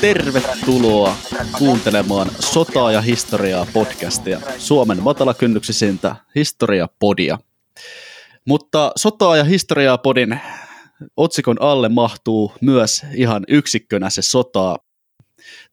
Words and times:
Tervetuloa 0.00 1.16
kuuntelemaan 1.58 2.30
Sotaa 2.40 2.92
ja 2.92 3.00
historiaa 3.00 3.66
podcastia, 3.72 4.40
Suomen 4.58 5.02
matalakynnyksisintä 5.02 6.16
historiapodia. 6.34 7.38
Mutta 8.44 8.92
Sotaa 8.96 9.36
ja 9.36 9.44
historiaa 9.44 9.98
podin 9.98 10.40
otsikon 11.16 11.62
alle 11.62 11.88
mahtuu 11.88 12.52
myös 12.60 13.02
ihan 13.14 13.44
yksikkönä 13.48 14.10
se 14.10 14.22
sotaa. 14.22 14.78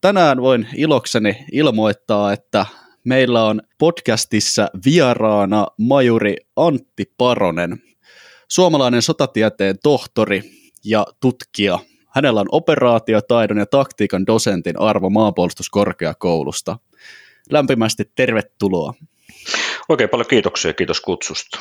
Tänään 0.01 0.41
voin 0.41 0.67
ilokseni 0.75 1.45
ilmoittaa, 1.51 2.33
että 2.33 2.65
meillä 3.03 3.43
on 3.43 3.61
podcastissa 3.77 4.69
vieraana 4.85 5.67
majuri 5.77 6.35
Antti 6.55 7.13
Paronen, 7.17 7.81
suomalainen 8.47 9.01
sotatieteen 9.01 9.75
tohtori 9.83 10.41
ja 10.85 11.05
tutkija. 11.19 11.79
Hänellä 12.15 12.41
on 12.41 12.47
operaatiotaidon 12.51 13.57
ja 13.57 13.65
taktiikan 13.65 14.27
dosentin 14.27 14.79
arvo 14.79 15.09
maanpuolustuskorkeakoulusta. 15.09 16.79
Lämpimästi 17.49 18.11
tervetuloa. 18.15 18.93
Oikein 19.89 20.09
paljon 20.09 20.27
kiitoksia 20.27 20.69
ja 20.69 20.73
kiitos 20.73 21.01
kutsusta. 21.01 21.59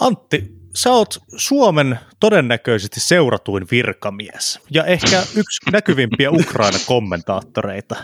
Antti, 0.00 0.44
sä 0.74 0.92
oot 0.92 1.18
Suomen 1.36 1.98
todennäköisesti 2.20 3.00
seuratuin 3.00 3.66
virkamies 3.70 4.60
ja 4.70 4.84
ehkä 4.84 5.18
yksi 5.36 5.70
näkyvimpiä 5.72 6.30
Ukraina-kommentaattoreita. 6.30 7.96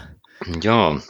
Joo. 0.64 1.00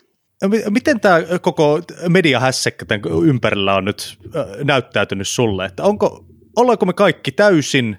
Miten 0.70 1.00
tämä 1.00 1.20
koko 1.42 1.80
mediahässäkkä 2.08 2.84
tämän 2.84 3.02
ympärillä 3.24 3.74
on 3.74 3.84
nyt 3.84 4.18
näyttäytynyt 4.64 5.28
sulle? 5.28 5.64
Että 5.64 5.82
onko, 5.82 6.24
ollaanko 6.56 6.86
me 6.86 6.92
kaikki 6.92 7.32
täysin 7.32 7.98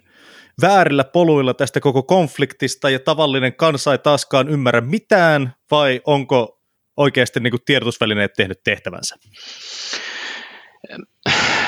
väärillä 0.62 1.04
poluilla 1.04 1.54
tästä 1.54 1.80
koko 1.80 2.04
konfliktista 2.04 2.90
ja 2.90 3.00
tavallinen 3.00 3.56
kansa 3.56 3.92
ei 3.92 3.98
taaskaan 3.98 4.50
ymmärrä 4.50 4.82
mitään 4.82 5.56
vai 5.72 6.02
onko 6.06 6.60
oikeasti 6.98 7.40
niin 7.40 7.52
kuin 7.52 7.62
tiedotusvälineet 7.66 8.34
tehnyt 8.34 8.64
tehtävänsä? 8.64 9.16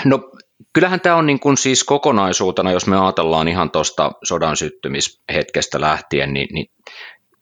No 0.06 0.32
kyllähän 0.74 1.02
tämä 1.02 1.16
on 1.16 1.26
niin 1.26 1.40
kuin 1.40 1.58
siis 1.58 1.84
kokonaisuutena, 1.84 2.72
jos 2.72 2.88
me 2.88 3.00
ajatellaan 3.00 3.48
ihan 3.48 3.72
tuosta 3.72 4.12
sodan 4.24 4.58
syttymishetkestä 4.58 5.82
lähtien, 5.82 6.34
niin, 6.34 6.48
niin 6.54 6.68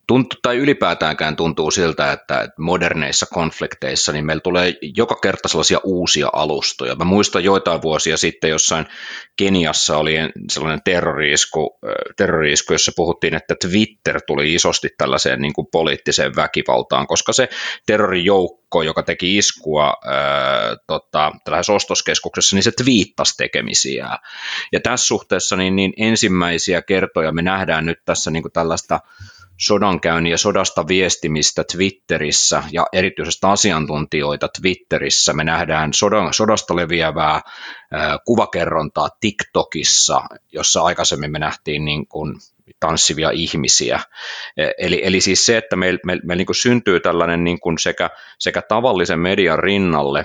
tuntuu, 0.06 0.38
tai 0.42 0.56
ylipäätäänkään 0.56 1.36
tuntuu 1.36 1.70
siltä, 1.70 2.12
että 2.12 2.48
moderneissa 2.58 3.26
konflikteissa 3.26 4.12
niin 4.12 4.26
meillä 4.26 4.40
tulee 4.40 4.74
joka 4.96 5.14
kerta 5.14 5.48
sellaisia 5.48 5.80
uusia 5.84 6.28
alustoja. 6.32 6.94
Mä 6.94 7.04
muistan 7.04 7.44
joitain 7.44 7.82
vuosia 7.82 8.16
sitten 8.16 8.50
jossain 8.50 8.86
Keniassa 9.36 9.98
oli 9.98 10.14
sellainen 10.50 10.80
terroriisku, 10.84 11.78
terroriisku 12.16 12.72
jossa 12.72 12.92
puhuttiin, 12.96 13.34
että 13.34 13.54
Twitter 13.60 14.20
tuli 14.26 14.54
isosti 14.54 14.88
tällaiseen 14.98 15.40
niin 15.40 15.52
kuin 15.52 15.66
poliittiseen 15.72 16.36
väkivaltaan, 16.36 17.06
koska 17.06 17.32
se 17.32 17.48
terrorijoukko, 17.86 18.82
joka 18.82 19.02
teki 19.02 19.36
iskua 19.38 19.96
ää, 20.04 20.76
tota, 20.86 21.32
tällaisessa 21.44 21.72
ostoskeskuksessa, 21.72 22.56
niin 22.56 22.62
se 22.62 22.72
twiittasi 22.82 23.36
tekemisiä. 23.36 24.08
Ja 24.72 24.80
tässä 24.80 25.06
suhteessa 25.06 25.56
niin, 25.56 25.76
niin 25.76 25.92
ensimmäisiä 25.96 26.82
kertoja 26.82 27.32
me 27.32 27.42
nähdään 27.42 27.86
nyt 27.86 27.98
tässä 28.04 28.30
niin 28.30 28.42
kuin 28.42 28.52
tällaista 28.52 29.00
sodankäynnin 29.58 30.30
ja 30.30 30.38
sodasta 30.38 30.88
viestimistä 30.88 31.64
Twitterissä 31.72 32.62
ja 32.72 32.86
erityisesti 32.92 33.46
asiantuntijoita 33.46 34.48
Twitterissä. 34.60 35.32
Me 35.32 35.44
nähdään 35.44 35.92
sodan, 35.92 36.34
sodasta 36.34 36.76
leviävää 36.76 37.34
äh, 37.34 37.42
kuvakerrontaa 38.26 39.08
TikTokissa, 39.20 40.20
jossa 40.52 40.82
aikaisemmin 40.82 41.32
me 41.32 41.38
nähtiin 41.38 41.84
niin 41.84 42.06
kuin 42.06 42.34
tanssivia 42.80 43.30
ihmisiä. 43.30 44.00
E, 44.56 44.70
eli, 44.78 45.00
eli 45.04 45.20
siis 45.20 45.46
se, 45.46 45.56
että 45.56 45.76
meillä 45.76 46.00
meil, 46.06 46.20
meil 46.24 46.36
niin 46.36 46.46
syntyy 46.52 47.00
tällainen 47.00 47.44
niin 47.44 47.60
kuin 47.60 47.78
sekä, 47.78 48.10
sekä 48.38 48.62
tavallisen 48.62 49.20
median 49.20 49.58
rinnalle 49.58 50.24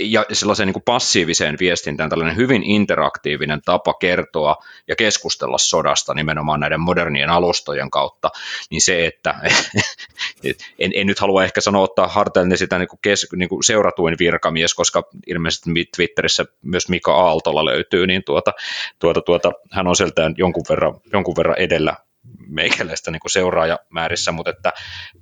ja 0.00 0.26
sellaiseen 0.32 0.66
niin 0.66 0.72
kuin 0.72 0.82
passiiviseen 0.82 1.56
viestintään 1.60 2.10
tällainen 2.10 2.36
hyvin 2.36 2.62
interaktiivinen 2.62 3.62
tapa 3.64 3.94
kertoa 3.94 4.56
ja 4.88 4.96
keskustella 4.96 5.58
sodasta 5.58 6.14
nimenomaan 6.14 6.60
näiden 6.60 6.80
modernien 6.80 7.30
alustojen 7.30 7.90
kautta, 7.90 8.30
niin 8.70 8.80
se, 8.80 9.06
että 9.06 9.34
en, 10.78 10.92
en 10.94 11.06
nyt 11.06 11.18
halua 11.18 11.44
ehkä 11.44 11.60
sanoa 11.60 11.82
ottaa 11.82 12.08
harteille 12.08 12.56
sitä 12.56 12.78
niin 12.78 12.88
kuin 12.88 13.00
kes, 13.02 13.28
niin 13.36 13.48
kuin 13.48 13.64
seuratuin 13.64 14.16
virkamies, 14.18 14.74
koska 14.74 15.02
ilmeisesti 15.26 15.70
Twitterissä 15.96 16.44
myös 16.62 16.88
Mika 16.88 17.14
Aaltola 17.14 17.64
löytyy, 17.64 18.06
niin 18.06 18.24
tuota, 18.24 18.52
tuota, 18.98 19.20
tuota, 19.20 19.52
hän 19.70 19.86
on 19.86 19.96
sieltä 19.96 20.30
jonkun 20.36 20.64
verran, 20.68 20.94
jonkun 21.12 21.36
verran 21.36 21.58
edellä 21.58 21.96
meikäläistä 22.48 23.10
niin 23.10 23.20
kuin 23.20 23.30
seuraajamäärissä, 23.30 24.32
mutta 24.32 24.50
että 24.50 24.72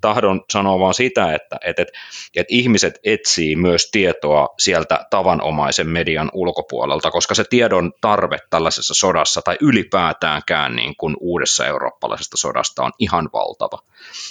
tahdon 0.00 0.44
sanoa 0.53 0.78
vaan 0.78 0.94
sitä, 0.94 1.34
että, 1.34 1.56
että, 1.65 1.83
että, 1.83 1.93
että 2.37 2.55
ihmiset 2.55 2.99
etsii 3.05 3.56
myös 3.56 3.91
tietoa 3.91 4.49
sieltä 4.59 5.06
tavanomaisen 5.10 5.89
median 5.89 6.31
ulkopuolelta, 6.33 7.10
koska 7.10 7.34
se 7.34 7.44
tiedon 7.44 7.93
tarve 8.00 8.39
tällaisessa 8.50 8.94
sodassa 8.94 9.43
tai 9.43 9.56
ylipäätäänkään 9.60 10.77
niin 10.77 10.94
kuin 10.97 11.16
uudessa 11.21 11.66
eurooppalaisesta 11.66 12.37
sodasta 12.37 12.83
on 12.83 12.93
ihan 12.99 13.28
valtava. 13.33 13.78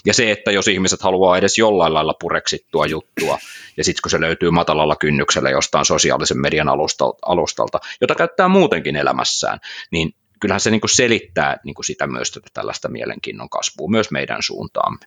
Ja 0.05 0.13
se, 0.13 0.31
että 0.31 0.51
jos 0.51 0.67
ihmiset 0.67 1.01
haluaa 1.01 1.37
edes 1.37 1.57
jollain 1.57 1.93
lailla 1.93 2.13
pureksittua 2.19 2.85
juttua, 2.85 3.39
ja 3.77 3.83
sitten 3.83 4.01
kun 4.01 4.11
se 4.11 4.21
löytyy 4.21 4.51
matalalla 4.51 4.95
kynnyksellä 4.95 5.49
jostain 5.49 5.85
sosiaalisen 5.85 6.41
median 6.41 6.69
alustalta, 7.21 7.79
jota 8.01 8.15
käyttää 8.15 8.47
muutenkin 8.47 8.95
elämässään, 8.95 9.59
niin 9.91 10.13
kyllähän 10.39 10.59
se 10.59 10.71
niin 10.71 10.81
kuin 10.81 10.95
selittää 10.95 11.57
niin 11.63 11.75
kuin 11.75 11.85
sitä 11.85 12.07
myös 12.07 12.31
tätä 12.31 12.47
tällaista 12.53 12.89
mielenkiinnon 12.89 13.49
kasvua 13.49 13.89
myös 13.89 14.11
meidän 14.11 14.43
suuntaamme. 14.43 15.05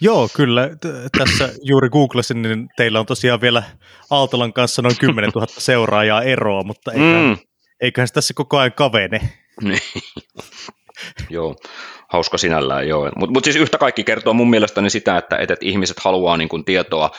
Joo, 0.00 0.28
kyllä. 0.36 0.70
Tässä 1.18 1.52
juuri 1.62 1.88
googlasin, 1.88 2.42
niin 2.42 2.68
teillä 2.76 3.00
on 3.00 3.06
tosiaan 3.06 3.40
vielä 3.40 3.62
Aaltolan 4.10 4.52
kanssa 4.52 4.82
noin 4.82 4.98
10 4.98 5.30
000 5.34 5.46
seuraajaa 5.58 6.22
eroa, 6.22 6.62
mutta 6.62 6.92
eiköhän, 6.92 7.24
mm. 7.24 7.36
eiköhän 7.80 8.08
se 8.08 8.14
tässä 8.14 8.34
koko 8.34 8.58
ajan 8.58 8.72
kavene. 8.72 9.20
Niin. 9.62 9.80
Joo, 11.30 11.56
hauska 12.08 12.38
sinällään, 12.38 12.88
joo. 12.88 13.10
Mutta 13.16 13.32
mut 13.32 13.44
siis 13.44 13.56
yhtä 13.56 13.78
kaikki 13.78 14.04
kertoo 14.04 14.32
mun 14.32 14.50
mielestäni 14.50 14.90
sitä, 14.90 15.18
että, 15.18 15.36
että 15.36 15.54
ihmiset 15.60 15.96
haluaa 16.00 16.36
niin 16.36 16.48
kuin 16.48 16.64
tietoa, 16.64 17.10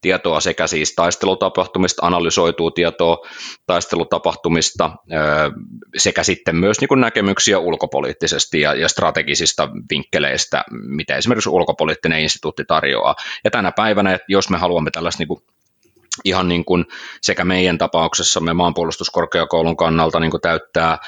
tietoa 0.00 0.40
sekä 0.40 0.66
siis 0.66 0.94
taistelutapahtumista, 0.94 2.06
analysoituu 2.06 2.70
tietoa 2.70 3.18
taistelutapahtumista 3.66 4.90
sekä 5.96 6.22
sitten 6.22 6.56
myös 6.56 6.80
niin 6.80 6.88
kuin 6.88 7.00
näkemyksiä 7.00 7.58
ulkopoliittisesti 7.58 8.60
ja, 8.60 8.74
ja 8.74 8.88
strategisista 8.88 9.68
vinkkeleistä, 9.90 10.64
mitä 10.70 11.16
esimerkiksi 11.16 11.50
ulkopoliittinen 11.50 12.20
instituutti 12.20 12.64
tarjoaa. 12.64 13.14
Ja 13.44 13.50
tänä 13.50 13.72
päivänä, 13.72 14.18
jos 14.28 14.50
me 14.50 14.58
haluamme 14.58 14.90
tällaista 14.90 15.24
niin 15.24 15.55
ihan 16.24 16.48
niin 16.48 16.64
kuin 16.64 16.84
sekä 17.22 17.44
meidän 17.44 17.78
tapauksessamme 17.78 18.52
maanpuolustuskorkeakoulun 18.52 19.76
kannalta 19.76 20.20
niin 20.20 20.30
kuin 20.30 20.40
täyttää 20.40 20.98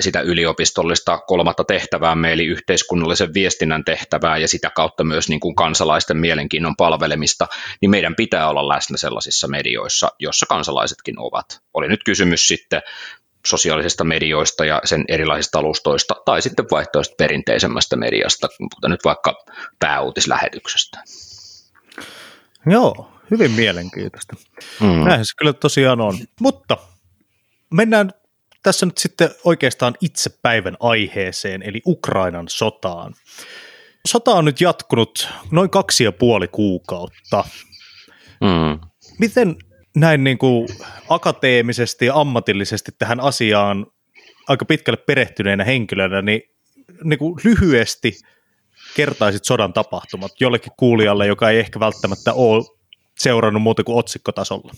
sitä 0.00 0.20
yliopistollista 0.20 1.18
kolmatta 1.18 1.64
tehtävää, 1.64 2.16
eli 2.32 2.44
yhteiskunnallisen 2.44 3.34
viestinnän 3.34 3.84
tehtävää 3.84 4.36
ja 4.36 4.48
sitä 4.48 4.70
kautta 4.70 5.04
myös 5.04 5.28
niin 5.28 5.40
kuin 5.40 5.54
kansalaisten 5.54 6.16
mielenkiinnon 6.16 6.76
palvelemista, 6.76 7.48
niin 7.80 7.90
meidän 7.90 8.16
pitää 8.16 8.48
olla 8.48 8.68
läsnä 8.68 8.96
sellaisissa 8.96 9.48
medioissa, 9.48 10.08
jossa 10.18 10.46
kansalaisetkin 10.48 11.18
ovat. 11.18 11.60
Oli 11.74 11.88
nyt 11.88 12.04
kysymys 12.04 12.48
sitten 12.48 12.82
sosiaalisista 13.46 14.04
medioista 14.04 14.64
ja 14.64 14.80
sen 14.84 15.04
erilaisista 15.08 15.58
alustoista, 15.58 16.14
tai 16.24 16.42
sitten 16.42 16.66
vaihtoehtoista 16.70 17.14
perinteisemmästä 17.18 17.96
mediasta, 17.96 18.48
mutta 18.60 18.88
nyt 18.88 19.04
vaikka 19.04 19.44
pääuutislähetyksestä. 19.78 20.98
Joo, 22.66 23.11
hyvin 23.30 23.50
mielenkiintoista. 23.50 24.36
Mm. 24.80 24.86
Näinhän 24.86 25.26
se 25.26 25.32
kyllä 25.38 25.52
tosiaan 25.52 26.00
on. 26.00 26.18
Mutta 26.40 26.78
mennään 27.70 28.12
tässä 28.62 28.86
nyt 28.86 28.98
sitten 28.98 29.30
oikeastaan 29.44 29.94
itse 30.00 30.30
päivän 30.42 30.76
aiheeseen, 30.80 31.62
eli 31.62 31.80
Ukrainan 31.86 32.48
sotaan. 32.48 33.14
Sota 34.08 34.30
on 34.30 34.44
nyt 34.44 34.60
jatkunut 34.60 35.28
noin 35.50 35.70
kaksi 35.70 36.04
ja 36.04 36.12
puoli 36.12 36.48
kuukautta. 36.48 37.44
Mm. 38.40 38.88
Miten 39.18 39.56
näin 39.96 40.24
niin 40.24 40.38
kuin 40.38 40.68
akateemisesti 41.08 42.06
ja 42.06 42.14
ammatillisesti 42.14 42.92
tähän 42.98 43.20
asiaan 43.20 43.86
aika 44.48 44.64
pitkälle 44.64 45.02
perehtyneenä 45.06 45.64
henkilönä, 45.64 46.22
niin, 46.22 46.42
niin 47.04 47.18
kuin 47.18 47.34
lyhyesti 47.44 48.12
kertaisit 48.96 49.44
sodan 49.44 49.72
tapahtumat 49.72 50.32
jollekin 50.40 50.72
kuulijalle, 50.78 51.26
joka 51.26 51.50
ei 51.50 51.58
ehkä 51.58 51.80
välttämättä 51.80 52.32
ole 52.32 52.64
seurannut 53.18 53.62
muuta 53.62 53.84
kuin 53.84 53.98
otsikkotasolla? 53.98 54.72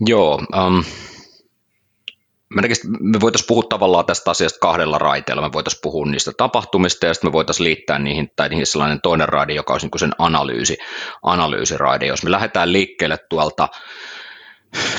Joo, 0.00 0.34
um, 0.34 0.84
me 3.00 3.20
voitaisiin 3.20 3.46
puhua 3.46 3.62
tavallaan 3.62 4.06
tästä 4.06 4.30
asiasta 4.30 4.58
kahdella 4.58 4.98
raiteella. 4.98 5.42
Me 5.42 5.52
voitaisiin 5.52 5.80
puhua 5.82 6.06
niistä 6.06 6.32
tapahtumista 6.36 7.06
ja 7.06 7.14
sitten 7.14 7.28
me 7.28 7.32
voitaisiin 7.32 7.64
liittää 7.64 7.98
niihin, 7.98 8.30
tai 8.36 8.48
niihin 8.48 8.66
sellainen 8.66 9.00
toinen 9.00 9.28
raide, 9.28 9.52
joka 9.52 9.72
olisi 9.72 9.86
niin 9.86 9.98
sen 9.98 10.12
analyysi, 10.18 10.78
analyysiraide. 11.22 12.06
Jos 12.06 12.24
me 12.24 12.30
lähdetään 12.30 12.72
liikkeelle 12.72 13.18
tuolta 13.28 13.68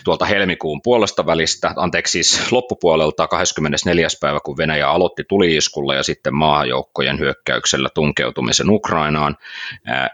tuolta 0.04 0.26
helmikuun 0.26 0.82
puolesta 0.82 1.26
välistä, 1.26 1.74
anteeksi 1.76 2.12
siis 2.12 2.52
loppupuolelta 2.52 3.28
24. 3.28 4.08
päivä, 4.22 4.40
kun 4.46 4.58
Venäjä 4.58 4.90
aloitti 4.90 5.24
tuliiskulla 5.30 5.96
ja 5.96 6.04
sitten 6.04 6.36
maajoukkojen 6.36 7.20
hyökkäyksellä 7.20 7.90
tunkeutumisen 7.94 8.70
Ukrainaan, 8.70 9.38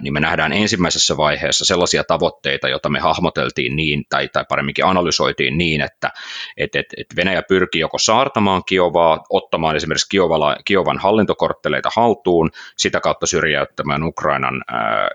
niin 0.02 0.14
me 0.14 0.20
nähdään 0.20 0.54
ensimmäisessä 0.54 1.18
vaiheessa 1.18 1.66
sellaisia 1.66 2.04
tavoitteita, 2.04 2.70
joita 2.70 2.90
me 2.90 3.00
hahmoteltiin 3.00 3.76
niin, 3.76 4.04
tai, 4.10 4.28
tai 4.28 4.46
paremminkin 4.50 4.86
analysoitiin 4.86 5.58
niin, 5.58 5.82
että 5.82 6.12
et, 6.58 6.76
et, 6.76 6.86
et 6.98 7.08
Venäjä 7.16 7.42
pyrkii 7.42 7.82
joko 7.82 7.98
saartamaan 7.98 8.64
Kiovaa, 8.66 9.24
ottamaan 9.30 9.76
esimerkiksi 9.76 10.10
Kiovala, 10.10 10.58
Kiovan 10.66 10.98
hallintokortteleita 10.98 11.90
haltuun, 11.96 12.52
sitä 12.78 13.00
kautta 13.00 13.28
syrjäyttämään 13.28 14.04
Ukrainan 14.04 14.64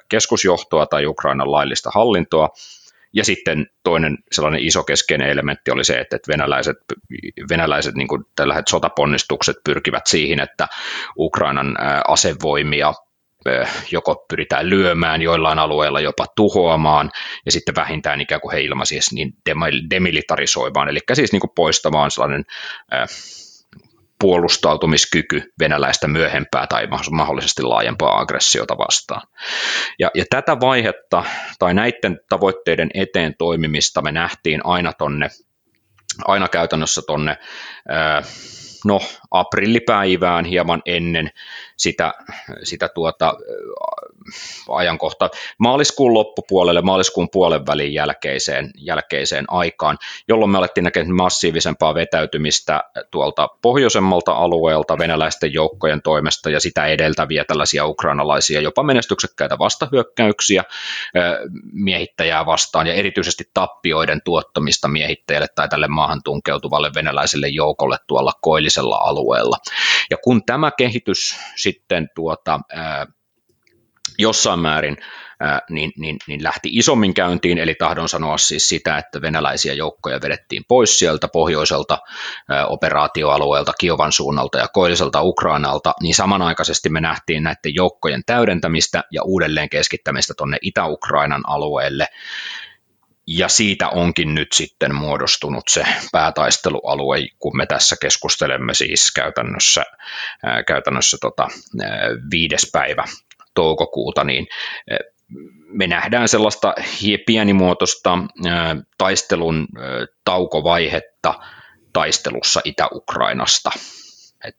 keskusjohtoa 0.08 0.86
tai 0.86 1.06
Ukrainan 1.06 1.52
laillista 1.52 1.90
hallintoa, 1.94 2.50
ja 3.14 3.24
sitten 3.24 3.66
toinen 3.82 4.18
sellainen 4.32 4.64
iso 4.64 4.84
keskeinen 4.84 5.30
elementti 5.30 5.70
oli 5.70 5.84
se, 5.84 5.98
että 6.00 6.18
venäläiset, 6.28 6.76
venäläiset 7.50 7.94
niin 7.94 8.08
kuin 8.08 8.24
tällaiset 8.36 8.68
sotaponnistukset 8.68 9.56
pyrkivät 9.64 10.06
siihen, 10.06 10.40
että 10.40 10.66
Ukrainan 11.18 11.76
asevoimia 12.08 12.94
joko 13.90 14.24
pyritään 14.28 14.70
lyömään 14.70 15.22
joillain 15.22 15.58
alueilla, 15.58 16.00
jopa 16.00 16.26
tuhoamaan, 16.36 17.10
ja 17.46 17.52
sitten 17.52 17.74
vähintään 17.74 18.20
ikään 18.20 18.40
kuin 18.40 18.52
he 18.52 18.60
ilmaisivat 18.60 19.12
niin 19.12 19.32
demilitarisoimaan, 19.90 20.88
eli 20.88 21.00
siis 21.12 21.32
niin 21.32 21.40
kuin 21.40 21.52
poistamaan 21.56 22.10
sellainen 22.10 22.44
puolustautumiskyky 24.20 25.52
venäläistä 25.60 26.08
myöhempää 26.08 26.66
tai 26.66 26.86
mahdollisesti 27.10 27.62
laajempaa 27.62 28.18
aggressiota 28.18 28.78
vastaan. 28.78 29.28
Ja, 29.98 30.10
ja 30.14 30.24
tätä 30.30 30.60
vaihetta 30.60 31.24
tai 31.58 31.74
näiden 31.74 32.20
tavoitteiden 32.28 32.90
eteen 32.94 33.34
toimimista 33.38 34.02
me 34.02 34.12
nähtiin 34.12 34.60
aina 34.64 34.92
tonne, 34.92 35.28
aina 36.24 36.48
käytännössä 36.48 37.02
tonne, 37.06 37.36
no 38.84 39.00
aprillipäivään 39.30 40.44
hieman 40.44 40.82
ennen 40.86 41.30
sitä, 41.76 42.14
sitä 42.62 42.88
tuota, 42.88 43.34
ajankohtaa 44.68 45.30
maaliskuun 45.58 46.14
loppupuolelle, 46.14 46.82
maaliskuun 46.82 47.28
puolen 47.32 47.66
välin 47.66 47.94
jälkeiseen, 47.94 48.70
jälkeiseen 48.76 49.44
aikaan, 49.48 49.98
jolloin 50.28 50.50
me 50.50 50.58
alettiin 50.58 50.84
näkemään 50.84 51.14
massiivisempaa 51.14 51.94
vetäytymistä 51.94 52.84
tuolta 53.10 53.48
pohjoisemmalta 53.62 54.32
alueelta 54.32 54.98
venäläisten 54.98 55.52
joukkojen 55.52 56.02
toimesta 56.02 56.50
ja 56.50 56.60
sitä 56.60 56.86
edeltäviä 56.86 57.44
tällaisia 57.44 57.86
ukrainalaisia 57.86 58.60
jopa 58.60 58.82
menestyksekkäitä 58.82 59.58
vastahyökkäyksiä 59.58 60.64
miehittäjää 61.72 62.46
vastaan 62.46 62.86
ja 62.86 62.94
erityisesti 62.94 63.44
tappioiden 63.54 64.20
tuottamista 64.24 64.88
miehittäjälle 64.88 65.48
tai 65.54 65.68
tälle 65.68 65.88
maahan 65.88 66.20
tunkeutuvalle 66.24 66.90
venäläiselle 66.94 67.48
joukolle 67.48 67.96
tuolla 68.06 68.32
koillisella 68.40 68.96
alueella. 68.96 69.56
Ja 70.10 70.16
kun 70.24 70.44
tämä 70.44 70.70
kehitys 70.70 71.36
sitten 71.64 72.08
tuota, 72.14 72.60
jossain 74.18 74.60
määrin 74.60 74.96
niin, 75.70 75.92
niin, 75.98 76.16
niin 76.26 76.42
lähti 76.42 76.68
isommin 76.72 77.14
käyntiin, 77.14 77.58
eli 77.58 77.74
tahdon 77.74 78.08
sanoa 78.08 78.38
siis 78.38 78.68
sitä, 78.68 78.98
että 78.98 79.22
venäläisiä 79.22 79.74
joukkoja 79.74 80.20
vedettiin 80.22 80.64
pois 80.68 80.98
sieltä 80.98 81.28
pohjoiselta 81.28 81.98
operaatioalueelta, 82.68 83.72
Kiovan 83.78 84.12
suunnalta 84.12 84.58
ja 84.58 84.68
koilliselta 84.68 85.22
Ukrainalta, 85.22 85.92
niin 86.02 86.14
samanaikaisesti 86.14 86.88
me 86.88 87.00
nähtiin 87.00 87.42
näiden 87.42 87.74
joukkojen 87.74 88.22
täydentämistä 88.26 89.04
ja 89.10 89.22
uudelleen 89.22 89.68
keskittämistä 89.68 90.34
tuonne 90.36 90.58
Itä-Ukrainan 90.62 91.42
alueelle, 91.46 92.06
ja 93.26 93.48
siitä 93.48 93.88
onkin 93.88 94.34
nyt 94.34 94.52
sitten 94.52 94.94
muodostunut 94.94 95.68
se 95.68 95.84
päätaistelualue, 96.12 97.18
kun 97.38 97.56
me 97.56 97.66
tässä 97.66 97.96
keskustelemme 98.00 98.74
siis 98.74 99.12
käytännössä, 99.12 99.84
käytännössä 100.66 101.16
tota, 101.20 101.48
viides 102.30 102.70
päivä 102.72 103.04
toukokuuta, 103.54 104.24
niin 104.24 104.46
me 105.68 105.86
nähdään 105.86 106.28
sellaista 106.28 106.74
pienimuotoista 107.26 108.18
taistelun 108.98 109.68
taukovaihetta 110.24 111.34
taistelussa 111.92 112.60
Itä-Ukrainasta. 112.64 113.70
Et 114.44 114.56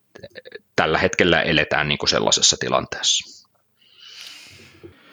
tällä 0.75 0.97
hetkellä 0.97 1.41
eletään 1.41 1.87
niin 1.87 1.97
kuin 1.97 2.09
sellaisessa 2.09 2.57
tilanteessa. 2.59 3.34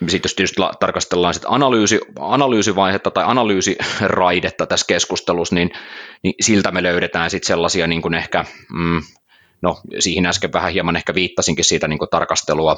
Sitten 0.09 0.29
jos 0.29 0.35
tietysti 0.35 0.61
tarkastellaan 0.79 1.33
sit 1.33 1.43
analyysi, 1.47 1.99
analyysivaihetta 2.19 3.11
tai 3.11 3.23
analyysiraidetta 3.27 4.65
tässä 4.65 4.85
keskustelussa, 4.87 5.55
niin, 5.55 5.71
niin 6.23 6.33
siltä 6.41 6.71
me 6.71 6.83
löydetään 6.83 7.29
sitten 7.29 7.47
sellaisia 7.47 7.87
niin 7.87 8.01
kuin 8.01 8.13
ehkä, 8.13 8.45
mm, 8.73 9.01
no 9.61 9.81
siihen 9.99 10.25
äsken 10.25 10.53
vähän 10.53 10.71
hieman 10.71 10.95
ehkä 10.95 11.13
viittasinkin 11.13 11.65
siitä 11.65 11.87
niin 11.87 11.99
kuin 11.99 12.09
tarkastelua, 12.09 12.75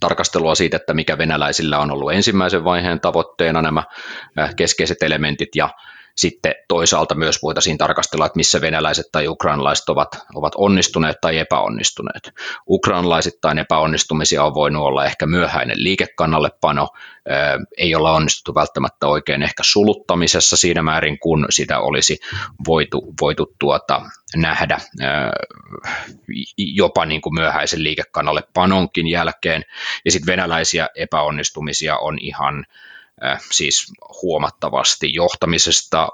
tarkastelua 0.00 0.54
siitä, 0.54 0.76
että 0.76 0.94
mikä 0.94 1.18
venäläisillä 1.18 1.78
on 1.78 1.90
ollut 1.90 2.12
ensimmäisen 2.12 2.64
vaiheen 2.64 3.00
tavoitteena 3.00 3.62
nämä 3.62 3.82
äh, 4.38 4.54
keskeiset 4.56 5.02
elementit 5.02 5.48
ja 5.56 5.70
sitten 6.16 6.54
toisaalta 6.68 7.14
myös 7.14 7.42
voitaisiin 7.42 7.78
tarkastella, 7.78 8.26
että 8.26 8.36
missä 8.36 8.60
venäläiset 8.60 9.06
tai 9.12 9.28
ukrainalaiset 9.28 9.88
ovat, 9.88 10.08
ovat 10.34 10.52
onnistuneet 10.56 11.16
tai 11.20 11.38
epäonnistuneet. 11.38 12.32
Ukrainalaisittain 12.68 13.58
epäonnistumisia 13.58 14.44
on 14.44 14.54
voinut 14.54 14.82
olla 14.82 15.04
ehkä 15.04 15.26
myöhäinen 15.26 15.82
liikekannallepano, 15.82 16.88
ei 17.78 17.94
olla 17.94 18.12
onnistuttu 18.12 18.54
välttämättä 18.54 19.06
oikein 19.06 19.42
ehkä 19.42 19.62
suluttamisessa 19.62 20.56
siinä 20.56 20.82
määrin, 20.82 21.18
kun 21.18 21.46
sitä 21.50 21.80
olisi 21.80 22.18
voitu, 22.66 23.14
voitu 23.20 23.54
tuota, 23.58 24.02
nähdä 24.36 24.80
jopa 26.56 27.06
niin 27.06 27.20
kuin 27.20 27.34
myöhäisen 27.34 27.84
liikekannallepanonkin 27.84 29.06
jälkeen. 29.06 29.62
Ja 30.04 30.10
sitten 30.10 30.32
venäläisiä 30.32 30.88
epäonnistumisia 30.94 31.96
on 31.98 32.18
ihan 32.20 32.66
siis 33.50 33.92
huomattavasti 34.22 35.14
johtamisesta, 35.14 36.08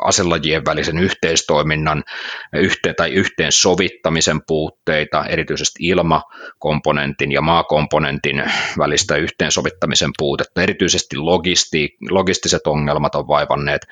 aselajien 0.00 0.64
välisen 0.64 0.98
yhteistoiminnan 0.98 2.04
yhteen, 2.52 2.94
tai 2.96 3.10
yhteensovittamisen 3.10 4.40
puutteita, 4.46 5.24
erityisesti 5.24 5.78
ilmakomponentin 5.82 7.32
ja 7.32 7.40
maakomponentin 7.40 8.42
välistä 8.78 9.16
yhteensovittamisen 9.16 10.10
puutetta, 10.18 10.62
erityisesti 10.62 11.16
logisti, 11.16 11.96
logistiset 12.10 12.66
ongelmat 12.66 13.14
on 13.14 13.28
vaivanneet 13.28 13.86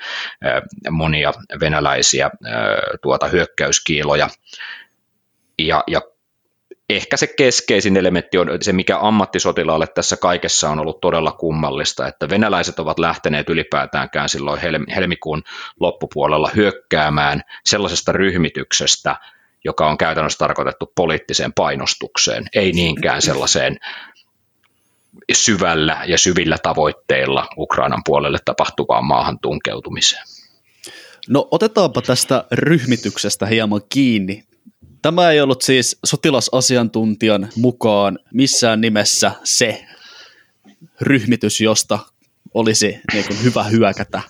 äh, 0.45 0.61
monia 0.91 1.33
venäläisiä 1.59 2.25
äh, 2.25 2.31
tuota 3.01 3.27
hyökkäyskiiloja, 3.27 4.29
ja, 5.59 5.83
ja 5.87 6.01
ehkä 6.89 7.17
se 7.17 7.27
keskeisin 7.27 7.97
elementti 7.97 8.37
on 8.37 8.47
se, 8.61 8.73
mikä 8.73 8.99
ammattisotilaalle 8.99 9.87
tässä 9.87 10.17
kaikessa 10.17 10.69
on 10.69 10.79
ollut 10.79 11.01
todella 11.01 11.31
kummallista, 11.31 12.07
että 12.07 12.29
venäläiset 12.29 12.79
ovat 12.79 12.99
lähteneet 12.99 13.49
ylipäätäänkään 13.49 14.29
silloin 14.29 14.61
helmikuun 14.95 15.43
loppupuolella 15.79 16.51
hyökkäämään 16.55 17.41
sellaisesta 17.65 18.11
ryhmityksestä, 18.11 19.15
joka 19.63 19.89
on 19.89 19.97
käytännössä 19.97 20.37
tarkoitettu 20.37 20.91
poliittiseen 20.95 21.53
painostukseen, 21.53 22.45
ei 22.55 22.71
niinkään 22.71 23.21
sellaiseen 23.21 23.77
syvällä 25.33 26.01
ja 26.05 26.17
syvillä 26.17 26.57
tavoitteilla 26.63 27.47
Ukrainan 27.57 28.01
puolelle 28.05 28.37
tapahtuvaan 28.45 29.05
maahan 29.05 29.39
tunkeutumiseen. 29.39 30.23
No 31.29 31.47
otetaanpa 31.51 32.01
tästä 32.01 32.45
ryhmityksestä 32.51 33.45
hieman 33.45 33.81
kiinni. 33.89 34.46
Tämä 35.07 35.31
ei 35.31 35.41
ollut 35.41 35.61
siis 35.61 35.99
sotilasasiantuntijan 36.05 37.49
mukaan 37.55 38.19
missään 38.33 38.81
nimessä 38.81 39.31
se 39.43 39.85
ryhmitys, 41.01 41.61
josta 41.61 41.99
olisi 42.53 42.99
niin 43.13 43.25
kuin 43.27 43.43
hyvä 43.43 43.63
hyökätä. 43.63 44.21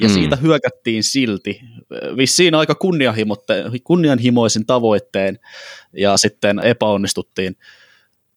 Ja 0.00 0.08
mm. 0.08 0.14
siitä 0.14 0.36
hyökättiin 0.36 1.02
silti. 1.02 1.60
Vissiin 2.16 2.54
aika 2.54 2.74
kunnianhimoisin 3.84 4.66
tavoitteen 4.66 5.38
ja 5.92 6.16
sitten 6.16 6.58
epäonnistuttiin. 6.58 7.56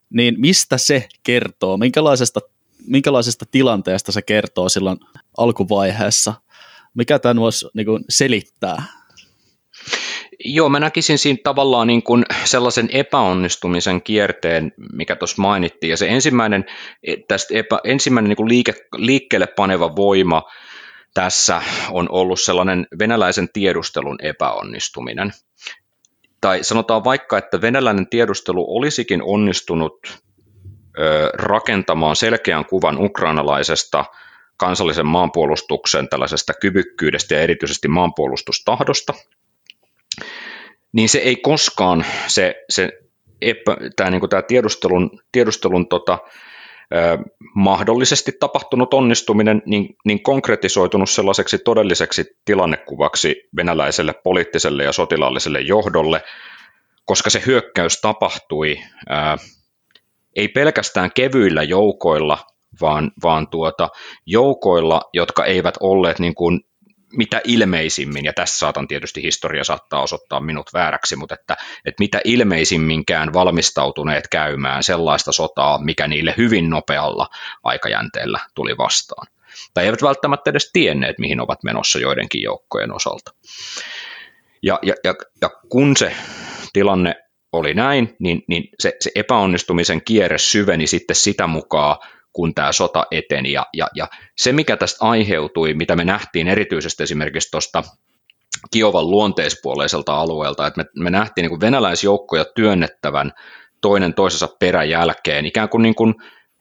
Niin 0.10 0.36
mistä 0.38 0.78
se 0.78 1.08
kertoo? 1.24 1.78
Minkälaisesta, 1.78 2.40
minkälaisesta 2.88 3.46
tilanteesta 3.52 4.12
se 4.12 4.22
kertoo 4.22 4.70
silloin 4.70 4.98
alkuvaiheessa? 5.38 6.34
Mikä 6.94 7.20
tämän 7.20 7.40
voisi 7.40 7.66
niin 7.74 7.86
kuin 7.86 8.06
selittää? 8.10 8.84
Joo, 10.46 10.70
mä 10.70 10.80
näkisin 10.80 11.18
siinä 11.18 11.40
tavallaan 11.44 11.88
niin 11.88 12.04
kuin 12.04 12.26
sellaisen 12.44 12.90
epäonnistumisen 12.92 14.02
kierteen, 14.02 14.72
mikä 14.94 15.16
tuossa 15.16 15.42
mainittiin. 15.42 15.92
Ja 15.92 15.98
se 15.98 16.08
ensimmäinen, 16.08 16.66
tästä 17.28 17.54
epä, 17.58 17.80
ensimmäinen 17.84 18.30
niin 18.30 18.38
kuin 18.38 18.50
liike, 18.50 18.74
liikkeelle 18.96 19.48
paneva 19.48 19.96
voima 19.96 20.44
tässä 21.14 21.62
on 21.92 22.08
ollut 22.12 22.40
sellainen 22.40 22.88
venäläisen 23.00 23.50
tiedustelun 23.54 24.18
epäonnistuminen. 24.22 25.32
Tai 26.42 26.64
sanotaan 26.64 27.04
vaikka, 27.04 27.38
että 27.38 27.62
venäläinen 27.62 28.10
tiedustelu 28.10 28.76
olisikin 28.78 29.24
onnistunut 29.24 30.22
ö, 31.00 31.30
rakentamaan 31.34 32.16
selkeän 32.16 32.66
kuvan 32.66 33.04
ukrainalaisesta 33.04 34.06
kansallisen 34.58 35.08
maanpuolustuksen 35.08 36.10
tällaisesta 36.10 36.54
kyvykkyydestä 36.62 37.36
ja 37.36 37.42
erityisesti 37.42 37.88
maanpuolustustahdosta, 37.88 39.14
niin 40.92 41.10
se 41.10 41.18
ei 41.18 41.36
koskaan 41.36 42.06
se, 42.28 42.56
se 42.70 42.90
epä, 43.42 43.78
tämä, 43.96 44.10
niin 44.10 44.30
tämä 44.30 44.42
tiedustelun, 44.42 45.10
tiedustelun 45.32 45.88
tota, 45.88 46.18
mahdollisesti 47.56 48.32
tapahtunut 48.40 48.94
onnistuminen 48.94 49.62
niin, 49.66 49.96
niin 50.06 50.24
konkretisoitunut 50.24 51.10
sellaiseksi 51.10 51.58
todelliseksi 51.58 52.26
tilannekuvaksi 52.46 53.36
venäläiselle 53.56 54.14
poliittiselle 54.24 54.84
ja 54.84 54.92
sotilaalliselle 54.92 55.62
johdolle, 55.62 56.24
koska 57.06 57.30
se 57.30 57.44
hyökkäys 57.46 58.02
tapahtui 58.02 58.80
ää, 59.10 59.38
ei 60.36 60.48
pelkästään 60.48 61.12
kevyillä 61.16 61.64
joukoilla, 61.64 62.38
vaan, 62.82 63.12
vaan 63.24 63.48
tuota, 63.48 63.90
joukoilla, 64.26 65.02
jotka 65.14 65.46
eivät 65.46 65.76
olleet 65.80 66.20
niin 66.20 66.36
kuin 66.36 66.60
mitä 67.14 67.42
ilmeisimmin, 67.44 68.26
ja 68.26 68.34
tässä 68.34 68.60
saatan 68.60 68.88
tietysti 68.88 69.24
historia 69.24 69.64
saattaa 69.64 70.02
osoittaa 70.02 70.40
minut 70.40 70.74
vääräksi, 70.74 71.16
mutta 71.16 71.36
että, 71.36 71.58
että 71.86 72.04
mitä 72.04 72.22
ilmeisimminkään 72.24 73.34
valmistautuneet 73.34 74.28
käymään 74.28 74.84
sellaista 74.84 75.32
sotaa, 75.32 75.84
mikä 75.84 76.08
niille 76.08 76.34
hyvin 76.38 76.70
nopealla 76.70 77.28
aikajänteellä 77.64 78.40
tuli 78.56 78.78
vastaan. 78.78 79.28
Tai 79.74 79.86
eivät 79.86 80.02
välttämättä 80.02 80.50
edes 80.50 80.70
tienneet, 80.74 81.20
mihin 81.20 81.42
ovat 81.42 81.64
menossa 81.64 82.00
joidenkin 82.00 82.42
joukkojen 82.42 82.94
osalta. 82.94 83.34
Ja, 84.64 84.80
ja, 84.82 84.94
ja, 85.04 85.14
ja 85.42 85.50
kun 85.70 85.98
se 85.98 86.16
tilanne 86.74 87.16
oli 87.52 87.74
näin, 87.74 88.16
niin, 88.20 88.44
niin 88.48 88.70
se, 88.80 88.94
se 89.00 89.12
epäonnistumisen 89.16 90.02
kierre 90.02 90.38
syveni 90.38 90.88
sitten 90.88 91.16
sitä 91.16 91.48
mukaan, 91.48 91.98
kun 92.34 92.54
tämä 92.54 92.72
sota 92.72 93.06
eteni. 93.12 93.52
Ja, 93.52 93.66
ja, 93.74 93.88
ja 93.96 94.08
se, 94.38 94.52
mikä 94.52 94.78
tästä 94.78 95.06
aiheutui, 95.06 95.74
mitä 95.74 95.96
me 95.96 96.06
nähtiin 96.06 96.48
erityisesti 96.48 97.04
esimerkiksi 97.04 97.52
tuosta 97.52 97.84
Kiovan 98.72 99.12
luonteispuoleiselta 99.12 100.16
alueelta, 100.16 100.68
että 100.68 100.84
me, 100.84 101.04
me 101.04 101.10
nähtiin 101.10 101.44
niin 101.44 101.50
kuin 101.50 101.62
venäläisjoukkoja 101.62 102.46
työnnettävän 102.56 103.32
toinen 103.82 104.14
toisensa 104.14 104.48
peräjälkeen, 104.60 105.46
ikään 105.46 105.70
kuin, 105.70 105.82
niin 105.82 105.96
kuin 105.96 106.16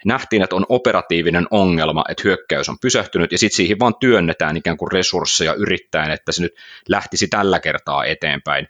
nähtiin, 0.04 0.42
että 0.42 0.56
on 0.56 0.66
operatiivinen 0.68 1.46
ongelma, 1.50 2.04
että 2.08 2.22
hyökkäys 2.24 2.68
on 2.68 2.78
pysähtynyt, 2.80 3.32
ja 3.32 3.38
sitten 3.38 3.56
siihen 3.56 3.78
vaan 3.78 3.94
työnnetään 4.00 4.56
ikään 4.56 4.76
kuin 4.76 4.92
resursseja 4.92 5.54
yrittäen, 5.54 6.10
että 6.10 6.32
se 6.32 6.42
nyt 6.42 6.52
lähtisi 6.88 7.28
tällä 7.28 7.60
kertaa 7.60 8.04
eteenpäin. 8.04 8.68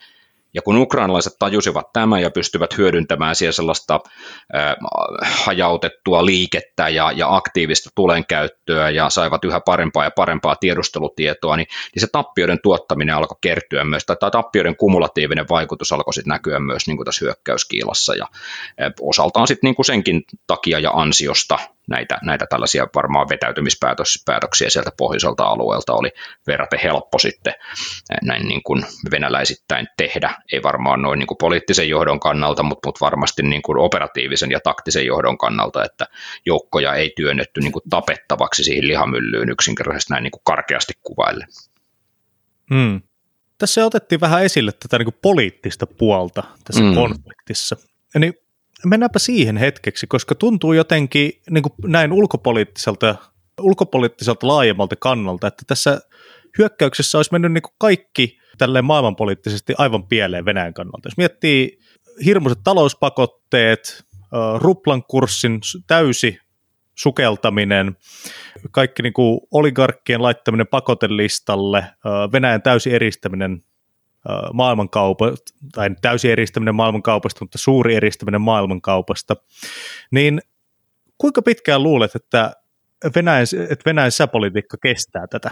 Ja 0.57 0.63
kun 0.63 0.77
ukrainalaiset 0.77 1.33
tajusivat 1.39 1.93
tämän 1.93 2.23
ja 2.23 2.31
pystyvät 2.31 2.79
hyödyntämään 2.79 3.37
siellä 3.37 3.53
sellaista 3.53 4.01
äh, 4.55 4.77
hajautettua 5.45 6.27
liikettä 6.27 6.89
ja, 6.89 7.13
ja 7.13 7.37
aktiivista 7.37 7.91
tulenkäyttöä 7.95 8.91
ja 8.91 9.11
saivat 9.11 9.45
yhä 9.45 9.61
parempaa 9.61 10.05
ja 10.05 10.11
parempaa 10.11 10.57
tiedustelutietoa, 10.57 11.57
niin, 11.57 11.67
niin 11.95 12.01
se 12.01 12.07
tappioiden 12.13 12.59
tuottaminen 12.63 13.15
alkoi 13.15 13.39
kertyä 13.41 13.85
myös, 13.85 14.05
tai, 14.07 14.17
tappioiden 14.33 14.77
kumulatiivinen 14.77 15.47
vaikutus 15.51 15.93
alkoi 15.93 16.15
sitten 16.15 16.31
näkyä 16.31 16.61
myös 16.61 16.87
niin 16.87 16.97
kuin 16.97 17.05
tässä 17.05 17.25
hyökkäyskiilassa 17.25 18.15
ja 18.15 18.27
äh, 18.83 18.93
osaltaan 19.01 19.47
sitten 19.47 19.69
niin 19.69 19.85
senkin 19.85 20.23
takia 20.47 20.79
ja 20.79 20.91
ansiosta 20.91 21.59
näitä, 21.87 22.19
näitä 22.23 22.47
tällaisia 22.51 22.87
varmaan 22.95 23.29
vetäytymispäätöksiä 23.29 24.71
sieltä 24.71 24.91
pohjoiselta 24.97 25.45
alueelta 25.45 25.95
oli 25.95 26.11
verraten 26.47 26.81
helppo 26.83 27.19
sitten 27.19 27.55
näin 28.23 28.49
niin 28.49 28.63
kuin 28.63 28.83
venäläisittäin 29.11 29.89
tehdä. 29.97 30.35
Ei 30.53 30.63
varmaan 30.63 31.03
noin 31.03 31.19
niin 31.19 31.27
kuin 31.27 31.39
poliittisen 31.39 31.89
johdon 31.89 32.21
kannalta, 32.21 32.63
mutta, 32.63 32.89
mutta 32.89 33.05
varmasti 33.05 33.43
niin 33.43 33.63
kuin 33.63 33.79
operatiivisen 33.79 34.51
ja 34.51 34.61
taktisen 34.61 35.07
johdon 35.07 35.39
kannalta, 35.39 35.85
että 35.85 36.07
joukkoja 36.47 36.95
ei 36.95 37.13
työnnetty 37.17 37.61
niin 37.61 37.73
kuin 37.73 37.83
tapettavaksi 37.91 38.65
siihen 38.65 38.89
lihamyllyyn 38.89 39.51
yksinkertaisesti 39.51 40.13
näin 40.13 40.23
niin 40.23 40.31
kuin 40.31 40.43
karkeasti 40.45 40.93
kuvaille. 41.03 41.47
Hmm. 42.75 43.01
Tässä 43.59 43.85
otettiin 43.85 44.21
vähän 44.21 44.45
esille 44.45 44.73
tätä 44.73 44.99
niin 44.99 45.07
kuin 45.07 45.19
poliittista 45.23 45.87
puolta 45.87 46.43
tässä 46.65 46.83
mm. 46.83 46.95
konfliktissa. 46.95 47.77
Niin 48.19 48.35
mennäänpä 48.89 49.19
siihen 49.19 49.57
hetkeksi, 49.57 50.07
koska 50.07 50.35
tuntuu 50.35 50.73
jotenkin 50.73 51.33
niin 51.51 51.63
kuin 51.63 51.73
näin 51.87 52.13
ulkopoliittiselta, 52.13 53.17
ulkopoliittiselta 53.61 54.47
laajemmalta 54.47 54.97
kannalta, 54.97 55.47
että 55.47 55.63
tässä 55.67 56.01
hyökkäyksessä 56.59 57.19
olisi 57.19 57.33
mennyt 57.33 57.53
niin 57.53 57.63
kuin 57.63 57.75
kaikki 57.79 58.39
tälleen 58.59 58.85
maailmanpoliittisesti 58.85 59.75
aivan 59.79 60.07
pieleen 60.07 60.45
Venäjän 60.45 60.75
kannalta. 60.75 61.07
Jos 61.07 61.17
miettii 61.17 61.79
hirmuiset 62.25 62.59
talouspakotteet, 62.65 64.05
ruplan 64.59 65.03
kurssin 65.03 65.61
täysi 65.87 66.39
sukeltaminen, 66.95 67.97
kaikki 68.71 69.03
niin 69.03 69.13
kuin 69.13 69.41
oligarkkien 69.51 70.23
laittaminen 70.23 70.67
pakotelistalle, 70.67 71.85
Venäjän 72.33 72.63
täysi 72.63 72.95
eristäminen 72.95 73.65
maailmankaupasta, 74.53 75.55
tai 75.75 75.91
täysin 76.03 76.31
eristäminen 76.31 76.75
maailmankaupasta, 76.75 77.45
mutta 77.45 77.59
suuri 77.59 77.95
eristäminen 77.95 78.41
maailmankaupasta, 78.41 79.37
niin 80.11 80.41
kuinka 81.19 81.43
pitkään 81.43 81.83
luulet, 81.83 82.15
että 82.15 82.53
Venäjän, 83.17 83.47
että 83.71 83.83
Venäjän 83.87 84.13
sisäpolitiikka 84.13 84.77
kestää 84.83 85.27
tätä? 85.27 85.51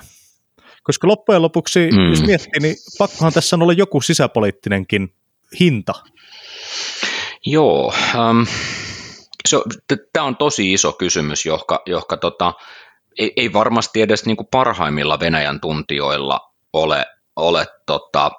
Koska 0.83 1.09
loppujen 1.09 1.43
lopuksi, 1.43 1.91
mm. 1.93 2.11
jos 2.11 2.23
miettii, 2.23 2.61
niin 2.61 2.77
pakkohan 2.99 3.33
tässä 3.33 3.57
on 3.57 3.63
olla 3.63 3.73
joku 3.73 4.01
sisäpoliittinenkin 4.01 5.15
hinta. 5.61 5.93
Joo, 7.47 7.95
um, 8.15 8.47
tämä 10.13 10.27
on 10.27 10.37
tosi 10.37 10.73
iso 10.73 10.93
kysymys, 10.93 11.47
johka, 11.47 11.83
johka 11.87 12.17
tota, 12.17 12.53
ei, 13.19 13.33
ei 13.37 13.53
varmasti 13.53 14.03
edes 14.03 14.27
niinku 14.27 14.45
parhaimmilla 14.45 15.21
Venäjän 15.21 15.61
tuntijoilla 15.61 16.41
ole, 16.73 17.07
ole 17.37 17.67
tota, 17.87 18.31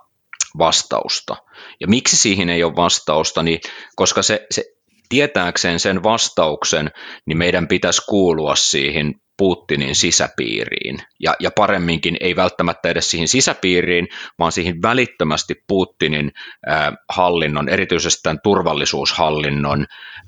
vastausta. 0.58 1.36
Ja 1.80 1.88
miksi 1.88 2.18
siihen 2.18 2.50
ei 2.50 2.64
ole 2.64 2.76
vastausta, 2.76 3.44
niin 3.44 3.60
koska 3.96 4.22
se, 4.22 4.48
se 4.52 4.64
tietääkseen 5.10 5.80
sen 5.80 6.04
vastauksen, 6.04 6.92
niin 7.26 7.38
meidän 7.38 7.68
pitäisi 7.68 8.02
kuulua 8.10 8.56
siihen 8.56 9.16
Putinin 9.38 9.96
sisäpiiriin. 9.96 10.98
Ja, 11.20 11.36
ja 11.40 11.52
paremminkin 11.52 12.18
ei 12.20 12.36
välttämättä 12.36 12.90
edes 12.90 13.12
siihen 13.12 13.28
sisäpiiriin, 13.28 14.08
vaan 14.40 14.52
siihen 14.52 14.82
välittömästi 14.82 15.64
Putinin 15.68 16.32
äh, 16.70 16.94
hallinnon, 17.10 17.70
erityisesti 17.70 18.24
tämän 18.24 18.40
turvallisuushallinnon 18.44 19.86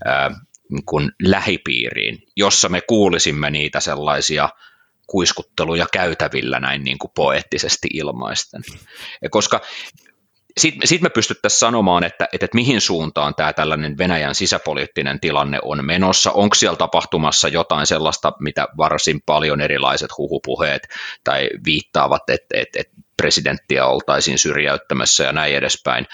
äh, 0.07 0.35
niin 0.69 0.85
kuin 0.85 1.11
lähipiiriin, 1.23 2.23
jossa 2.35 2.69
me 2.69 2.81
kuulisimme 2.81 3.49
niitä 3.49 3.79
sellaisia 3.79 4.49
kuiskutteluja 5.07 5.85
käytävillä 5.93 6.59
näin 6.59 6.83
niin 6.83 6.97
kuin 6.97 7.11
poeettisesti 7.15 7.87
ilmaisten. 7.93 8.61
Ja 9.21 9.29
koska 9.29 9.61
sitten 10.57 10.87
sit 10.87 11.01
me 11.01 11.09
pystyttäisiin 11.09 11.59
sanomaan, 11.59 12.03
että, 12.03 12.27
että, 12.33 12.45
että 12.45 12.55
mihin 12.55 12.81
suuntaan 12.81 13.35
tämä 13.35 13.53
tällainen 13.53 13.97
Venäjän 13.97 14.35
sisäpoliittinen 14.35 15.19
tilanne 15.19 15.59
on 15.63 15.85
menossa. 15.85 16.31
Onko 16.31 16.55
siellä 16.55 16.77
tapahtumassa 16.77 17.47
jotain 17.47 17.85
sellaista, 17.85 18.33
mitä 18.39 18.67
varsin 18.77 19.21
paljon 19.25 19.61
erilaiset 19.61 20.17
huhupuheet 20.17 20.87
tai 21.23 21.49
viittaavat, 21.65 22.29
että, 22.29 22.57
että, 22.57 22.79
että 22.79 22.93
presidenttiä 23.17 23.85
oltaisiin 23.85 24.39
syrjäyttämässä 24.39 25.23
ja 25.23 25.31
näin 25.31 25.55
edespäin. 25.55 26.05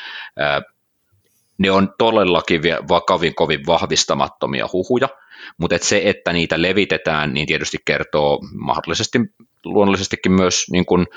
Ne 1.58 1.72
on 1.72 1.94
todellakin 1.98 2.62
vakavin 2.90 3.36
kovin 3.36 3.66
vahvistamattomia 3.66 4.70
huhuja, 4.74 5.10
mutta 5.58 5.76
et 5.76 5.84
se, 5.84 6.02
että 6.06 6.34
niitä 6.34 6.62
levitetään, 6.62 7.34
niin 7.34 7.48
tietysti 7.48 7.78
kertoo 7.86 8.40
mahdollisesti 8.54 9.20
luonnollisestikin 9.66 10.32
myös 10.32 10.66
niin 10.72 10.86
kuin, 10.86 11.08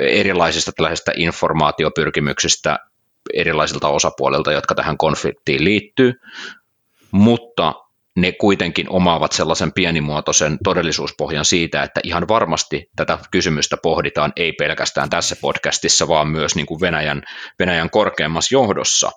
erilaisista 0.00 0.72
tällaisista 0.72 1.12
informaatiopyrkimyksistä 1.16 2.78
erilaisilta 3.34 3.88
osapuolilta, 3.88 4.52
jotka 4.52 4.74
tähän 4.74 4.98
konfliktiin 4.98 5.64
liittyy, 5.64 6.12
mutta 7.10 7.74
ne 8.16 8.32
kuitenkin 8.32 8.90
omaavat 8.90 9.32
sellaisen 9.32 9.72
pienimuotoisen 9.72 10.58
todellisuuspohjan 10.64 11.44
siitä, 11.44 11.82
että 11.82 12.00
ihan 12.04 12.28
varmasti 12.28 12.90
tätä 12.96 13.18
kysymystä 13.30 13.76
pohditaan 13.82 14.32
ei 14.36 14.52
pelkästään 14.52 15.10
tässä 15.10 15.36
podcastissa, 15.40 16.08
vaan 16.08 16.28
myös 16.28 16.56
niin 16.56 16.66
kuin 16.66 16.80
Venäjän, 16.80 17.22
Venäjän 17.58 17.90
korkeammassa 17.90 18.54
johdossa. 18.54 19.10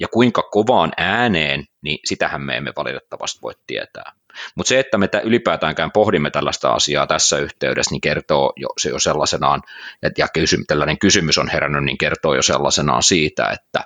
Ja 0.00 0.08
kuinka 0.08 0.42
kovaan 0.42 0.92
ääneen, 0.96 1.64
niin 1.82 1.98
sitähän 2.04 2.42
me 2.42 2.56
emme 2.56 2.72
valitettavasti 2.76 3.38
voi 3.42 3.52
tietää. 3.66 4.12
Mutta 4.54 4.68
se, 4.68 4.78
että 4.78 4.98
me 4.98 5.08
ylipäätäänkään 5.24 5.92
pohdimme 5.92 6.30
tällaista 6.30 6.72
asiaa 6.72 7.06
tässä 7.06 7.38
yhteydessä, 7.38 7.90
niin 7.90 8.00
kertoo 8.00 8.52
jo, 8.56 8.68
se 8.80 8.90
jo 8.90 8.98
sellaisenaan, 8.98 9.62
ja 10.18 10.28
kysy, 10.34 10.56
tällainen 10.66 10.98
kysymys 10.98 11.38
on 11.38 11.48
herännyt, 11.48 11.84
niin 11.84 11.98
kertoo 11.98 12.34
jo 12.34 12.42
sellaisenaan 12.42 13.02
siitä, 13.02 13.48
että 13.50 13.84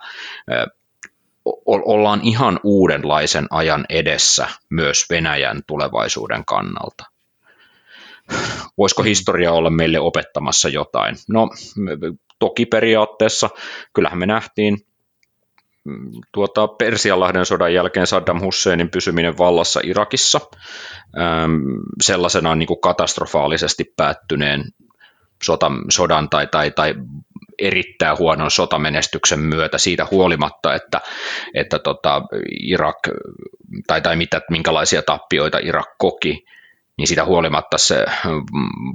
ollaan 1.66 2.20
ihan 2.22 2.60
uudenlaisen 2.62 3.46
ajan 3.50 3.84
edessä 3.88 4.48
myös 4.70 5.06
Venäjän 5.10 5.60
tulevaisuuden 5.66 6.44
kannalta. 6.44 7.04
Voisiko 8.78 9.02
historia 9.02 9.52
olla 9.52 9.70
meille 9.70 10.00
opettamassa 10.00 10.68
jotain? 10.68 11.16
No 11.28 11.50
toki 12.38 12.66
periaatteessa, 12.66 13.50
kyllähän 13.94 14.18
me 14.18 14.26
nähtiin 14.26 14.85
tuota, 16.32 16.68
Persianlahden 16.68 17.46
sodan 17.46 17.74
jälkeen 17.74 18.06
Saddam 18.06 18.40
Husseinin 18.40 18.90
pysyminen 18.90 19.38
vallassa 19.38 19.80
Irakissa 19.84 20.40
sellaisena 22.02 22.54
niin 22.54 22.66
kuin 22.66 22.80
katastrofaalisesti 22.80 23.84
päättyneen 23.96 24.64
sodan, 25.42 25.84
sodan 25.88 26.30
tai, 26.30 26.46
tai, 26.46 26.70
tai 26.70 26.94
erittäin 27.58 28.18
huonon 28.18 28.50
sotamenestyksen 28.50 29.40
myötä 29.40 29.78
siitä 29.78 30.06
huolimatta, 30.10 30.74
että, 30.74 31.00
että 31.54 31.78
tota, 31.78 32.22
Irak 32.60 32.98
tai, 33.86 34.02
tai 34.02 34.16
mitä, 34.16 34.40
minkälaisia 34.50 35.02
tappioita 35.02 35.58
Irak 35.58 35.88
koki, 35.98 36.44
niin 36.98 37.08
siitä 37.08 37.24
huolimatta 37.24 37.78
se 37.78 38.04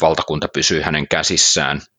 valtakunta 0.01 0.47
pysyi 0.53 0.81
hänen 0.81 1.07
käsissään– 1.07 1.81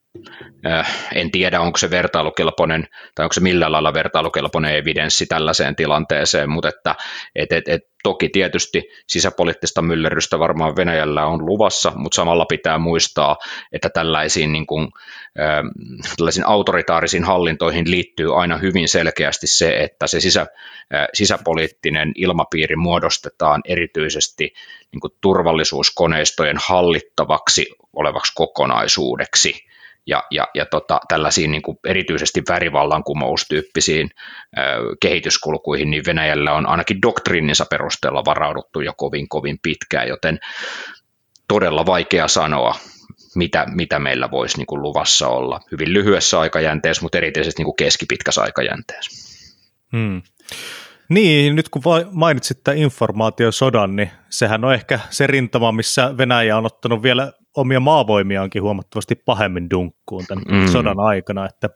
en 1.14 1.30
tiedä, 1.30 1.60
onko 1.60 1.78
se 1.78 1.90
vertailukelpoinen 1.90 2.86
tai 3.14 3.24
onko 3.24 3.32
se 3.32 3.40
millään 3.40 3.72
lailla 3.72 3.94
vertailukelpoinen 3.94 4.76
evidenssi 4.76 5.26
tällaiseen 5.26 5.76
tilanteeseen, 5.76 6.50
mutta 6.50 6.68
että, 6.68 6.94
et, 7.34 7.52
et, 7.52 7.68
et, 7.68 7.82
toki 8.02 8.28
tietysti 8.28 8.82
sisäpoliittista 9.06 9.82
myllerrystä 9.82 10.38
varmaan 10.38 10.76
Venäjällä 10.76 11.26
on 11.26 11.46
luvassa, 11.46 11.92
mutta 11.96 12.16
samalla 12.16 12.44
pitää 12.44 12.78
muistaa, 12.78 13.36
että 13.72 13.90
tällaisiin, 13.90 14.52
niin 14.52 14.66
kuin, 14.66 14.88
äh, 15.40 15.62
tällaisiin 16.16 16.46
autoritaarisiin 16.46 17.24
hallintoihin 17.24 17.90
liittyy 17.90 18.40
aina 18.40 18.58
hyvin 18.58 18.88
selkeästi 18.88 19.46
se, 19.46 19.76
että 19.76 20.06
se 20.06 20.20
sisä, 20.20 20.40
äh, 20.40 21.06
sisäpoliittinen 21.14 22.12
ilmapiiri 22.16 22.76
muodostetaan 22.76 23.60
erityisesti 23.64 24.54
niin 24.92 25.00
kuin 25.00 25.12
turvallisuuskoneistojen 25.20 26.56
hallittavaksi 26.68 27.66
olevaksi 27.92 28.32
kokonaisuudeksi 28.34 29.71
ja, 30.06 30.22
ja, 30.30 30.48
ja 30.54 30.66
tota, 30.66 31.00
tällaisiin 31.08 31.50
niin 31.50 31.62
kuin 31.62 31.78
erityisesti 31.86 32.42
värivallankumoustyyppisiin 32.48 34.10
ö, 34.58 34.60
kehityskulkuihin, 35.00 35.90
niin 35.90 36.02
Venäjällä 36.06 36.52
on 36.52 36.66
ainakin 36.66 37.02
doktriininsa 37.02 37.66
perusteella 37.70 38.24
varauduttu 38.24 38.80
jo 38.80 38.92
kovin 38.96 39.28
kovin 39.28 39.58
pitkään, 39.62 40.08
joten 40.08 40.38
todella 41.48 41.86
vaikea 41.86 42.28
sanoa, 42.28 42.74
mitä, 43.34 43.66
mitä 43.74 43.98
meillä 43.98 44.30
voisi 44.30 44.56
niin 44.56 44.66
kuin 44.66 44.82
luvassa 44.82 45.28
olla 45.28 45.60
hyvin 45.72 45.92
lyhyessä 45.92 46.40
aikajänteessä, 46.40 47.02
mutta 47.02 47.18
erityisesti 47.18 47.60
niin 47.60 47.66
kuin 47.66 47.76
keskipitkässä 47.76 48.42
aikajänteessä. 48.42 49.38
Hmm. 49.92 50.22
Niin, 51.08 51.56
nyt 51.56 51.68
kun 51.68 51.82
mainitsit 52.12 52.64
tämän 52.64 52.78
informaatiosodan, 52.78 53.96
niin 53.96 54.10
sehän 54.30 54.64
on 54.64 54.74
ehkä 54.74 55.00
se 55.10 55.26
rintama, 55.26 55.72
missä 55.72 56.14
Venäjä 56.18 56.56
on 56.56 56.66
ottanut 56.66 57.02
vielä 57.02 57.32
omia 57.56 57.80
maavoimiaankin 57.80 58.62
huomattavasti 58.62 59.14
pahemmin 59.14 59.70
dunkkuun 59.70 60.24
tämän 60.26 60.44
mm. 60.48 60.72
sodan 60.72 61.00
aikana, 61.00 61.46
että 61.46 61.70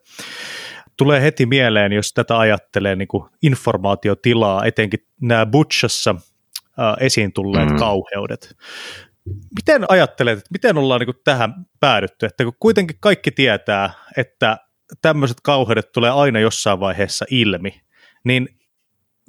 tulee 0.96 1.22
heti 1.22 1.46
mieleen, 1.46 1.92
jos 1.92 2.12
tätä 2.12 2.38
ajattelee 2.38 2.96
niin 2.96 3.08
kuin 3.08 3.24
informaatiotilaa, 3.42 4.64
etenkin 4.64 5.00
nämä 5.20 5.46
Butchassa 5.46 6.10
äh, 6.10 6.96
esiin 7.00 7.32
tulleet 7.32 7.70
mm. 7.70 7.76
kauheudet. 7.76 8.56
Miten 9.56 9.84
ajattelet, 9.88 10.38
että 10.38 10.48
miten 10.52 10.78
ollaan 10.78 11.00
niin 11.00 11.14
kuin 11.14 11.22
tähän 11.24 11.54
päädytty, 11.80 12.26
että 12.26 12.44
kun 12.44 12.52
kuitenkin 12.60 12.96
kaikki 13.00 13.30
tietää, 13.30 13.90
että 14.16 14.58
tämmöiset 15.02 15.40
kauheudet 15.40 15.92
tulee 15.92 16.10
aina 16.10 16.40
jossain 16.40 16.80
vaiheessa 16.80 17.24
ilmi, 17.30 17.80
niin 18.24 18.48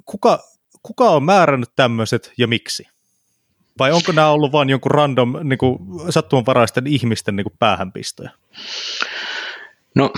kuka, 0.04 0.38
kuka 0.82 1.10
on 1.10 1.22
määrännyt 1.22 1.70
tämmöiset 1.76 2.32
ja 2.38 2.46
miksi? 2.46 2.88
Vai 3.78 3.92
onko 3.92 4.12
nämä 4.12 4.30
ollut 4.30 4.52
vain 4.52 4.70
jonkun 4.70 4.90
random 4.90 5.34
niin 5.42 5.58
kuin, 5.58 5.78
sattumanvaraisten 6.10 6.86
ihmisten 6.86 7.36
niin 7.36 7.44
kuin 7.44 7.56
päähänpistoja? 7.58 8.30
No 9.94 10.12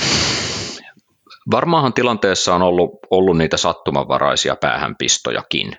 varmaanhan 1.51 1.93
tilanteessa 1.93 2.55
on 2.55 2.63
ollut, 2.63 2.91
ollut 3.11 3.39
niitä 3.39 3.57
sattumanvaraisia 3.57 4.57
päähänpistojakin, 4.57 5.77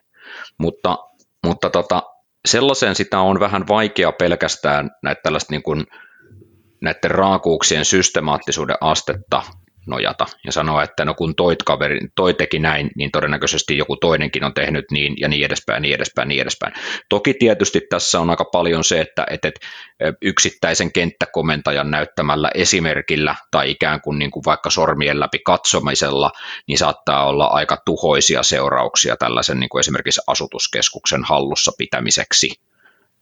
mutta, 0.58 0.98
mutta 1.46 1.70
tota, 1.70 2.04
sellaiseen 2.46 2.96
sitä 2.96 3.20
on 3.20 3.40
vähän 3.40 3.68
vaikea 3.68 4.12
pelkästään 4.12 4.90
näitä 5.04 5.22
tällaista 5.24 5.54
niin 5.54 5.64
kuin, 5.64 5.86
näiden 6.82 7.12
raakuuksien 7.12 7.86
systemaattisuuden 7.86 8.76
astetta 8.82 9.44
nojata 9.88 10.26
ja 10.46 10.52
sanoa, 10.52 10.84
että 10.84 11.06
no 11.06 11.14
kun 11.14 11.36
toi, 11.36 11.56
kaveri, 11.66 12.00
toi 12.16 12.34
teki 12.34 12.60
näin, 12.60 12.92
niin 12.96 13.12
todennäköisesti 13.12 13.78
joku 13.78 13.96
toinenkin 13.96 14.44
on 14.44 14.54
tehnyt 14.54 14.86
niin 14.92 15.14
ja 15.18 15.28
niin 15.28 15.46
edespäin, 15.46 15.82
niin 15.82 15.96
edespäin, 15.96 16.28
niin 16.28 16.42
edespäin. 16.42 16.74
Toki 17.10 17.34
tietysti 17.34 17.82
tässä 17.90 18.20
on 18.20 18.30
aika 18.30 18.46
paljon 18.46 18.84
se, 18.84 19.02
että, 19.02 19.26
että 19.30 19.52
yksittäisen 20.22 20.92
kenttäkomentajan 20.92 21.92
näyttämällä 21.92 22.50
esimerkillä 22.56 23.36
tai 23.52 23.72
ikään 23.72 24.02
kuin, 24.02 24.20
niin 24.20 24.32
kuin 24.32 24.44
vaikka 24.46 24.70
sormien 24.70 25.20
läpi 25.20 25.40
katsomisella, 25.40 26.32
niin 26.68 26.78
saattaa 26.78 27.26
olla 27.26 27.46
aika 27.46 27.78
tuhoisia 27.86 28.44
seurauksia 28.44 29.18
tällaisen 29.18 29.60
niin 29.60 29.70
kuin 29.70 29.80
esimerkiksi 29.80 30.22
asutuskeskuksen 30.28 31.24
hallussa 31.24 31.72
pitämiseksi 31.78 32.62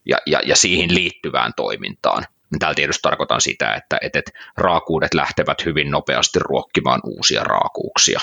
ja, 0.05 0.17
ja, 0.25 0.39
ja 0.45 0.55
siihen 0.55 0.95
liittyvään 0.95 1.53
toimintaan. 1.55 2.25
Tällä 2.59 2.75
tietysti 2.75 3.01
tarkoitan 3.01 3.41
sitä, 3.41 3.73
että, 3.73 3.97
että 4.01 4.21
raakuudet 4.57 5.13
lähtevät 5.13 5.65
hyvin 5.65 5.91
nopeasti 5.91 6.39
ruokkimaan 6.39 7.01
uusia 7.03 7.43
raakuuksia. 7.43 8.19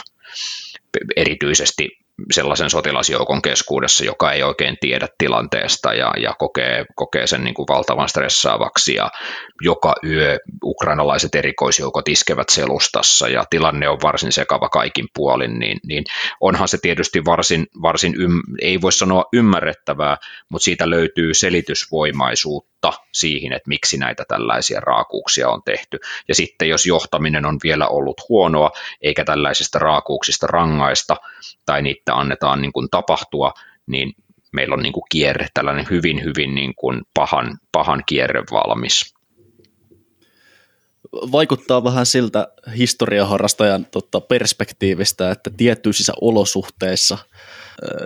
Erityisesti 1.17 2.07
sellaisen 2.33 2.71
sotilasjoukon 2.71 3.43
keskuudessa, 3.43 4.05
joka 4.05 4.33
ei 4.33 4.43
oikein 4.43 4.77
tiedä 4.81 5.09
tilanteesta 5.19 5.95
ja, 5.95 6.13
ja 6.21 6.35
kokee, 6.39 6.85
kokee 6.95 7.27
sen 7.27 7.45
niin 7.45 7.55
kuin 7.55 7.67
valtavan 7.69 8.09
stressaavaksi 8.09 8.95
ja 8.95 9.11
joka 9.61 9.95
yö 10.05 10.39
ukrainalaiset 10.65 11.35
erikoisjoukot 11.35 12.09
iskevät 12.09 12.49
selustassa 12.49 13.29
ja 13.29 13.45
tilanne 13.51 13.89
on 13.89 13.99
varsin 14.03 14.33
sekava 14.33 14.69
kaikin 14.69 15.09
puolin, 15.15 15.59
niin, 15.59 15.79
niin 15.87 16.05
onhan 16.41 16.69
se 16.69 16.79
tietysti 16.83 17.25
varsin, 17.25 17.67
varsin 17.83 18.15
ym, 18.21 18.41
ei 18.63 18.81
voi 18.81 18.93
sanoa 18.93 19.25
ymmärrettävää, 19.33 20.17
mutta 20.49 20.65
siitä 20.65 20.91
löytyy 20.91 21.35
selitysvoimaisuutta 21.35 22.76
siihen, 23.13 23.53
että 23.53 23.69
miksi 23.69 23.97
näitä 23.97 24.25
tällaisia 24.29 24.81
raakuuksia 24.81 25.49
on 25.49 25.63
tehty. 25.65 25.99
Ja 26.29 26.35
sitten 26.35 26.69
jos 26.69 26.87
johtaminen 26.87 27.45
on 27.47 27.59
vielä 27.63 27.89
ollut 27.89 28.21
huonoa, 28.29 28.71
eikä 29.03 29.25
tällaisista 29.25 29.79
raakuuksista 29.79 30.47
rangaista 30.47 31.17
tai 31.67 31.83
niitä 31.83 32.15
annetaan 32.15 32.63
niin 32.63 32.73
kuin 32.73 32.89
tapahtua, 32.91 33.53
niin 33.87 34.13
meillä 34.53 34.75
on 34.75 34.83
niin 34.83 34.93
kuin 34.93 35.05
kierre, 35.11 35.47
tällainen 35.55 35.87
hyvin, 35.91 36.25
hyvin 36.25 36.55
niin 36.55 36.75
kuin 36.75 37.03
pahan, 37.15 37.59
pahan 37.73 38.03
kierre 38.07 38.43
valmis 38.53 39.17
vaikuttaa 41.13 41.85
vähän 41.85 42.07
siltä 42.07 42.49
historiaharrastajan 42.77 43.87
tota, 43.87 44.21
perspektiivistä, 44.21 45.31
että 45.31 45.51
tietyisissä 45.57 46.13
olosuhteissa 46.21 47.19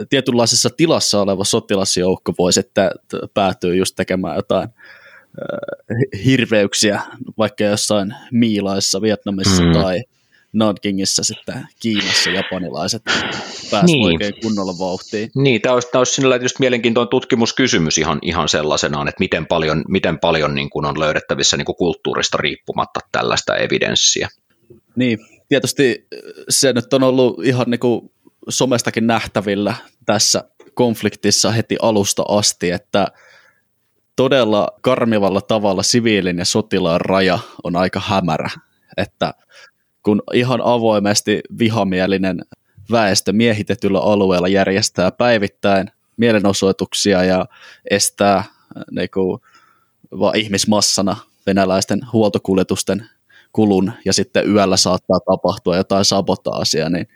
tietynlaisessa 0.08 0.70
tilassa 0.70 1.20
oleva 1.20 1.44
sotilasjoukko 1.44 2.34
voisi 2.38 2.60
että 2.60 2.90
päätyy 3.34 3.76
just 3.76 3.96
tekemään 3.96 4.36
jotain 4.36 4.68
hirveyksiä, 6.24 7.02
vaikka 7.38 7.64
jossain 7.64 8.14
Miilaissa, 8.32 9.02
Vietnamissa 9.02 9.62
mm. 9.62 9.72
tai 9.72 10.02
Nankingissä 10.52 11.22
sitten 11.24 11.66
Kiinassa 11.80 12.30
japanilaiset 12.30 13.02
pääsivät 13.70 13.84
niin. 13.86 14.04
oikein 14.04 14.34
kunnolla 14.42 14.78
vauhtiin. 14.78 15.30
Niin, 15.34 15.60
tämä 15.60 15.74
olisi, 15.74 15.88
tämä 15.92 16.00
olisi 16.00 16.14
sinällä 16.14 16.38
tietysti 16.38 16.60
mielenkiintoinen 16.60 17.10
tutkimuskysymys 17.10 17.98
ihan, 17.98 18.18
ihan 18.22 18.48
sellaisenaan, 18.48 19.08
että 19.08 19.20
miten 19.20 19.46
paljon, 19.46 19.84
miten 19.88 20.18
paljon 20.18 20.54
niin 20.54 20.70
kuin 20.70 20.86
on 20.86 21.00
löydettävissä 21.00 21.56
niin 21.56 21.66
kuin 21.66 21.76
kulttuurista 21.76 22.38
riippumatta 22.38 23.00
tällaista 23.12 23.56
evidenssiä. 23.56 24.28
Niin, 24.96 25.18
tietysti 25.48 26.06
se 26.48 26.72
nyt 26.72 26.92
on 26.92 27.02
ollut 27.02 27.44
ihan 27.44 27.66
niin 27.68 27.80
kuin 27.80 28.10
somestakin 28.48 29.06
nähtävillä 29.06 29.74
tässä 30.06 30.44
konfliktissa 30.74 31.50
heti 31.50 31.76
alusta 31.82 32.22
asti, 32.28 32.70
että 32.70 33.06
todella 34.16 34.68
karmivalla 34.80 35.40
tavalla 35.40 35.82
siviilin 35.82 36.38
ja 36.38 36.44
sotilaan 36.44 37.00
raja 37.00 37.38
on 37.64 37.76
aika 37.76 38.00
hämärä, 38.04 38.50
että 38.96 39.34
kun 40.02 40.22
ihan 40.32 40.60
avoimesti 40.64 41.40
vihamielinen 41.58 42.40
väestö 42.90 43.32
miehitetyllä 43.32 44.00
alueella 44.00 44.48
järjestää 44.48 45.10
päivittäin 45.10 45.90
mielenosoituksia 46.16 47.24
ja 47.24 47.46
estää 47.90 48.36
äh, 48.36 48.44
niinku, 48.90 49.40
vaan 50.18 50.36
ihmismassana 50.36 51.16
venäläisten 51.46 52.00
huoltokuljetusten 52.12 53.06
kulun 53.52 53.92
ja 54.04 54.12
sitten 54.12 54.50
yöllä 54.50 54.76
saattaa 54.76 55.20
tapahtua 55.20 55.76
jotain 55.76 56.04
sabotaasia, 56.04 56.88
niin 56.88 57.08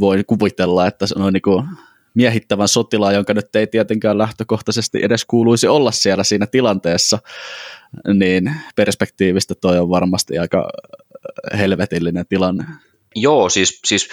voi 0.00 0.24
kuvitella, 0.26 0.86
että 0.86 1.06
se 1.06 1.14
on 1.18 1.32
niin 1.32 1.42
kuin 1.42 1.66
miehittävän 2.14 2.68
sotilaan, 2.68 3.14
jonka 3.14 3.34
nyt 3.34 3.56
ei 3.56 3.66
tietenkään 3.66 4.18
lähtökohtaisesti 4.18 4.98
edes 5.02 5.24
kuuluisi 5.24 5.68
olla 5.68 5.92
siellä 5.92 6.24
siinä 6.24 6.46
tilanteessa, 6.46 7.18
niin 8.14 8.54
perspektiivistä 8.76 9.54
toi 9.54 9.78
on 9.78 9.90
varmasti 9.90 10.38
aika 10.38 10.68
helvetillinen 11.58 12.26
tilanne. 12.28 12.64
Joo, 13.14 13.48
siis, 13.48 13.80
siis 13.84 14.10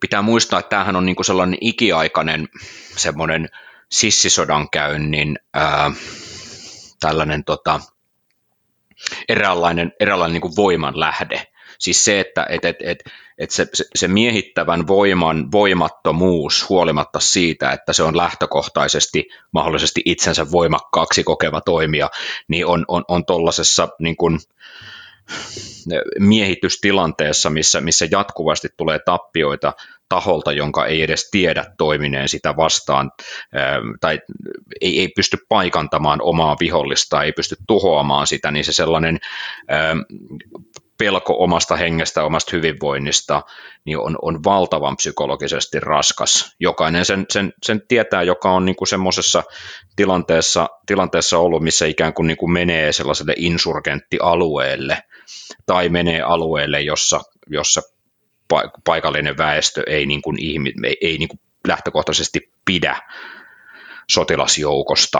pitää 0.00 0.22
muistaa, 0.22 0.58
että 0.58 0.70
tämähän 0.70 0.96
on 0.96 1.06
niinku 1.06 1.22
sellainen 1.22 1.58
ikiaikainen 1.60 2.48
semmoinen 2.96 3.48
sissisodan 3.90 4.70
käynnin 4.70 5.38
ää, 5.54 5.90
tällainen 7.00 7.44
tota, 7.44 7.80
eräänlainen, 9.28 9.92
eräänlainen 10.00 10.32
niinku 10.32 10.56
voiman 10.56 11.00
lähde 11.00 11.51
Siis 11.82 12.04
se, 12.04 12.20
että 12.20 12.46
et, 12.48 12.64
et, 12.64 12.76
et, 12.80 13.04
et 13.38 13.50
se, 13.50 13.66
se, 13.94 14.08
miehittävän 14.08 14.86
voiman 14.86 15.52
voimattomuus 15.52 16.68
huolimatta 16.68 17.20
siitä, 17.20 17.70
että 17.70 17.92
se 17.92 18.02
on 18.02 18.16
lähtökohtaisesti 18.16 19.28
mahdollisesti 19.52 20.02
itsensä 20.04 20.50
voimakkaaksi 20.52 21.24
kokeva 21.24 21.60
toimija, 21.60 22.10
niin 22.48 22.66
on, 22.66 22.84
on, 22.88 23.04
on 23.08 23.26
tuollaisessa 23.26 23.88
niin 23.98 24.16
kuin, 24.16 24.38
miehitystilanteessa, 26.18 27.50
missä, 27.50 27.80
missä 27.80 28.08
jatkuvasti 28.10 28.68
tulee 28.76 28.98
tappioita 29.04 29.72
taholta, 30.08 30.52
jonka 30.52 30.86
ei 30.86 31.02
edes 31.02 31.30
tiedä 31.30 31.64
toimineen 31.78 32.28
sitä 32.28 32.56
vastaan, 32.56 33.10
ähm, 33.56 33.88
tai 34.00 34.20
ei, 34.80 35.00
ei 35.00 35.08
pysty 35.08 35.36
paikantamaan 35.48 36.22
omaa 36.22 36.56
vihollista, 36.60 37.22
ei 37.22 37.32
pysty 37.32 37.56
tuhoamaan 37.66 38.26
sitä, 38.26 38.50
niin 38.50 38.64
se 38.64 38.72
sellainen 38.72 39.18
ähm, 39.72 39.98
pelko 41.02 41.34
omasta 41.38 41.76
hengestä, 41.76 42.24
omasta 42.24 42.50
hyvinvoinnista, 42.56 43.42
niin 43.84 43.98
on, 43.98 44.18
on 44.22 44.44
valtavan 44.44 44.96
psykologisesti 44.96 45.80
raskas. 45.80 46.56
Jokainen 46.60 47.04
sen, 47.04 47.26
sen, 47.30 47.52
sen 47.62 47.82
tietää, 47.88 48.22
joka 48.22 48.52
on 48.52 48.64
niin 48.64 48.76
semmoisessa 48.88 49.42
tilanteessa, 49.96 50.68
tilanteessa 50.86 51.38
ollut, 51.38 51.62
missä 51.62 51.86
ikään 51.86 52.14
kuin, 52.14 52.26
niin 52.26 52.36
kuin 52.36 52.52
menee 52.52 52.92
sellaiselle 52.92 53.34
insurgenttialueelle, 53.36 55.02
tai 55.66 55.88
menee 55.88 56.20
alueelle, 56.20 56.80
jossa, 56.80 57.20
jossa 57.46 57.82
paikallinen 58.84 59.38
väestö 59.38 59.82
ei, 59.86 60.06
niin 60.06 60.22
kuin 60.22 60.36
ihmi, 60.40 60.72
ei, 60.84 60.96
ei 61.00 61.18
niin 61.18 61.28
kuin 61.28 61.40
lähtökohtaisesti 61.68 62.52
pidä 62.64 62.96
sotilasjoukosta, 64.10 65.18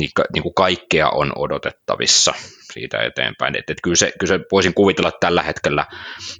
niin, 0.00 0.10
niin 0.34 0.42
kuin 0.42 0.54
kaikkea 0.54 1.08
on 1.08 1.32
odotettavissa 1.36 2.34
siitä 2.72 3.02
eteenpäin. 3.02 3.56
Et, 3.56 3.70
et 3.70 3.78
kyllä, 3.82 3.96
se, 3.96 4.12
kyllä 4.18 4.38
se 4.38 4.44
voisin 4.52 4.74
kuvitella, 4.74 5.08
että 5.08 5.26
tällä 5.26 5.42
hetkellä 5.42 5.86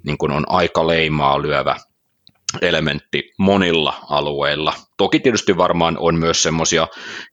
niin 0.04 0.18
kuin 0.18 0.32
on 0.32 0.44
aika 0.48 0.86
leimaa 0.86 1.42
lyövä 1.42 1.76
elementti 2.62 3.32
monilla 3.38 3.94
alueilla. 4.08 4.74
Toki 4.96 5.20
tietysti 5.20 5.56
varmaan 5.56 5.96
on 5.98 6.14
myös 6.14 6.42
semmoisia 6.42 6.88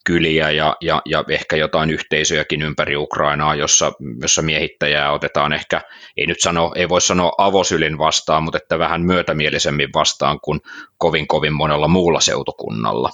kyliä 0.05 0.51
ja, 0.51 0.75
ja, 0.81 1.01
ja 1.05 1.23
ehkä 1.29 1.55
jotain 1.55 1.89
yhteisöjäkin 1.89 2.61
ympäri 2.61 2.95
Ukrainaa, 2.95 3.55
jossa, 3.55 3.91
jossa 4.21 4.41
miehittäjää 4.41 5.11
otetaan 5.11 5.53
ehkä, 5.53 5.81
ei 6.17 6.27
nyt 6.27 6.41
sano, 6.41 6.71
ei 6.75 6.89
voi 6.89 7.01
sanoa 7.01 7.31
avosylin 7.37 7.97
vastaan, 7.97 8.43
mutta 8.43 8.57
että 8.57 8.79
vähän 8.79 9.01
myötämielisemmin 9.01 9.89
vastaan 9.93 10.39
kuin 10.39 10.59
kovin 10.97 11.27
kovin 11.27 11.53
monella 11.53 11.87
muulla 11.87 12.19
seutukunnalla. 12.19 13.09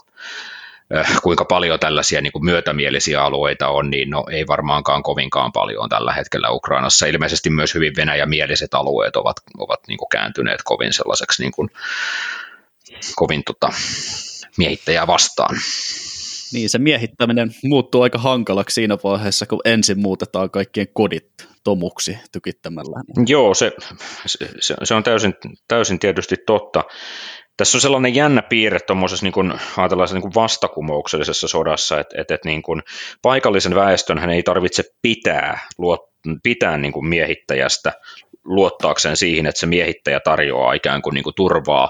Kuinka 1.23 1.45
paljon 1.45 1.79
tällaisia 1.79 2.21
niin 2.21 2.33
kuin 2.33 2.45
myötämielisiä 2.45 3.23
alueita 3.23 3.67
on, 3.67 3.89
niin 3.89 4.09
no, 4.09 4.23
ei 4.31 4.47
varmaankaan 4.47 5.03
kovinkaan 5.03 5.51
paljon 5.51 5.89
tällä 5.89 6.13
hetkellä 6.13 6.51
Ukrainassa. 6.51 7.05
Ilmeisesti 7.05 7.49
myös 7.49 7.73
hyvin 7.73 7.93
venäjämieliset 7.97 8.73
alueet 8.73 9.15
ovat, 9.15 9.37
ovat 9.57 9.79
niin 9.87 9.97
kuin 9.97 10.09
kääntyneet 10.09 10.61
kovin 10.63 10.93
sellaiseksi 10.93 11.43
niin 11.43 11.51
kuin, 11.51 11.69
kovin 13.15 13.43
tota, 13.43 13.69
miehittäjää 14.57 15.07
vastaan. 15.07 15.55
Niin, 16.53 16.69
se 16.69 16.77
miehittäminen 16.77 17.55
muuttuu 17.63 18.01
aika 18.01 18.17
hankalaksi 18.17 18.73
siinä 18.73 18.97
vaiheessa, 19.03 19.45
kun 19.45 19.61
ensin 19.65 19.99
muutetaan 19.99 20.49
kaikkien 20.49 20.87
kodit 20.93 21.47
tomuksi 21.63 22.17
tykittämällä. 22.31 23.01
Joo, 23.27 23.53
se, 23.53 23.71
se, 24.25 24.75
se 24.83 24.93
on 24.93 25.03
täysin, 25.03 25.33
täysin 25.67 25.99
tietysti 25.99 26.35
totta. 26.45 26.83
Tässä 27.57 27.77
on 27.77 27.81
sellainen 27.81 28.15
jännä 28.15 28.41
piirre 28.41 28.79
tuommoisessa 28.79 29.25
niin 29.25 29.33
kuin, 29.33 29.53
ajatellaan 29.77 30.09
niin 30.13 30.21
kuin 30.21 30.35
vastakumouksellisessa 30.35 31.47
sodassa, 31.47 31.99
että, 31.99 32.21
että, 32.21 32.35
että 32.35 32.49
niin 32.49 32.61
kuin, 32.61 32.81
paikallisen 33.21 33.75
väestön 33.75 34.19
hän 34.19 34.29
ei 34.29 34.43
tarvitse 34.43 34.83
pitää, 35.01 35.59
luot, 35.77 36.01
pitää 36.43 36.77
niin 36.77 36.93
kuin 36.93 37.05
miehittäjästä 37.05 37.93
luottaakseen 38.45 39.17
siihen, 39.17 39.45
että 39.45 39.59
se 39.59 39.65
miehittäjä 39.65 40.19
tarjoaa 40.19 40.73
ikään 40.73 41.01
kuin, 41.01 41.13
niin 41.13 41.23
kuin 41.23 41.35
turvaa 41.35 41.89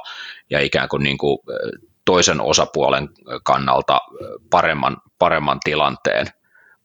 ja 0.49 0.59
ikään 0.59 0.89
kuin, 0.89 1.03
niin 1.03 1.17
kuin 1.17 1.39
toisen 2.05 2.41
osapuolen 2.41 3.09
kannalta 3.43 3.99
paremman, 4.49 4.97
paremman 5.19 5.59
tilanteen 5.63 6.27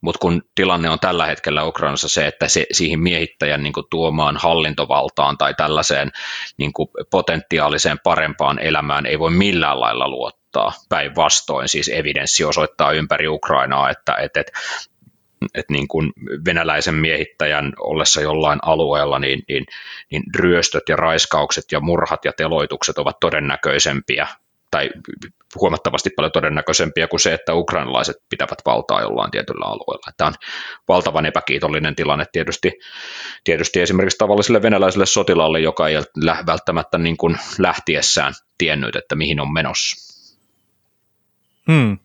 mutta 0.00 0.18
kun 0.18 0.42
tilanne 0.54 0.90
on 0.90 1.00
tällä 1.00 1.26
hetkellä 1.26 1.64
Ukrainassa 1.64 2.08
se, 2.08 2.26
että 2.26 2.48
se, 2.48 2.66
siihen 2.72 3.00
miehittäjän 3.00 3.62
niin 3.62 3.72
kuin, 3.72 3.87
tuomaan 3.90 4.37
hallintovaltaan 4.37 5.38
tai 5.38 5.54
tällaiseen 5.54 6.11
niin 6.56 6.72
kuin, 6.72 6.88
potentiaaliseen 7.11 7.98
parempaan 8.04 8.58
elämään 8.58 9.06
ei 9.06 9.18
voi 9.18 9.30
millään 9.30 9.80
lailla 9.80 10.08
luottaa. 10.08 10.72
Päinvastoin 10.88 11.68
siis 11.68 11.90
evidenssi 11.94 12.44
osoittaa 12.44 12.92
ympäri 12.92 13.28
Ukrainaa, 13.28 13.90
että, 13.90 14.14
että, 14.14 14.40
että 14.40 14.52
että 15.54 15.72
niin 15.72 15.88
kuin 15.88 16.12
venäläisen 16.44 16.94
miehittäjän 16.94 17.72
ollessa 17.80 18.20
jollain 18.20 18.58
alueella, 18.62 19.18
niin, 19.18 19.42
niin, 19.48 19.64
niin 20.11 20.22
ryöstöt 20.37 20.82
ja 20.88 20.96
raiskaukset 20.96 21.64
ja 21.72 21.80
murhat 21.80 22.24
ja 22.24 22.32
teloitukset 22.32 22.98
ovat 22.98 23.20
todennäköisempiä 23.20 24.28
tai 24.70 24.90
huomattavasti 25.61 26.11
paljon 26.11 26.33
todennäköisempiä 26.33 27.09
kuin 27.09 27.20
se, 27.20 27.35
että 27.35 27.54
ukrainalaiset 27.54 28.16
pitävät 28.31 28.59
valtaa 28.66 29.00
jollain 29.00 29.31
tietyllä 29.31 29.64
alueella. 29.64 30.12
Tämä 30.16 30.28
on 30.28 30.35
valtavan 30.88 31.26
epäkiitollinen 31.26 31.96
tilanne 31.96 32.24
tietysti, 32.33 32.72
tietysti 33.44 33.81
esimerkiksi 33.81 34.18
tavalliselle 34.18 34.62
venäläiselle 34.62 35.07
sotilaalle, 35.07 35.61
joka 35.61 35.88
ei 35.88 35.96
välttämättä 36.46 36.98
niin 36.98 37.16
kuin 37.16 37.37
lähtiessään 37.59 38.35
tiennyt, 38.59 38.96
että 38.96 39.14
mihin 39.14 39.40
on 39.40 39.52
menossa. 39.52 40.14
Hmm. 41.72 41.98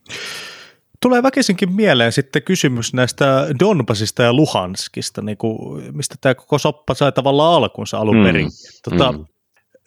Tulee 1.01 1.23
väkisinkin 1.23 1.71
mieleen 1.71 2.11
sitten 2.11 2.43
kysymys 2.43 2.93
näistä 2.93 3.47
Donbasista 3.59 4.23
ja 4.23 4.33
Luhanskista, 4.33 5.21
niin 5.21 5.37
kuin, 5.37 5.83
mistä 5.95 6.15
tämä 6.21 6.35
koko 6.35 6.57
soppa 6.57 6.93
sai 6.93 7.11
tavallaan 7.11 7.63
alkunsa 7.63 7.97
alun 7.97 8.23
perin. 8.23 8.45
Hmm. 8.45 8.89
Tota, 8.89 9.11
hmm 9.11 9.25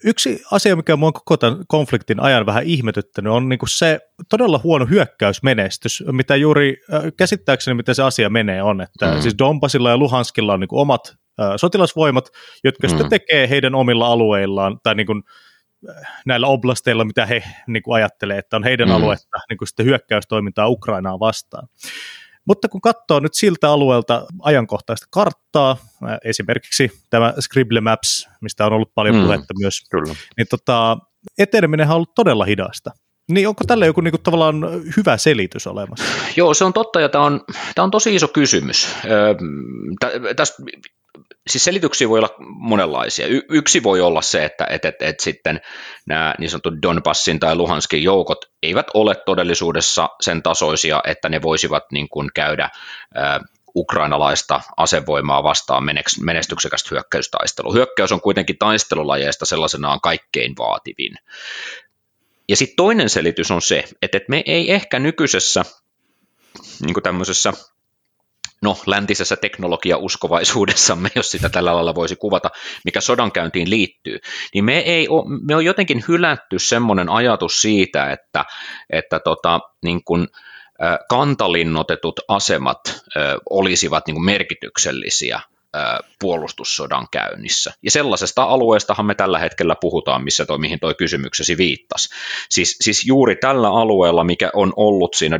Yksi 0.03 0.41
asia, 0.51 0.75
mikä 0.75 0.95
mua 0.95 1.07
on 1.07 1.13
koko 1.13 1.37
tämän 1.37 1.57
konfliktin 1.67 2.19
ajan 2.19 2.45
vähän 2.45 2.63
ihmetyttänyt, 2.63 3.33
on 3.33 3.49
niin 3.49 3.59
kuin 3.59 3.69
se 3.69 3.99
todella 4.29 4.59
huono 4.63 4.85
hyökkäysmenestys, 4.85 6.03
mitä 6.11 6.35
juuri 6.35 6.77
äh, 6.93 7.01
käsittääkseni, 7.17 7.75
miten 7.75 7.95
se 7.95 8.03
asia 8.03 8.29
menee, 8.29 8.63
on, 8.63 8.81
että 8.81 9.15
mm. 9.15 9.21
siis 9.21 9.37
Donbasilla 9.37 9.89
ja 9.89 9.97
Luhanskilla 9.97 10.53
on 10.53 10.59
niin 10.59 10.67
kuin 10.67 10.79
omat 10.79 11.15
äh, 11.39 11.53
sotilasvoimat, 11.55 12.29
jotka 12.63 12.87
mm. 12.87 12.89
sitten 12.89 13.09
tekee 13.09 13.49
heidän 13.49 13.75
omilla 13.75 14.07
alueillaan, 14.07 14.79
tai 14.83 14.95
niin 14.95 15.07
kuin, 15.07 15.23
äh, 15.89 15.95
näillä 16.25 16.47
oblasteilla, 16.47 17.05
mitä 17.05 17.25
he 17.25 17.43
niin 17.67 17.83
kuin 17.83 17.95
ajattelee, 17.95 18.37
että 18.37 18.55
on 18.55 18.63
heidän 18.63 18.87
mm. 18.87 18.95
aluetta 18.95 19.37
niin 19.49 19.57
kuin 19.57 19.67
sitten 19.67 19.85
hyökkäystoimintaa 19.85 20.67
Ukrainaa 20.67 21.19
vastaan. 21.19 21.67
Mutta 22.47 22.69
kun 22.69 22.81
katsoo 22.81 23.19
nyt 23.19 23.33
siltä 23.33 23.69
alueelta 23.69 24.25
ajankohtaista 24.41 25.07
karttaa, 25.09 25.77
esimerkiksi 26.23 26.91
tämä 27.09 27.33
Scribble 27.39 27.81
Maps, 27.81 28.29
mistä 28.41 28.65
on 28.65 28.73
ollut 28.73 28.91
paljon 28.95 29.15
mm, 29.15 29.23
puhetta 29.23 29.53
myös, 29.59 29.81
kyllä. 29.91 30.15
niin 30.37 30.47
tota, 30.49 30.97
eteneminen 31.37 31.89
on 31.89 31.95
ollut 31.95 32.15
todella 32.15 32.45
hidasta. 32.45 32.91
Niin 33.31 33.47
onko 33.47 33.63
tällä 33.67 33.85
joku 33.85 34.01
niinku 34.01 34.17
tavallaan 34.17 34.55
hyvä 34.97 35.17
selitys 35.17 35.67
olemassa? 35.67 36.05
Joo, 36.35 36.53
se 36.53 36.65
on 36.65 36.73
totta 36.73 37.01
ja 37.01 37.09
tämä 37.09 37.23
on, 37.23 37.41
tämä 37.75 37.83
on 37.83 37.91
tosi 37.91 38.15
iso 38.15 38.27
kysymys. 38.27 38.87
Öö, 39.05 39.35
tästä 40.35 40.63
siis 41.47 41.63
selityksiä 41.63 42.09
voi 42.09 42.19
olla 42.19 42.35
monenlaisia. 42.47 43.27
Y- 43.27 43.45
yksi 43.49 43.83
voi 43.83 44.01
olla 44.01 44.21
se, 44.21 44.45
että 44.45 44.67
et, 44.69 44.85
et, 44.85 44.95
et 45.01 45.19
sitten 45.19 45.61
nämä 46.05 46.35
niin 46.39 46.49
sanotut 46.49 46.81
Donbassin 46.81 47.39
tai 47.39 47.55
Luhanskin 47.55 48.03
joukot 48.03 48.45
eivät 48.63 48.87
ole 48.93 49.15
todellisuudessa 49.25 50.09
sen 50.21 50.43
tasoisia, 50.43 51.01
että 51.07 51.29
ne 51.29 51.41
voisivat 51.41 51.83
niin 51.91 52.09
kuin 52.09 52.29
käydä 52.35 52.63
ä, 52.63 52.69
ukrainalaista 53.75 54.61
asevoimaa 54.77 55.43
vastaan 55.43 55.83
menestyksekästä 56.21 56.89
hyökkäystaistelua. 56.91 57.73
Hyökkäys 57.73 58.11
on 58.11 58.21
kuitenkin 58.21 58.57
taistelulajeista 58.57 59.45
sellaisenaan 59.45 60.01
kaikkein 60.01 60.53
vaativin. 60.57 61.15
Ja 62.49 62.55
sitten 62.55 62.75
toinen 62.75 63.09
selitys 63.09 63.51
on 63.51 63.61
se, 63.61 63.83
että 64.01 64.19
me 64.27 64.43
ei 64.45 64.71
ehkä 64.71 64.99
nykyisessä 64.99 65.65
niin 66.81 67.03
tämmöisessä 67.03 67.53
no, 68.61 68.77
läntisessä 68.85 69.35
teknologiauskovaisuudessamme, 69.35 71.09
jos 71.15 71.31
sitä 71.31 71.49
tällä 71.49 71.75
lailla 71.75 71.95
voisi 71.95 72.15
kuvata, 72.15 72.49
mikä 72.85 73.01
sodankäyntiin 73.01 73.69
liittyy, 73.69 74.19
niin 74.53 74.65
me, 74.65 74.77
ei 74.77 75.07
ole, 75.07 75.23
me 75.47 75.55
on 75.55 75.65
jotenkin 75.65 76.03
hylätty 76.07 76.59
semmoinen 76.59 77.09
ajatus 77.09 77.61
siitä, 77.61 78.11
että, 78.11 78.45
että 78.89 79.19
tota, 79.19 79.59
niin 79.83 80.03
kuin, 80.03 80.27
kantalinnotetut 81.09 82.19
asemat 82.27 82.79
olisivat 83.49 84.07
niin 84.07 84.25
merkityksellisiä 84.25 85.39
puolustussodan 86.19 87.07
käynnissä. 87.11 87.73
Ja 87.83 87.91
sellaisesta 87.91 88.43
alueestahan 88.43 89.05
me 89.05 89.15
tällä 89.15 89.39
hetkellä 89.39 89.75
puhutaan, 89.81 90.23
missä 90.23 90.45
toi, 90.45 90.57
mihin 90.57 90.79
toi 90.79 90.95
kysymyksesi 90.95 91.57
viittasi. 91.57 92.09
Siis, 92.49 92.77
siis 92.81 93.05
juuri 93.05 93.35
tällä 93.35 93.69
alueella, 93.69 94.23
mikä 94.23 94.49
on 94.53 94.73
ollut 94.75 95.13
siinä 95.13 95.39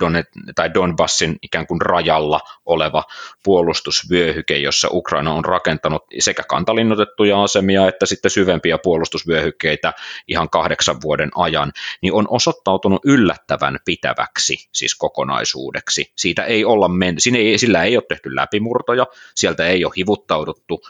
Donet, 0.00 0.26
tai 0.54 0.74
Donbassin 0.74 1.36
ikään 1.42 1.66
kuin 1.66 1.80
rajalla 1.80 2.40
oleva 2.66 3.04
puolustusvyöhyke, 3.44 4.58
jossa 4.58 4.88
Ukraina 4.92 5.32
on 5.32 5.44
rakentanut 5.44 6.04
sekä 6.18 6.42
kantalinnotettuja 6.42 7.42
asemia 7.42 7.88
että 7.88 8.06
sitten 8.06 8.30
syvempiä 8.30 8.78
puolustusvyöhykkeitä 8.78 9.92
ihan 10.28 10.50
kahdeksan 10.50 10.96
vuoden 11.02 11.30
ajan, 11.34 11.72
niin 12.02 12.12
on 12.12 12.26
osoittautunut 12.28 13.00
yllättävän 13.04 13.78
pitäväksi 13.84 14.68
siis 14.72 14.94
kokonaisuudeksi. 14.94 16.12
Siitä 16.16 16.44
ei 16.44 16.64
olla 16.64 16.88
men- 16.88 17.20
Siinä 17.20 17.38
ei, 17.38 17.58
sillä 17.58 17.82
ei 17.82 17.96
ole 17.96 18.04
tehty 18.08 18.34
läpimurtoja, 18.34 19.06
sieltä 19.44 19.66
ei 19.66 19.84
ole 19.84 19.92
hivuttauduttu, 19.96 20.80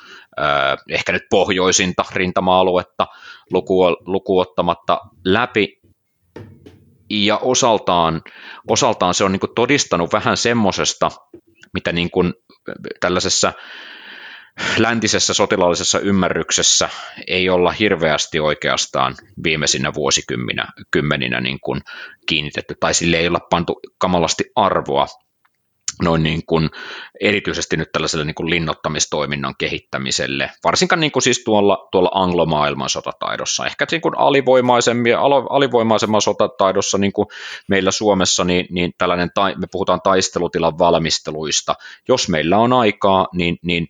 ehkä 0.89 1.13
nyt 1.13 1.23
pohjoisinta 1.31 2.05
rintama-aluetta 2.13 3.07
lukuottamatta 4.07 5.01
läpi, 5.25 5.81
ja 7.11 7.37
osaltaan, 7.37 8.23
osaltaan 8.69 9.15
se 9.15 9.25
on 9.25 9.33
niin 9.33 9.55
todistanut 9.55 10.13
vähän 10.13 10.37
semmoisesta, 10.37 11.11
mitä 11.75 11.93
niin 11.93 12.11
kuin 12.11 12.35
tällaisessa 13.01 13.53
läntisessä 14.79 15.35
sotilaallisessa 15.35 15.99
ymmärryksessä 15.99 16.89
ei 17.27 17.49
olla 17.49 17.73
hirveästi 17.73 18.41
oikeastaan 18.41 19.15
viimeisinä 19.45 19.95
vuosikymmeninä 19.95 20.67
kymmeninä 20.91 21.41
niin 21.41 21.61
kuin 21.61 21.81
kiinnitetty, 22.27 22.75
tai 22.81 22.95
sille 22.95 23.17
ei 23.17 23.29
olla 23.29 23.47
pantu 23.51 23.81
kamalasti 23.99 24.45
arvoa 24.57 25.07
noin 26.03 26.23
niin 26.23 26.47
kuin, 26.47 26.71
erityisesti 27.21 27.77
nyt 27.77 27.93
tällaiselle 27.93 28.25
niin 28.25 28.35
kuin 28.35 28.51
linnoittamistoiminnan 28.51 29.55
kehittämiselle, 29.59 30.51
varsinkaan 30.65 31.01
niin 31.01 31.13
kuin 31.13 31.23
siis 31.23 31.45
tuolla, 31.45 31.89
tuolla 31.93 32.11
anglomaailman 32.15 32.91
sotataidossa, 32.91 33.67
ehkä 33.67 33.87
niin 33.91 34.01
kuin 34.01 34.15
alivoimaisemman 35.51 36.23
sotataidossa 36.23 36.99
niin 36.99 37.13
kuin 37.13 37.27
meillä 37.69 37.91
Suomessa, 37.91 38.45
niin, 38.45 38.67
niin 38.71 38.93
tällainen, 38.99 39.31
me 39.57 39.67
puhutaan 39.71 40.01
taistelutilan 40.03 40.79
valmisteluista, 40.79 41.75
jos 42.09 42.29
meillä 42.29 42.59
on 42.59 42.73
aikaa, 42.73 43.29
niin, 43.33 43.59
niin 43.63 43.89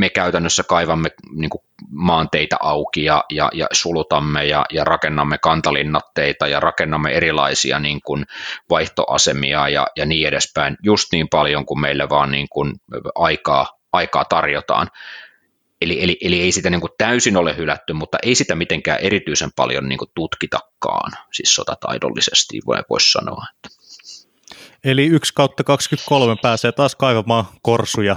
me 0.00 0.10
käytännössä 0.10 0.62
kaivamme 0.62 1.10
niin 1.34 1.50
kuin 1.50 1.62
maanteita 1.90 2.56
auki 2.60 3.04
ja, 3.04 3.24
ja, 3.30 3.50
ja 3.54 3.66
sulutamme 3.72 4.44
ja, 4.44 4.64
ja 4.72 4.84
rakennamme 4.84 5.38
kantalinnatteita 5.38 6.48
ja 6.48 6.60
rakennamme 6.60 7.10
erilaisia 7.10 7.78
niin 7.78 8.00
kuin 8.04 8.26
vaihtoasemia 8.70 9.68
ja, 9.68 9.86
ja 9.96 10.06
niin 10.06 10.28
edespäin, 10.28 10.76
just 10.82 11.12
niin 11.12 11.28
paljon 11.28 11.66
kuin 11.66 11.80
meille 11.80 12.08
vaan 12.08 12.30
niin 12.30 12.46
kuin 12.50 12.72
aikaa, 13.14 13.66
aikaa 13.92 14.24
tarjotaan. 14.24 14.88
Eli, 15.80 16.02
eli, 16.02 16.18
eli 16.20 16.40
ei 16.40 16.52
sitä 16.52 16.70
niin 16.70 16.80
kuin 16.80 16.92
täysin 16.98 17.36
ole 17.36 17.56
hylätty, 17.56 17.92
mutta 17.92 18.18
ei 18.22 18.34
sitä 18.34 18.54
mitenkään 18.54 19.00
erityisen 19.00 19.50
paljon 19.56 19.88
niin 19.88 19.98
kuin 19.98 20.10
tutkitakaan, 20.14 21.12
siis 21.32 21.54
sotataidollisesti 21.54 22.60
voisi 22.90 23.10
sanoa. 23.12 23.44
Että. 23.54 23.80
Eli 24.84 25.06
1 25.06 25.34
kautta 25.34 25.64
23 25.64 26.36
pääsee 26.42 26.72
taas 26.72 26.96
kaivamaan 26.96 27.44
korsuja 27.62 28.16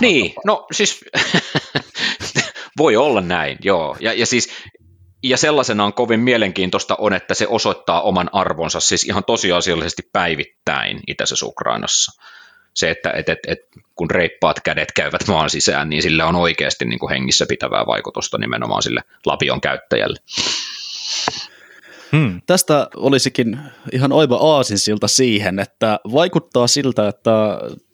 niin, 0.00 0.34
no 0.44 0.66
siis 0.72 1.04
voi 2.78 2.96
olla 2.96 3.20
näin, 3.20 3.58
joo. 3.62 3.96
Ja, 4.00 4.12
ja 4.12 4.26
siis 4.26 4.48
ja 5.22 5.36
sellaisena 5.36 5.84
on 5.84 5.92
kovin 5.92 6.20
mielenkiintoista 6.20 6.96
on, 6.98 7.12
että 7.12 7.34
se 7.34 7.46
osoittaa 7.46 8.02
oman 8.02 8.30
arvonsa 8.32 8.80
siis 8.80 9.04
ihan 9.04 9.24
tosiasiallisesti 9.24 10.02
päivittäin 10.12 11.00
itäisessä 11.06 11.46
Ukrainassa. 11.46 12.22
Se, 12.74 12.90
että 12.90 13.10
et, 13.10 13.28
et, 13.28 13.38
et, 13.46 13.58
kun 13.94 14.10
reippaat 14.10 14.60
kädet 14.60 14.92
käyvät 14.92 15.28
maan 15.28 15.50
sisään, 15.50 15.88
niin 15.88 16.02
sillä 16.02 16.26
on 16.26 16.36
oikeasti 16.36 16.84
niin 16.84 16.98
kuin 16.98 17.10
hengissä 17.10 17.46
pitävää 17.48 17.86
vaikutusta 17.86 18.38
nimenomaan 18.38 18.82
sille 18.82 19.00
lapion 19.26 19.60
käyttäjälle. 19.60 20.16
Hmm. 22.12 22.40
Tästä 22.46 22.88
olisikin 22.96 23.58
ihan 23.92 24.12
oiva 24.12 24.36
aasinsilta 24.36 25.08
siihen, 25.08 25.58
että 25.58 26.00
vaikuttaa 26.12 26.66
siltä, 26.66 27.08
että 27.08 27.30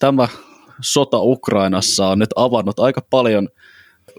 tämä 0.01 0.29
sota 0.81 1.21
Ukrainassa 1.21 2.09
on 2.09 2.19
nyt 2.19 2.31
avannut 2.37 2.79
aika 2.79 3.01
paljon 3.11 3.49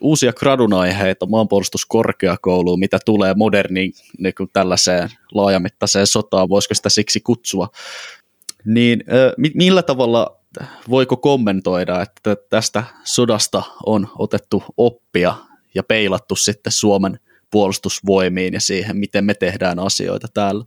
uusia 0.01 0.33
gradunaiheita 0.33 1.25
maanpuolustuskorkeakouluun, 1.25 2.79
mitä 2.79 2.99
tulee 3.05 3.33
moderniin 3.33 3.93
niin 4.17 4.33
tällaiseen 4.53 5.09
laajamittaiseen 5.33 6.07
sotaan, 6.07 6.49
voisiko 6.49 6.73
sitä 6.73 6.89
siksi 6.89 7.19
kutsua. 7.19 7.69
Niin 8.65 9.03
millä 9.53 9.83
tavalla 9.83 10.37
voiko 10.89 11.17
kommentoida, 11.17 12.01
että 12.01 12.35
tästä 12.49 12.83
sodasta 13.03 13.63
on 13.85 14.07
otettu 14.17 14.63
oppia 14.77 15.35
ja 15.75 15.83
peilattu 15.83 16.35
sitten 16.35 16.71
Suomen 16.71 17.19
puolustusvoimiin 17.51 18.53
ja 18.53 18.61
siihen, 18.61 18.97
miten 18.97 19.25
me 19.25 19.33
tehdään 19.33 19.79
asioita 19.79 20.27
täällä? 20.33 20.65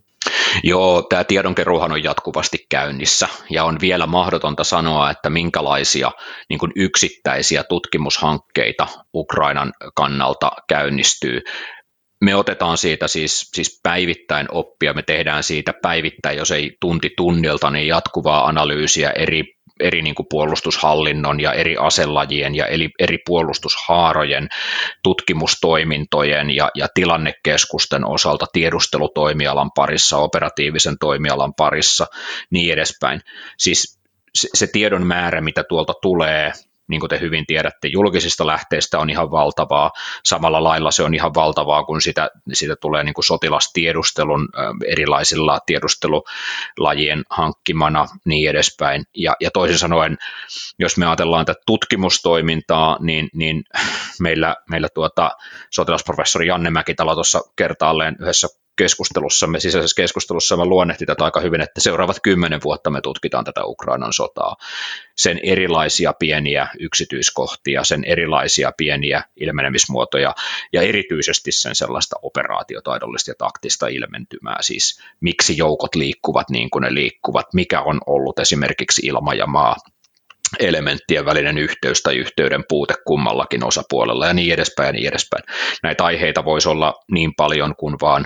Joo, 0.63 1.01
tämä 1.01 1.23
tiedonkeruuhan 1.23 1.91
on 1.91 2.03
jatkuvasti 2.03 2.65
käynnissä 2.69 3.27
ja 3.49 3.63
on 3.63 3.77
vielä 3.81 4.07
mahdotonta 4.07 4.63
sanoa, 4.63 5.11
että 5.11 5.29
minkälaisia 5.29 6.11
niin 6.49 6.59
kuin 6.59 6.71
yksittäisiä 6.75 7.63
tutkimushankkeita 7.63 8.87
Ukrainan 9.13 9.73
kannalta 9.95 10.51
käynnistyy. 10.67 11.41
Me 12.21 12.35
otetaan 12.35 12.77
siitä 12.77 13.07
siis, 13.07 13.49
siis 13.53 13.79
päivittäin 13.83 14.47
oppia, 14.51 14.93
me 14.93 15.01
tehdään 15.01 15.43
siitä 15.43 15.73
päivittäin, 15.81 16.37
jos 16.37 16.51
ei 16.51 16.77
tunti 16.81 17.09
tunnilta, 17.17 17.69
niin 17.69 17.87
jatkuvaa 17.87 18.47
analyysiä 18.47 19.09
eri 19.09 19.43
eri 19.81 20.01
niin 20.01 20.15
kuin 20.15 20.27
puolustushallinnon 20.29 21.39
ja 21.39 21.53
eri 21.53 21.77
aselajien 21.77 22.55
ja 22.55 22.65
eri, 22.65 22.89
eri 22.99 23.17
puolustushaarojen 23.25 24.49
tutkimustoimintojen 25.03 26.49
ja, 26.49 26.69
ja 26.75 26.87
tilannekeskusten 26.93 28.05
osalta 28.05 28.45
tiedustelutoimialan 28.53 29.71
parissa, 29.75 30.17
operatiivisen 30.17 30.97
toimialan 30.99 31.53
parissa, 31.53 32.07
niin 32.49 32.73
edespäin. 32.73 33.21
Siis 33.57 33.99
se, 34.35 34.47
se 34.53 34.67
tiedon 34.67 35.07
määrä, 35.07 35.41
mitä 35.41 35.63
tuolta 35.63 35.93
tulee, 36.01 36.51
niin 36.91 36.99
kuin 36.99 37.09
te 37.09 37.19
hyvin 37.19 37.45
tiedätte, 37.45 37.87
julkisista 37.87 38.47
lähteistä 38.47 38.99
on 38.99 39.09
ihan 39.09 39.31
valtavaa. 39.31 39.91
Samalla 40.25 40.63
lailla 40.63 40.91
se 40.91 41.03
on 41.03 41.13
ihan 41.13 41.33
valtavaa, 41.33 41.83
kun 41.83 42.01
sitä, 42.01 42.29
sitä 42.53 42.75
tulee 42.75 43.03
niin 43.03 43.13
kuin 43.13 43.25
sotilastiedustelun 43.25 44.49
erilaisilla 44.85 45.59
tiedustelulajien 45.65 47.23
hankkimana 47.29 48.05
niin 48.25 48.49
edespäin. 48.49 49.03
Ja, 49.17 49.35
ja 49.39 49.51
toisin 49.51 49.77
sanoen, 49.77 50.17
jos 50.79 50.97
me 50.97 51.05
ajatellaan 51.05 51.45
tätä 51.45 51.61
tutkimustoimintaa, 51.65 52.97
niin, 53.01 53.29
niin 53.33 53.63
meillä, 54.19 54.55
meillä 54.69 54.87
tuota, 54.93 55.31
sotilasprofessori 55.69 56.47
Janne 56.47 56.69
Mäkitalo 56.69 57.13
tuossa 57.13 57.41
kertaalleen 57.55 58.15
yhdessä 58.19 58.47
keskustelussamme, 58.81 59.59
sisäisessä 59.59 60.01
keskustelussamme 60.01 60.65
luonnehti 60.65 61.05
tätä 61.05 61.25
aika 61.25 61.39
hyvin, 61.39 61.61
että 61.61 61.81
seuraavat 61.81 62.17
kymmenen 62.23 62.59
vuotta 62.63 62.89
me 62.89 63.01
tutkitaan 63.01 63.45
tätä 63.45 63.65
Ukrainan 63.65 64.13
sotaa, 64.13 64.55
sen 65.17 65.39
erilaisia 65.43 66.13
pieniä 66.19 66.67
yksityiskohtia, 66.79 67.83
sen 67.83 68.03
erilaisia 68.03 68.71
pieniä 68.77 69.23
ilmenemismuotoja 69.35 70.35
ja 70.73 70.81
erityisesti 70.81 71.51
sen 71.51 71.75
sellaista 71.75 72.15
operaatiotaidollista 72.21 73.31
ja 73.31 73.35
taktista 73.37 73.87
ilmentymää, 73.87 74.57
siis 74.61 75.01
miksi 75.19 75.57
joukot 75.57 75.95
liikkuvat 75.95 76.49
niin 76.49 76.69
kuin 76.69 76.81
ne 76.81 76.93
liikkuvat, 76.93 77.53
mikä 77.53 77.81
on 77.81 78.01
ollut 78.05 78.39
esimerkiksi 78.39 79.01
ilma 79.05 79.33
ja 79.33 79.47
maa 79.47 79.75
elementtien 80.59 81.25
välinen 81.25 81.57
yhteys 81.57 82.01
tai 82.01 82.15
yhteyden 82.15 82.63
puute 82.69 82.93
kummallakin 83.07 83.63
osapuolella 83.63 84.27
ja 84.27 84.33
niin 84.33 84.53
edespäin 84.53 84.87
ja 84.87 84.93
niin 84.93 85.07
edespäin. 85.07 85.43
Näitä 85.83 86.05
aiheita 86.05 86.45
voisi 86.45 86.69
olla 86.69 86.93
niin 87.11 87.33
paljon 87.37 87.75
kuin 87.75 87.95
vaan 88.01 88.25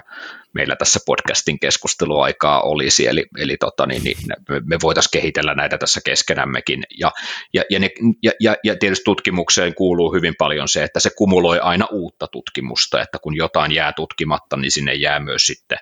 meillä 0.56 0.76
tässä 0.76 1.00
podcastin 1.06 1.60
keskusteluaikaa 1.60 2.62
olisi, 2.62 3.08
eli, 3.08 3.26
eli 3.38 3.58
tota, 3.58 3.86
niin, 3.86 4.04
niin, 4.04 4.18
me, 4.66 4.78
voitaisiin 4.82 5.12
kehitellä 5.12 5.54
näitä 5.54 5.78
tässä 5.78 6.02
keskenämmekin. 6.06 6.84
Ja, 7.00 7.12
ja, 7.54 7.64
ja, 7.70 7.80
ne, 7.80 7.90
ja, 8.24 8.32
ja, 8.40 8.56
ja 8.64 8.76
tietysti 8.80 9.04
tutkimukseen 9.04 9.76
kuuluu 9.76 10.14
hyvin 10.14 10.34
paljon 10.38 10.68
se, 10.68 10.84
että 10.84 11.00
se 11.00 11.10
kumuloi 11.18 11.60
aina 11.60 11.88
uutta 11.92 12.28
tutkimusta, 12.28 13.02
että 13.02 13.20
kun 13.20 13.36
jotain 13.36 13.72
jää 13.72 13.94
tutkimatta, 13.94 14.58
niin 14.58 14.72
sinne 14.72 14.94
jää 14.94 15.20
myös 15.20 15.48
sitten 15.48 15.78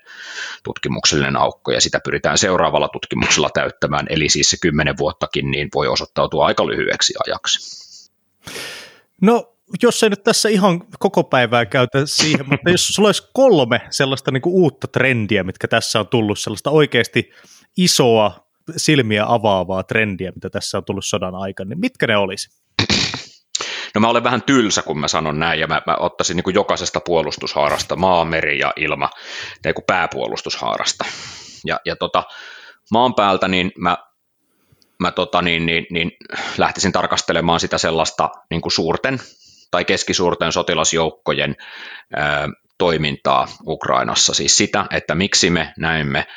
tutkimuksellinen 0.64 1.38
aukko, 1.38 1.72
ja 1.72 1.82
sitä 1.82 2.00
pyritään 2.04 2.38
seuraavalla 2.38 2.88
tutkimuksella 2.88 3.50
täyttämään, 3.54 4.06
eli 4.10 4.30
siis 4.30 4.50
se 4.50 4.58
kymmenen 4.62 4.98
vuottakin 4.98 5.52
niin 5.52 5.70
voi 5.76 5.88
osoittautua 5.88 6.46
aika 6.46 6.68
lyhyeksi 6.68 7.14
ajaksi. 7.28 7.84
No 9.22 9.53
jos 9.84 10.04
ei 10.04 10.10
nyt 10.10 10.24
tässä 10.24 10.50
ihan 10.50 10.84
koko 11.00 11.24
päivää 11.24 11.66
käytä 11.66 12.06
siihen, 12.06 12.50
mutta 12.50 12.70
jos 12.70 12.88
sulla 12.88 13.08
olisi 13.08 13.30
kolme 13.34 13.82
sellaista 13.90 14.32
niin 14.32 14.42
kuin 14.42 14.54
uutta 14.54 14.88
trendiä, 14.88 15.44
mitkä 15.44 15.68
tässä 15.68 16.00
on 16.00 16.08
tullut, 16.08 16.40
sellaista 16.40 16.70
oikeasti 16.70 17.30
isoa 17.78 18.48
silmiä 18.78 19.26
avaavaa 19.28 19.84
trendiä, 19.84 20.32
mitä 20.36 20.50
tässä 20.50 20.78
on 20.78 20.86
tullut 20.86 21.06
sodan 21.06 21.36
aikana, 21.36 21.70
niin 21.70 21.80
mitkä 21.80 22.08
ne 22.08 22.18
olisi? 22.18 22.50
No 23.96 24.02
mä 24.02 24.08
olen 24.08 24.24
vähän 24.24 24.42
tylsä, 24.42 24.82
kun 24.82 25.00
mä 25.00 25.08
sanon 25.08 25.40
näin, 25.40 25.60
ja 25.60 25.68
mä, 25.68 25.82
mä 25.88 25.96
ottaisin 26.00 26.36
niin 26.36 26.44
kuin 26.44 26.54
jokaisesta 26.54 27.00
puolustushaarasta, 27.00 27.96
maa, 27.96 28.26
meri 28.26 28.60
ja 28.60 28.74
ilma, 28.76 29.10
niin 29.66 29.76
kuin 29.76 29.86
pääpuolustushaarasta. 29.88 31.06
Ja, 31.66 31.80
ja 31.86 31.96
tota, 31.96 32.24
maan 32.92 33.16
päältä 33.16 33.48
niin 33.48 33.72
mä 33.78 33.98
mä 35.00 35.12
tota, 35.12 35.42
niin, 35.42 35.66
niin, 35.66 35.86
niin, 35.90 36.12
lähtisin 36.58 36.92
tarkastelemaan 36.92 37.60
sitä 37.60 37.78
sellaista 37.78 38.30
niin 38.50 38.62
kuin 38.62 38.72
suurten 38.72 39.20
tai 39.74 39.86
keskisuurten 39.86 40.52
sotilasjoukkojen 40.52 41.56
toimintaa 42.78 43.48
Ukrainassa. 43.68 44.34
Siis 44.34 44.58
sitä, 44.58 44.86
että 44.92 45.16
miksi 45.16 45.50
me 45.50 45.74
näemme 45.78 46.28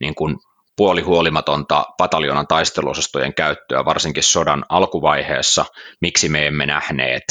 niin 0.00 0.14
kuin 0.14 0.36
puolihuolimatonta 0.76 1.84
pataljonan 1.98 2.46
taisteluosastojen 2.46 3.34
käyttöä, 3.34 3.84
varsinkin 3.84 4.22
sodan 4.22 4.64
alkuvaiheessa, 4.68 5.64
miksi 6.00 6.28
me 6.28 6.46
emme 6.46 6.66
nähneet 6.66 7.24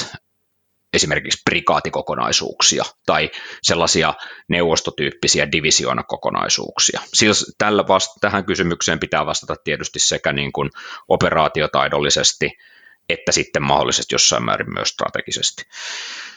esimerkiksi 0.94 1.42
prikaatikokonaisuuksia 1.46 2.84
tai 3.06 3.30
sellaisia 3.62 4.14
neuvostotyyppisiä 4.50 5.52
divisionakokonaisuuksia. 5.52 7.02
Siis 7.14 7.56
tällä 7.58 7.88
vasta- 7.88 8.20
tähän 8.22 8.46
kysymykseen 8.46 9.00
pitää 9.00 9.26
vastata 9.26 9.56
tietysti 9.64 10.00
sekä 10.00 10.34
niin 10.34 10.52
kuin 10.52 10.70
operaatiotaidollisesti 11.08 12.52
että 13.10 13.32
sitten 13.32 13.64
mahdollisesti 13.64 14.16
jossain 14.16 14.46
määrin 14.46 14.74
myös 14.74 14.90
strategisesti. 14.90 15.64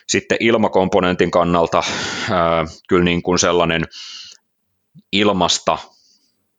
Sitten 0.09 0.39
ilmakomponentin 0.41 1.31
kannalta 1.31 1.83
ää, 2.31 2.65
kyllä 2.89 3.05
niin 3.05 3.23
kuin 3.23 3.39
sellainen 3.39 3.85
ilmasta 5.13 5.79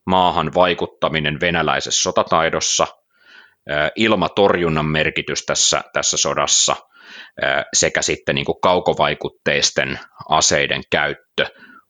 maahan 0.06 0.54
vaikuttaminen 0.54 1.40
venäläisessä 1.40 2.02
sotataidossa, 2.02 2.88
ää, 3.70 3.90
ilmatorjunnan 3.96 4.86
merkitys 4.86 5.46
tässä, 5.46 5.82
tässä 5.94 6.18
sodassa 6.18 6.76
ää, 7.42 7.66
sekä 7.74 8.02
sitten 8.02 8.36
niin 8.36 8.46
kuin 8.46 8.62
kaukovaikutteisten 8.62 10.00
aseiden 10.30 10.82
käyttö 10.92 11.46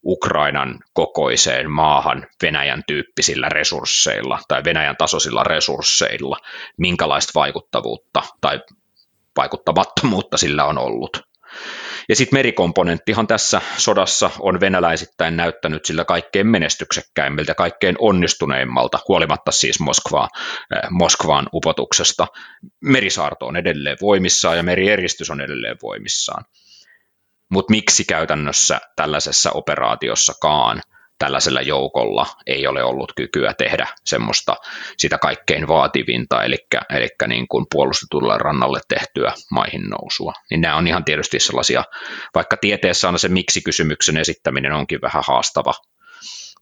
Ukrainan 0.06 0.80
kokoiseen 0.94 1.72
maahan 1.72 2.28
Venäjän 2.42 2.84
tyyppisillä 2.88 3.50
resursseilla 3.50 4.40
tai 4.48 4.64
Venäjän 4.64 4.98
tasoisilla 4.98 5.44
resursseilla, 5.44 6.38
minkälaista 6.78 7.32
vaikuttavuutta 7.36 8.24
tai 8.42 8.60
vaikuttamattomuutta 9.38 10.38
sillä 10.38 10.66
on 10.66 10.78
ollut. 10.78 11.32
Ja 12.10 12.16
sitten 12.16 12.38
merikomponenttihan 12.38 13.28
tässä 13.28 13.62
sodassa 13.78 14.30
on 14.40 14.60
venäläisittäin 14.60 15.38
näyttänyt 15.38 15.86
sillä 15.86 16.06
kaikkein 16.06 16.48
menestyksekkäimmiltä, 16.48 17.56
kaikkein 17.56 17.96
onnistuneimmalta, 18.00 19.00
huolimatta 19.08 19.52
siis 19.52 19.80
Moskvaa, 19.80 20.28
äh, 20.34 20.90
Moskvaan 20.90 21.50
upotuksesta. 21.54 22.28
Merisaarto 22.82 23.48
on 23.48 23.58
edelleen 23.58 23.98
voimissaan 24.02 24.58
ja 24.58 24.64
merieristys 24.64 25.30
on 25.30 25.42
edelleen 25.42 25.78
voimissaan. 25.82 26.46
Mutta 27.52 27.72
miksi 27.72 28.04
käytännössä 28.06 28.80
tällaisessa 28.96 29.52
operaatiossakaan 29.52 30.82
tällaisella 31.20 31.62
joukolla 31.62 32.26
ei 32.48 32.68
ole 32.68 32.84
ollut 32.84 33.14
kykyä 33.16 33.54
tehdä 33.54 33.88
semmoista 34.06 34.56
sitä 34.98 35.18
kaikkein 35.18 35.68
vaativinta, 35.68 36.44
eli, 36.44 36.58
eli 36.90 37.08
niin 37.28 37.48
kuin 37.48 37.66
puolustetulle 37.72 38.38
rannalle 38.38 38.80
tehtyä 38.88 39.34
maihin 39.52 39.82
nousua. 39.82 40.34
Niin 40.50 40.62
nämä 40.62 40.76
on 40.76 40.88
ihan 40.88 41.06
tietysti 41.06 41.40
sellaisia, 41.40 41.84
vaikka 42.36 42.58
tieteessä 42.58 43.10
on 43.10 43.20
se 43.20 43.28
miksi-kysymyksen 43.28 44.18
esittäminen 44.18 44.74
onkin 44.74 45.02
vähän 45.02 45.24
haastava, 45.28 45.74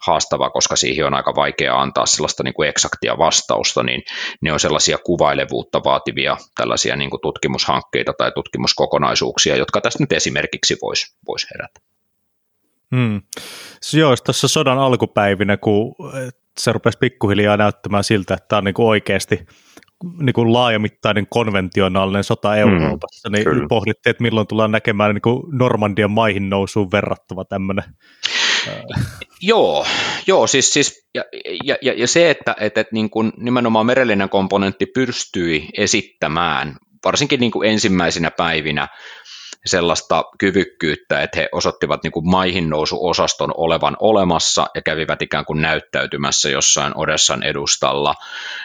haastava, 0.08 0.50
koska 0.50 0.76
siihen 0.76 1.06
on 1.06 1.14
aika 1.14 1.36
vaikea 1.36 1.82
antaa 1.82 2.06
sellaista 2.06 2.44
niin 2.44 2.54
kuin 2.54 2.70
eksaktia 2.70 3.18
vastausta, 3.18 3.84
niin 3.84 4.04
ne 4.42 4.54
on 4.54 4.60
sellaisia 4.60 4.98
kuvailevuutta 4.98 5.84
vaativia 5.84 6.38
tällaisia 6.56 6.96
niin 6.96 7.10
kuin 7.10 7.22
tutkimushankkeita 7.22 8.14
tai 8.18 8.32
tutkimuskokonaisuuksia, 8.32 9.56
jotka 9.56 9.82
tästä 9.82 10.04
nyt 10.04 10.12
esimerkiksi 10.12 10.78
voisi 10.82 11.16
vois 11.28 11.48
herätä. 11.54 11.80
Hmm. 12.96 13.22
Joo, 13.94 14.16
tuossa 14.16 14.48
sodan 14.48 14.80
alkupäivinä, 14.80 15.58
kun 15.58 15.96
se 16.60 16.72
rupesi 16.72 16.98
pikkuhiljaa 16.98 17.58
näyttämään 17.58 18.04
siltä, 18.04 18.34
että 18.34 18.48
tämä 18.48 18.58
on 18.58 18.64
niinku 18.64 18.90
oikeasti 18.90 19.46
niin 20.20 20.34
kuin 20.34 20.54
laajamittainen 20.54 21.28
konventionaalinen 21.30 22.24
sota 22.24 22.50
hmm, 22.50 22.60
Euroopassa, 22.60 23.30
mm, 23.30 23.34
niin 23.34 23.44
kyllä. 23.44 23.66
pohdittiin, 23.70 24.12
että 24.12 24.24
milloin 24.24 24.48
tullaan 24.48 24.72
näkemään 24.72 25.14
niin 25.16 25.22
kuin 25.22 25.44
Normandian 25.52 26.12
maihin 26.12 26.50
nousuun 26.50 26.92
verrattava 26.92 27.46
tämmöinen. 27.46 27.84
Joo, 29.42 29.86
joo 30.28 30.48
siis, 30.48 30.74
siis 30.74 31.08
ja, 31.16 31.24
ja, 31.64 31.78
ja, 31.82 31.94
ja 31.94 32.08
se, 32.08 32.30
että, 32.30 32.56
että, 32.60 32.82
että 32.82 32.94
niin 32.94 33.10
kuin 33.10 33.32
nimenomaan 33.38 33.86
merellinen 33.86 34.30
komponentti 34.30 34.86
pystyi 34.86 35.68
esittämään, 35.78 36.76
varsinkin 37.06 37.40
niin 37.40 37.52
kuin 37.52 37.70
ensimmäisinä 37.70 38.32
päivinä, 38.32 38.88
sellaista 39.66 40.24
kyvykkyyttä, 40.38 41.22
että 41.22 41.40
he 41.40 41.50
osoittivat 41.52 42.04
niin 42.04 42.12
kuin 42.12 42.30
maihin 42.30 42.70
nousuosaston 42.70 43.54
olevan 43.58 43.98
olemassa 44.00 44.68
ja 44.76 44.82
kävivät 44.82 45.22
ikään 45.22 45.46
kuin 45.46 45.62
näyttäytymässä 45.62 46.50
jossain 46.50 46.98
Odessan 46.98 47.44
edustalla 47.44 48.16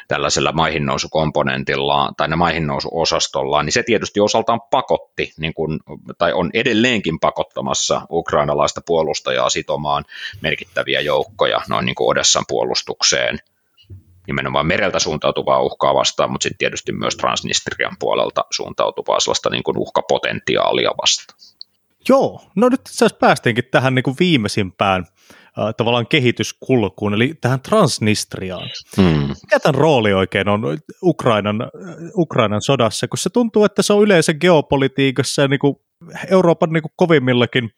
tällaisella 0.09 0.53
maihin 0.53 0.87
nousukomponentilla 0.87 2.13
tai 2.17 2.29
ne 2.29 2.37
maihin 2.37 2.67
nousuosastolla, 2.67 3.63
niin 3.63 3.73
se 3.73 3.83
tietysti 3.83 4.21
osaltaan 4.21 4.61
pakotti, 4.71 5.33
niin 5.39 5.55
kuin, 5.55 5.81
tai 6.19 6.33
on 6.33 6.51
edelleenkin 6.55 7.21
pakottamassa 7.21 8.01
ukrainalaista 8.11 8.81
puolustajaa 8.87 9.51
sitomaan 9.51 10.05
merkittäviä 10.41 11.01
joukkoja 11.01 11.61
noin 11.69 11.87
niin 11.87 11.95
kuin 11.95 12.09
Odessan 12.11 12.45
puolustukseen– 12.49 13.39
nimenomaan 14.27 14.67
mereltä 14.67 14.99
suuntautuvaa 14.99 15.63
uhkaa 15.63 15.95
vastaan, 15.95 16.31
mutta 16.31 16.43
sitten 16.43 16.59
tietysti 16.59 16.93
myös 16.93 17.17
Transnistrian 17.17 17.97
puolelta 17.99 18.45
suuntautuvaa 18.51 19.21
sellaista 19.21 19.51
niin 19.51 19.63
kuin 19.63 19.79
uhkapotentiaalia 19.79 20.91
vastaan. 21.03 21.39
Joo, 22.09 22.43
no 22.57 22.69
nyt 22.69 22.81
itse 22.81 22.93
asiassa 22.95 23.17
päästiinkin 23.21 23.65
tähän 23.71 23.95
niin 23.95 24.03
kuin 24.03 24.17
viimeisimpään 24.21 25.05
äh, 25.59 25.75
tavallaan 25.77 26.07
kehityskulkuun, 26.07 27.15
eli 27.15 27.35
tähän 27.41 27.61
Transnistriaan. 27.61 28.71
Hmm. 28.97 29.29
Mikä 29.29 29.61
tämän 29.63 29.75
rooli 29.75 30.13
oikein 30.13 30.49
on 30.49 30.63
Ukrainan, 31.03 31.57
Ukrainan 32.17 32.63
sodassa, 32.63 33.09
kun 33.09 33.19
se 33.19 33.31
tuntuu, 33.31 33.65
että 33.65 33.83
se 33.83 33.93
on 33.93 34.03
yleensä 34.03 34.35
geopolitiikassa 34.35 35.43
ja 35.43 35.49
niin 35.49 35.59
kuin 35.59 35.77
Euroopan 36.31 36.71
niin 36.71 36.83
kuin 36.83 36.93
kovimmillakin 36.97 37.71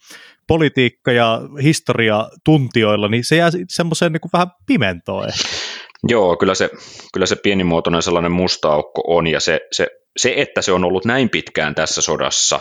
politiikka- 0.48 1.12
ja 1.12 1.40
historiatuntijoilla, 1.62 3.08
niin 3.08 3.24
se 3.24 3.36
jää 3.36 3.50
semmoiseen 3.68 4.12
niin 4.12 4.20
vähän 4.32 4.46
pimentoon 4.66 5.28
ehkä. 5.28 5.65
Joo, 6.08 6.36
kyllä 6.36 6.54
se, 6.54 6.70
kyllä 7.12 7.26
se 7.26 7.36
pienimuotoinen 7.36 8.02
sellainen 8.02 8.32
musta 8.32 8.72
aukko 8.72 9.02
on, 9.06 9.26
ja 9.26 9.40
se, 9.40 9.60
se, 9.72 9.86
se, 10.16 10.34
että 10.36 10.62
se 10.62 10.72
on 10.72 10.84
ollut 10.84 11.04
näin 11.04 11.30
pitkään 11.30 11.74
tässä 11.74 12.02
sodassa, 12.02 12.60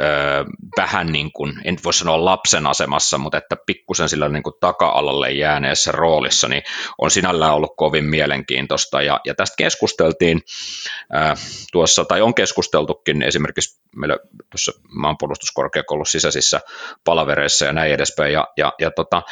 öö, 0.00 0.44
vähän 0.76 1.06
niin 1.06 1.32
kuin, 1.32 1.52
en 1.64 1.76
voi 1.84 1.92
sanoa 1.92 2.24
lapsen 2.24 2.66
asemassa, 2.66 3.18
mutta 3.18 3.38
että 3.38 3.56
pikkusen 3.66 4.08
sillä 4.08 4.28
niin 4.28 4.42
kuin 4.42 4.54
taka-alalle 4.60 5.32
jääneessä 5.32 5.92
roolissa, 5.92 6.48
niin 6.48 6.62
on 6.98 7.10
sinällään 7.10 7.54
ollut 7.54 7.76
kovin 7.76 8.04
mielenkiintoista. 8.04 9.02
Ja, 9.02 9.20
ja 9.24 9.34
tästä 9.34 9.54
keskusteltiin 9.58 10.40
öö, 11.14 11.34
tuossa, 11.72 12.04
tai 12.04 12.20
on 12.22 12.34
keskusteltukin 12.34 13.22
esimerkiksi 13.22 13.80
meillä 13.96 14.16
tuossa 14.50 14.72
maanpuolustuskorkeakoulun 14.88 16.06
sisäisissä 16.06 16.60
palavereissa 17.04 17.64
ja 17.64 17.72
näin 17.72 17.92
edespäin. 17.92 18.32
Ja, 18.32 18.48
ja, 18.56 18.72
ja 18.80 18.90
tota, 18.90 19.22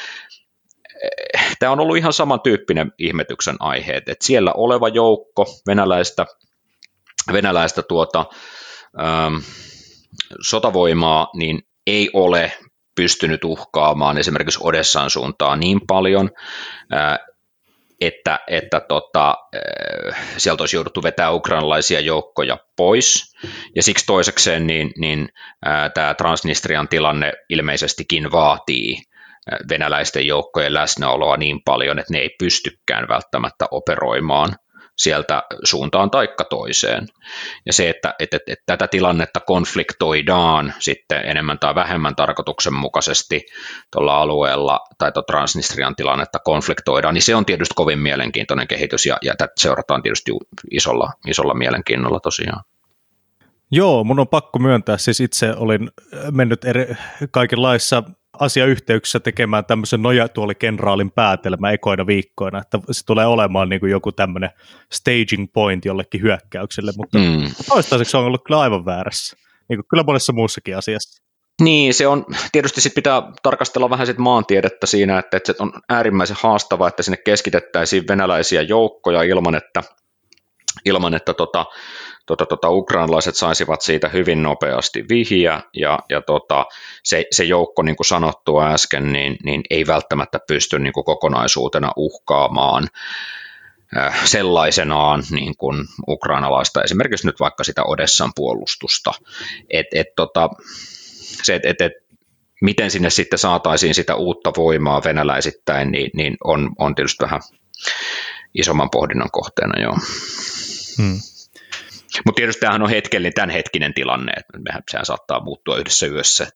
tämä 1.59 1.73
on 1.73 1.81
ollut 1.81 1.97
ihan 1.97 2.13
samantyyppinen 2.13 2.93
ihmetyksen 2.99 3.57
aihe, 3.61 3.93
että 3.93 4.15
siellä 4.21 4.53
oleva 4.53 4.89
joukko 4.89 5.47
venäläistä, 5.67 6.27
venäläistä 7.33 7.83
tuota, 7.83 8.25
ähm, 9.01 9.35
sotavoimaa, 10.41 11.31
niin 11.35 11.63
ei 11.87 12.11
ole 12.13 12.53
pystynyt 12.95 13.45
uhkaamaan 13.45 14.19
esimerkiksi 14.19 14.61
Odessan 14.63 15.11
suuntaan 15.11 15.61
niin 15.61 15.81
paljon, 15.87 16.31
äh, 16.95 17.19
että, 18.01 18.41
että 18.47 18.81
tota, 18.81 19.37
äh, 19.57 20.17
sieltä 20.37 20.63
olisi 20.63 20.77
jouduttu 20.77 21.03
vetää 21.03 21.33
ukrainalaisia 21.33 22.01
joukkoja 22.01 22.59
pois. 22.77 23.37
Ja 23.77 23.83
siksi 23.83 24.07
toisekseen 24.07 24.67
niin, 24.67 24.93
niin 24.97 25.29
äh, 25.67 25.93
tämä 25.95 26.15
Transnistrian 26.15 26.89
tilanne 26.89 27.33
ilmeisestikin 27.49 28.33
vaatii 28.33 29.03
venäläisten 29.69 30.27
joukkojen 30.27 30.75
läsnäoloa 30.75 31.37
niin 31.37 31.61
paljon, 31.65 31.99
että 31.99 32.13
ne 32.13 32.19
ei 32.19 32.37
pystykään 32.39 33.09
välttämättä 33.09 33.67
operoimaan 33.71 34.57
sieltä 34.99 35.43
suuntaan 35.65 36.11
taikka 36.11 36.45
toiseen. 36.45 37.07
Ja 37.67 37.73
se, 37.73 37.89
että, 37.89 38.15
että, 38.19 38.37
että, 38.37 38.53
että 38.53 38.65
tätä 38.67 38.89
tilannetta 38.89 39.41
konfliktoidaan 39.41 40.75
sitten 40.79 41.21
enemmän 41.25 41.59
tai 41.59 41.75
vähemmän 41.75 42.17
tarkoituksenmukaisesti 42.17 43.47
tuolla 43.93 44.19
alueella, 44.19 44.81
tai 44.99 45.13
tuo 45.13 45.23
Transnistrian 45.23 45.97
tilannetta 45.97 46.39
konfliktoidaan, 46.39 47.15
niin 47.15 47.23
se 47.23 47.35
on 47.35 47.47
tietysti 47.47 47.75
kovin 47.75 47.99
mielenkiintoinen 47.99 48.69
kehitys, 48.69 49.07
ja, 49.07 49.19
ja 49.23 49.35
tätä 49.39 49.53
seurataan 49.57 50.03
tietysti 50.03 50.33
isolla, 50.71 51.13
isolla 51.27 51.55
mielenkiinnolla 51.55 52.21
tosiaan. 52.21 52.65
Joo, 53.71 54.05
mun 54.05 54.21
on 54.21 54.29
pakko 54.29 54.59
myöntää, 54.59 54.99
siis 54.99 55.21
itse 55.21 55.55
olin 55.57 55.91
mennyt 56.31 56.65
eri, 56.65 56.95
kaikenlaissa 57.31 58.03
asiayhteyksissä 58.41 59.21
tekemään 59.21 59.65
tämmöisen 59.65 60.03
nojatuolikenraalin 60.03 61.11
päätelmä 61.11 61.71
ekoina 61.71 62.07
viikkoina, 62.07 62.59
että 62.59 62.79
se 62.91 63.07
tulee 63.07 63.27
olemaan 63.27 63.69
niin 63.69 63.81
kuin 63.81 63.93
joku 63.93 64.13
tämmöinen 64.13 64.51
staging 64.93 65.53
point 65.53 65.85
jollekin 65.85 66.23
hyökkäykselle, 66.23 66.93
mutta 66.97 67.19
mm. 67.19 67.51
toistaiseksi 67.69 68.17
on 68.17 68.25
ollut 68.25 68.45
kyllä 68.47 68.61
aivan 68.61 68.85
väärässä, 68.85 69.37
niin 69.69 69.79
kuin 69.79 69.87
kyllä 69.91 70.03
monessa 70.03 70.33
muussakin 70.33 70.77
asiassa. 70.77 71.25
Niin, 71.63 71.95
se 71.95 72.07
on, 72.07 72.27
tietysti 72.53 72.81
sit 72.81 72.95
pitää 72.95 73.23
tarkastella 73.43 73.91
vähän 73.91 74.07
sit 74.07 74.19
maantiedettä 74.19 74.87
siinä, 74.87 75.19
että, 75.19 75.37
että 75.37 75.53
se 75.53 75.63
on 75.63 75.73
äärimmäisen 75.89 76.37
haastavaa, 76.41 76.89
että 76.89 77.03
sinne 77.03 77.17
keskitettäisiin 77.17 78.09
venäläisiä 78.09 78.63
joukkoja 78.63 79.23
ilman, 79.23 79.55
että, 79.55 79.83
ilman, 80.85 81.15
että 81.15 81.35
tota, 81.35 81.67
tota, 82.27 82.47
tota, 82.47 82.71
ukrainalaiset 82.71 83.37
saisivat 83.37 83.81
siitä 83.81 84.09
hyvin 84.09 84.43
nopeasti 84.43 85.05
vihjä, 85.09 85.61
ja, 85.75 85.99
ja 86.11 86.23
tota, 86.23 86.67
se, 87.03 87.25
se 87.31 87.45
joukko, 87.45 87.83
niin 87.83 87.97
kuin 87.97 88.07
sanottua 88.07 88.71
äsken, 88.71 89.13
niin, 89.13 89.37
niin 89.45 89.63
ei 89.71 89.87
välttämättä 89.87 90.39
pysty 90.49 90.79
niin 90.79 90.93
kuin 90.93 91.05
kokonaisuutena 91.05 91.93
uhkaamaan 91.97 92.89
äh, 93.97 94.25
sellaisenaan 94.25 95.23
niin 95.31 95.57
kuin 95.57 95.85
ukrainalaista, 96.09 96.83
esimerkiksi 96.83 97.27
nyt 97.27 97.41
vaikka 97.41 97.65
sitä 97.65 97.83
Odessan 97.85 98.33
puolustusta. 98.37 99.13
Et, 99.71 99.87
et, 99.95 100.07
tota, 100.17 100.51
se, 101.43 101.55
et, 101.55 101.65
et, 101.65 101.81
et, 101.81 101.93
miten 102.61 102.91
sinne 102.91 103.11
sitten 103.11 103.39
saataisiin 103.39 103.95
sitä 103.95 104.15
uutta 104.15 104.53
voimaa 104.57 105.03
venäläisittäin, 105.05 105.93
niin, 105.93 106.11
niin 106.15 106.37
on, 106.45 106.71
on 106.79 106.95
tietysti 106.95 107.25
vähän 107.25 107.41
isomman 108.55 108.91
pohdinnan 108.91 109.31
kohteena, 109.33 109.83
joo. 109.83 109.97
Hmm. 110.99 111.19
Mutta 112.27 112.37
tietysti 112.37 112.61
tämähän 112.61 112.83
on 112.83 112.91
hetkellinen, 112.91 113.33
tämänhetkinen 113.35 113.95
tilanne, 113.95 114.33
että 114.37 114.59
mehän, 114.59 114.83
sehän 114.91 115.07
saattaa 115.07 115.45
muuttua 115.45 115.79
yhdessä 115.79 116.07
yössä. 116.07 116.47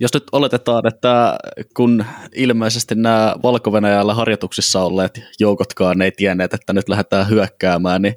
Jos 0.00 0.14
nyt 0.14 0.24
oletetaan, 0.32 0.86
että 0.86 1.38
kun 1.76 2.04
ilmeisesti 2.34 2.94
nämä 2.94 3.34
valko 3.42 3.72
harjoituksissa 4.14 4.82
olleet 4.82 5.20
joukotkaan 5.40 6.02
ei 6.02 6.12
tienneet, 6.12 6.54
että 6.54 6.72
nyt 6.72 6.88
lähdetään 6.88 7.28
hyökkäämään, 7.28 8.02
niin 8.02 8.14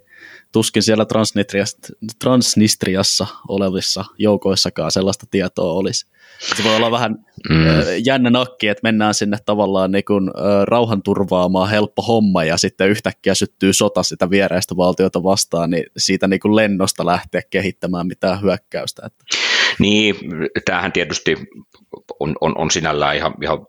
tuskin 0.53 0.83
siellä 0.83 1.05
Transnistriassa 2.19 3.27
olevissa 3.47 4.05
joukoissakaan 4.17 4.91
sellaista 4.91 5.25
tietoa 5.31 5.73
olisi. 5.73 6.05
Se 6.55 6.63
voi 6.63 6.75
olla 6.75 6.91
vähän 6.91 7.25
mm. 7.49 7.55
jännä 8.05 8.29
nakki, 8.29 8.67
että 8.67 8.79
mennään 8.83 9.13
sinne 9.13 9.37
tavallaan 9.45 9.91
niin 9.91 10.05
kuin, 10.05 10.31
rauhanturvaamaan 10.63 11.69
helppo 11.69 12.01
homma 12.01 12.43
ja 12.43 12.57
sitten 12.57 12.89
yhtäkkiä 12.89 13.35
syttyy 13.35 13.73
sota 13.73 14.03
sitä 14.03 14.29
viereistä 14.29 14.77
valtiota 14.77 15.23
vastaan, 15.23 15.69
niin 15.69 15.85
siitä 15.97 16.27
niin 16.27 16.39
kuin 16.39 16.55
lennosta 16.55 17.05
lähteä 17.05 17.41
kehittämään 17.49 18.07
mitään 18.07 18.41
hyökkäystä. 18.41 19.09
Niin, 19.79 20.15
tämähän 20.65 20.91
tietysti 20.91 21.35
on, 22.19 22.35
on, 22.41 22.57
on 22.57 22.71
sinällään 22.71 23.15
ihan, 23.15 23.33
ihan 23.41 23.67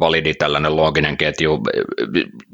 validi 0.00 0.34
tällainen 0.34 0.76
looginen 0.76 1.16
ketju, 1.16 1.60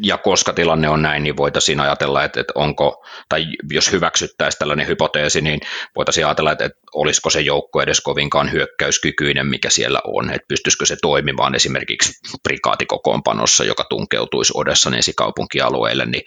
ja 0.05 0.19
koska 0.19 0.53
tilanne 0.53 0.89
on 0.89 1.03
näin, 1.03 1.23
niin 1.23 1.37
voitaisiin 1.37 1.81
ajatella, 1.81 2.25
että, 2.25 2.41
että 2.41 2.53
onko, 2.55 3.05
tai 3.29 3.47
jos 3.73 3.93
hyväksyttäisiin 3.93 4.59
tällainen 4.59 4.87
hypoteesi, 4.87 5.41
niin 5.41 5.61
voitaisiin 5.97 6.27
ajatella, 6.27 6.53
että, 6.53 6.65
että 6.65 6.79
olisiko 6.95 7.31
se 7.31 7.41
joukko 7.41 7.83
edes 7.83 8.01
kovinkaan 8.01 8.53
hyökkäyskykyinen, 8.53 9.47
mikä 9.47 9.71
siellä 9.71 10.01
on, 10.05 10.31
että 10.31 10.49
pystyisikö 10.49 10.87
se 10.87 10.97
toimimaan 11.03 11.55
esimerkiksi 11.55 12.13
prikaatikokoonpanossa, 12.43 13.65
joka 13.65 13.85
tunkeutuisi 13.85 14.53
Odessan 14.57 14.95
esikaupunkialueelle, 14.95 16.07
niin 16.07 16.23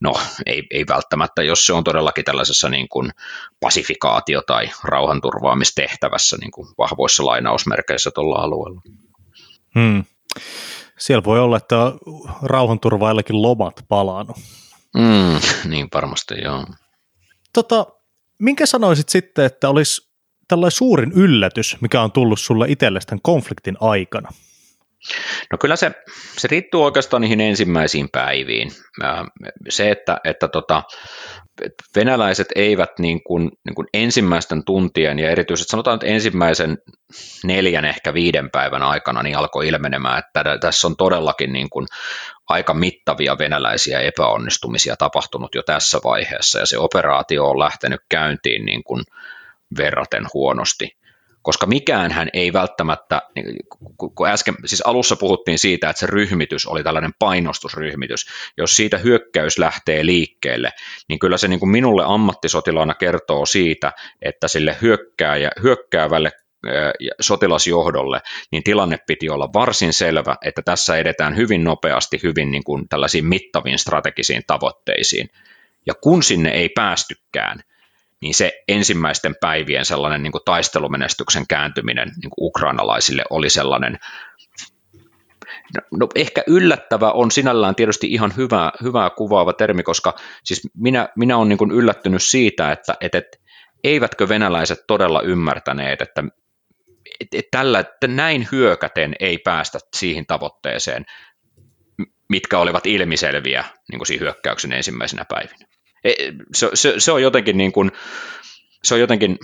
no 0.00 0.14
ei, 0.46 0.62
ei 0.70 0.84
välttämättä, 0.88 1.42
jos 1.42 1.66
se 1.66 1.72
on 1.72 1.84
todellakin 1.84 2.24
tällaisessa 2.24 2.68
niin 2.68 2.88
kuin 2.88 3.10
pasifikaatio- 3.60 4.42
tai 4.46 4.70
rauhanturvaamistehtävässä 4.84 6.36
niin 6.40 6.50
kuin 6.50 6.68
vahvoissa 6.78 7.26
lainausmerkeissä 7.26 8.10
tuolla 8.10 8.42
alueella. 8.42 9.07
Hmm. 9.74 10.04
Siellä 10.98 11.24
voi 11.24 11.40
olla, 11.40 11.56
että 11.56 11.76
rauhanturvaillakin 12.42 13.42
lomat 13.42 13.84
palannut. 13.88 14.36
Mm, 14.96 15.40
niin 15.70 15.88
varmasti, 15.94 16.34
joo. 16.42 16.66
Tota, 17.52 17.86
minkä 18.38 18.66
sanoisit 18.66 19.08
sitten, 19.08 19.44
että 19.44 19.68
olisi 19.68 20.08
tällainen 20.48 20.76
suurin 20.76 21.12
yllätys, 21.12 21.76
mikä 21.80 22.02
on 22.02 22.12
tullut 22.12 22.40
sulle 22.40 22.66
itsellesi 22.68 23.06
tämän 23.06 23.22
konfliktin 23.22 23.76
aikana? 23.80 24.28
No 25.52 25.58
kyllä 25.58 25.76
se, 25.76 25.90
se 26.38 26.48
riittyy 26.48 26.84
oikeastaan 26.84 27.20
niihin 27.20 27.40
ensimmäisiin 27.40 28.08
päiviin. 28.12 28.70
Se, 29.68 29.90
että, 29.90 30.20
että 30.24 30.48
tota, 30.48 30.82
venäläiset 31.96 32.48
eivät 32.54 32.90
niin 32.98 33.22
kuin, 33.24 33.50
niin 33.64 33.74
kuin 33.74 33.86
ensimmäisten 33.94 34.64
tuntien 34.64 35.18
ja 35.18 35.30
erityisesti 35.30 35.70
sanotaan, 35.70 35.94
että 35.94 36.06
ensimmäisen 36.06 36.78
neljän, 37.44 37.84
ehkä 37.84 38.14
viiden 38.14 38.50
päivän 38.50 38.82
aikana 38.82 39.22
niin 39.22 39.36
alkoi 39.36 39.68
ilmenemään, 39.68 40.18
että 40.18 40.58
tässä 40.60 40.86
on 40.86 40.96
todellakin 40.96 41.52
niin 41.52 41.70
kuin 41.70 41.86
aika 42.48 42.74
mittavia 42.74 43.38
venäläisiä 43.38 44.00
epäonnistumisia 44.00 44.96
tapahtunut 44.96 45.54
jo 45.54 45.62
tässä 45.62 45.98
vaiheessa 46.04 46.58
ja 46.58 46.66
se 46.66 46.78
operaatio 46.78 47.50
on 47.50 47.58
lähtenyt 47.58 48.00
käyntiin 48.08 48.64
niin 48.64 48.84
kuin 48.84 49.02
verraten 49.78 50.26
huonosti 50.34 50.97
koska 51.48 51.66
mikään 51.66 52.12
hän 52.12 52.28
ei 52.32 52.52
välttämättä, 52.52 53.22
niin 53.34 53.56
kun 53.98 54.28
äsken, 54.28 54.54
siis 54.64 54.80
alussa 54.80 55.16
puhuttiin 55.16 55.58
siitä, 55.58 55.90
että 55.90 56.00
se 56.00 56.06
ryhmitys 56.06 56.66
oli 56.66 56.84
tällainen 56.84 57.10
painostusryhmitys, 57.18 58.26
jos 58.56 58.76
siitä 58.76 58.98
hyökkäys 58.98 59.58
lähtee 59.58 60.06
liikkeelle, 60.06 60.72
niin 61.08 61.18
kyllä 61.18 61.36
se 61.36 61.48
niin 61.48 61.60
kuin 61.60 61.70
minulle 61.70 62.02
ammattisotilaana 62.06 62.94
kertoo 62.94 63.46
siitä, 63.46 63.92
että 64.22 64.48
sille 64.48 64.76
hyökkääjä, 64.82 65.50
hyökkäävälle 65.62 66.32
sotilasjohdolle, 67.20 68.20
niin 68.52 68.62
tilanne 68.62 68.98
piti 69.06 69.30
olla 69.30 69.52
varsin 69.52 69.92
selvä, 69.92 70.36
että 70.44 70.62
tässä 70.62 70.96
edetään 70.96 71.36
hyvin 71.36 71.64
nopeasti 71.64 72.20
hyvin 72.22 72.50
niin 72.50 72.64
kuin 72.64 72.88
tällaisiin 72.88 73.26
mittaviin 73.26 73.78
strategisiin 73.78 74.42
tavoitteisiin. 74.46 75.28
Ja 75.86 75.94
kun 75.94 76.22
sinne 76.22 76.50
ei 76.50 76.68
päästykään, 76.68 77.60
niin 78.20 78.34
se 78.34 78.52
ensimmäisten 78.68 79.34
päivien 79.40 79.84
sellainen 79.84 80.22
niin 80.22 80.32
kuin 80.32 80.42
taistelumenestyksen 80.44 81.46
kääntyminen 81.48 82.08
niin 82.08 82.30
kuin 82.30 82.46
ukrainalaisille 82.46 83.24
oli 83.30 83.50
sellainen, 83.50 83.98
no, 85.76 85.98
no 85.98 86.08
ehkä 86.14 86.42
yllättävä 86.46 87.10
on 87.10 87.30
sinällään 87.30 87.74
tietysti 87.74 88.06
ihan 88.06 88.32
hyvä, 88.36 88.72
hyvää 88.82 89.10
kuvaava 89.10 89.52
termi, 89.52 89.82
koska 89.82 90.14
siis 90.44 90.68
minä, 90.74 91.08
minä 91.16 91.36
olen 91.36 91.48
niin 91.48 91.58
kuin 91.58 91.70
yllättynyt 91.70 92.22
siitä, 92.22 92.72
että, 92.72 92.94
että, 93.00 93.18
että 93.18 93.38
eivätkö 93.84 94.28
venäläiset 94.28 94.78
todella 94.86 95.22
ymmärtäneet, 95.22 96.02
että, 96.02 96.24
että, 97.20 97.48
tällä, 97.50 97.78
että 97.78 98.06
näin 98.06 98.48
hyökäten 98.52 99.14
ei 99.20 99.38
päästä 99.38 99.78
siihen 99.96 100.26
tavoitteeseen, 100.26 101.04
mitkä 102.28 102.58
olivat 102.58 102.86
ilmiselviä 102.86 103.64
niin 103.90 103.98
kuin 103.98 104.06
siinä 104.06 104.20
hyökkäyksen 104.20 104.72
ensimmäisenä 104.72 105.24
päivinä. 105.28 105.67
E, 106.08 106.32
se, 106.54 106.70
se, 106.74 106.94
se 106.98 107.12
on 107.12 107.22
jotenkin 107.22 107.58
niin 107.58 107.72
kuin, 107.72 107.90
se 108.84 108.94
on 108.94 109.00
jotenkin, 109.00 109.38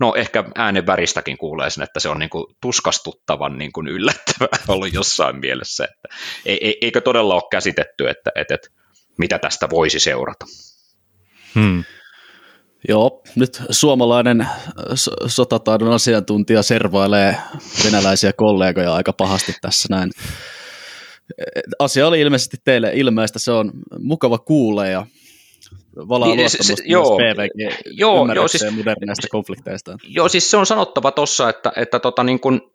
no 0.00 0.14
ehkä 0.14 0.44
äänen 0.54 0.86
väristäkin 0.86 1.38
kuulee 1.38 1.70
sen, 1.70 1.84
että 1.84 2.00
se 2.00 2.08
on 2.08 2.18
niin 2.18 2.30
kuin 2.30 2.46
tuskastuttavan 2.60 3.58
niin 3.58 3.72
kuin 3.72 3.88
yllättävää 3.88 4.58
ollut 4.68 4.92
jossain 4.92 5.36
mielessä, 5.36 5.84
että 5.84 6.08
eikö 6.82 7.00
todella 7.00 7.34
ole 7.34 7.42
käsitetty, 7.50 8.08
että, 8.08 8.30
että, 8.34 8.54
että 8.54 8.68
mitä 9.18 9.38
tästä 9.38 9.70
voisi 9.70 10.00
seurata. 10.00 10.46
Hmm. 11.54 11.84
Joo, 12.88 13.22
nyt 13.36 13.62
suomalainen 13.70 14.46
sotataidon 15.26 15.92
asiantuntija 15.92 16.62
servailee 16.62 17.36
venäläisiä 17.84 18.32
kollegoja 18.32 18.94
aika 18.94 19.12
pahasti 19.12 19.54
tässä 19.60 19.86
näin. 19.90 20.10
Asia 21.78 22.06
oli 22.06 22.20
ilmeisesti 22.20 22.56
teille 22.64 22.90
ilmeistä, 22.94 23.38
se 23.38 23.52
on 23.52 23.72
mukava 23.98 24.38
kuulla 24.38 24.86
ja 24.86 25.06
valaa 25.96 26.28
niin, 26.28 26.40
luottamusta 26.40 26.76
se, 26.76 26.82
joo, 26.86 27.16
PVG 27.16 27.72
joo, 27.84 28.32
joo, 28.34 28.48
siis, 28.48 28.76
moderneista 28.76 29.28
konflikteista. 29.30 29.98
Joo, 30.08 30.28
siis 30.28 30.50
se 30.50 30.56
on 30.56 30.66
sanottava 30.66 31.10
tuossa, 31.10 31.48
että, 31.48 31.72
että, 31.76 31.98
tota, 31.98 32.24
niin 32.24 32.40
kun, 32.40 32.72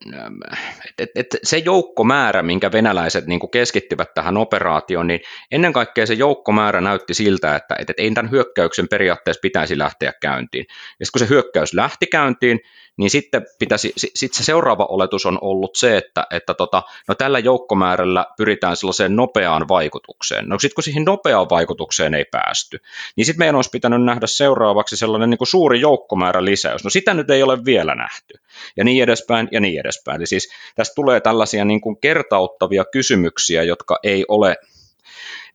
et, 0.99 1.09
et, 1.15 1.28
se 1.43 1.57
joukkomäärä, 1.57 2.43
minkä 2.43 2.72
venäläiset 2.72 3.28
niin 3.28 3.51
keskittyvät 3.51 4.13
tähän 4.13 4.38
operaatioon, 4.38 5.07
niin 5.07 5.20
ennen 5.51 5.74
kaikkea 5.74 6.05
se 6.05 6.13
joukkomäärä 6.13 6.82
näytti 6.82 7.13
siltä, 7.13 7.55
että, 7.55 7.76
että 7.80 7.93
ei 7.97 8.11
tämän 8.11 8.32
hyökkäyksen 8.32 8.88
periaatteessa 8.88 9.41
pitäisi 9.41 9.78
lähteä 9.78 10.13
käyntiin. 10.22 10.65
Ja 10.99 11.05
kun 11.13 11.20
se 11.20 11.30
hyökkäys 11.30 11.74
lähti 11.74 12.07
käyntiin, 12.07 12.59
niin 12.97 13.09
sitten 13.09 13.45
pitäisi, 13.59 13.93
sit 13.95 14.34
se 14.34 14.43
seuraava 14.43 14.86
oletus 14.86 15.26
on 15.26 15.38
ollut 15.41 15.76
se, 15.76 15.97
että, 15.97 16.28
että 16.32 16.53
tota, 16.53 16.84
no 17.07 17.15
tällä 17.15 17.39
joukkomäärällä 17.39 18.26
pyritään 18.38 18.78
sellaiseen 18.78 19.15
nopeaan 19.15 19.68
vaikutukseen. 19.68 20.49
No 20.49 20.59
sitten 20.59 20.76
kun 20.76 20.84
siihen 20.84 21.05
nopeaan 21.05 21.49
vaikutukseen 21.49 22.13
ei 22.13 22.26
päästy, 22.32 22.80
niin 23.16 23.26
sitten 23.26 23.39
meidän 23.39 23.55
olisi 23.55 23.70
pitänyt 23.70 24.03
nähdä 24.03 24.28
seuraavaksi 24.28 24.97
sellainen 24.97 25.30
niin 25.30 25.38
kuin 25.38 25.47
suuri 25.47 25.80
joukkomäärä 25.80 26.45
lisäys. 26.45 26.84
No 26.84 26.89
sitä 26.89 27.14
nyt 27.14 27.30
ei 27.30 27.43
ole 27.43 27.66
vielä 27.66 27.95
nähty. 27.95 28.34
Ja 28.78 28.84
niin 28.84 29.03
edespäin 29.03 29.47
ja 29.51 29.60
niin 29.60 29.80
edespäin. 29.80 30.18
Eli 30.18 30.26
siis 30.26 30.49
tästä 30.76 30.95
tulee 30.95 31.22
tällaisia 31.22 31.66
niin 31.66 31.82
kuin 31.82 31.97
kertauttavia 31.97 32.86
kysymyksiä, 32.86 33.64
jotka 33.64 33.99
ei 34.03 34.26
ole 34.28 34.55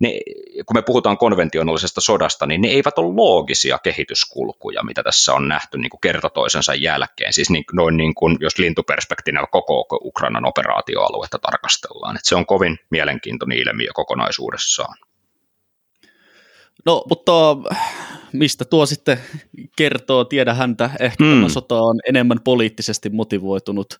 ne, 0.02 0.20
kun 0.66 0.76
me 0.76 0.82
puhutaan 0.82 1.18
konventionaalisesta 1.18 2.00
sodasta, 2.00 2.46
niin 2.46 2.60
ne 2.60 2.68
eivät 2.68 2.98
ole 2.98 3.14
loogisia 3.14 3.78
kehityskulkuja, 3.78 4.82
mitä 4.82 5.02
tässä 5.02 5.34
on 5.34 5.48
nähty 5.48 5.78
niin 5.78 5.90
kuin 5.90 6.00
kerta 6.00 6.30
toisensa 6.30 6.74
jälkeen. 6.74 7.32
Siis 7.32 7.50
niin, 7.50 7.64
noin 7.72 7.96
niin 7.96 8.14
kuin, 8.14 8.36
jos 8.40 8.58
lintuperspektiinillä 8.58 9.46
koko 9.46 9.86
Ukrainan 10.04 10.48
operaatioaluetta 10.48 11.38
tarkastellaan. 11.38 12.16
että 12.16 12.28
se 12.28 12.36
on 12.36 12.46
kovin 12.46 12.78
mielenkiintoinen 12.90 13.58
ilmiö 13.58 13.90
kokonaisuudessaan. 13.94 14.96
No, 16.86 17.04
mutta 17.08 17.32
mistä 18.32 18.64
tuo 18.64 18.86
sitten 18.86 19.18
kertoo, 19.76 20.24
tiedä 20.24 20.54
häntä, 20.54 20.90
ehkä 21.00 21.24
mm. 21.24 21.30
tämä 21.30 21.48
sota 21.48 21.80
on 21.80 22.00
enemmän 22.08 22.40
poliittisesti 22.44 23.10
motivoitunut 23.10 23.98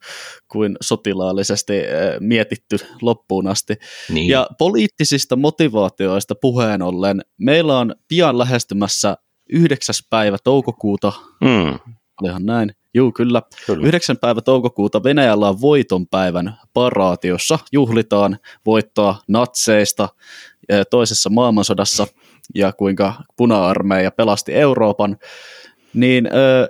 kuin 0.48 0.76
sotilaallisesti 0.80 1.78
eh, 1.78 1.86
mietitty 2.20 2.76
loppuun 3.02 3.46
asti. 3.46 3.76
Niin. 4.08 4.28
Ja 4.28 4.46
poliittisista 4.58 5.36
motivaatioista 5.36 6.34
puheen 6.34 6.82
ollen, 6.82 7.22
meillä 7.38 7.78
on 7.78 7.94
pian 8.08 8.38
lähestymässä 8.38 9.16
9. 9.48 9.94
päivä 10.10 10.36
toukokuuta, 10.44 11.12
mm. 11.40 11.92
olihan 12.22 12.46
näin, 12.46 12.74
Juu, 12.94 13.12
kyllä. 13.12 13.42
kyllä. 13.66 13.86
9. 13.86 14.16
päivä 14.16 14.40
toukokuuta 14.40 15.02
Venäjällä 15.02 15.48
on 15.48 15.60
voitonpäivän 15.60 16.58
paraatiossa. 16.74 17.58
Juhlitaan 17.72 18.38
voittoa 18.66 19.16
natseista 19.28 20.08
eh, 20.68 20.86
toisessa 20.90 21.30
maailmansodassa– 21.30 22.06
ja 22.54 22.72
kuinka 22.72 23.14
puna-armeija 23.36 24.10
pelasti 24.10 24.54
Euroopan, 24.54 25.16
niin 25.94 26.26
ö, 26.26 26.68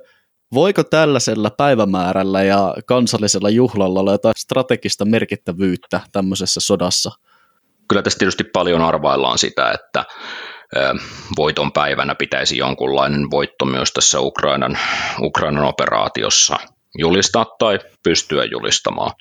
voiko 0.55 0.85
tällaisella 0.85 1.51
päivämäärällä 1.51 2.43
ja 2.43 2.75
kansallisella 2.87 3.51
juhlalla 3.51 4.01
olla 4.01 4.13
jotain 4.13 4.35
strategista 4.39 5.05
merkittävyyttä 5.05 6.01
tämmöisessä 6.13 6.61
sodassa? 6.61 7.11
Kyllä 7.89 8.03
tässä 8.03 8.19
tietysti 8.19 8.45
paljon 8.45 8.83
arvaillaan 8.83 9.39
sitä, 9.39 9.71
että 9.73 10.05
voiton 11.37 11.73
päivänä 11.73 12.15
pitäisi 12.15 12.59
jonkunlainen 12.59 13.31
voitto 13.31 13.65
myös 13.65 13.93
tässä 13.93 14.21
Ukrainan, 14.21 14.79
Ukrainan 15.21 15.65
operaatiossa 15.65 16.57
julistaa 16.99 17.47
tai 17.59 17.79
pystyä 18.03 18.45
julistamaan. 18.45 19.13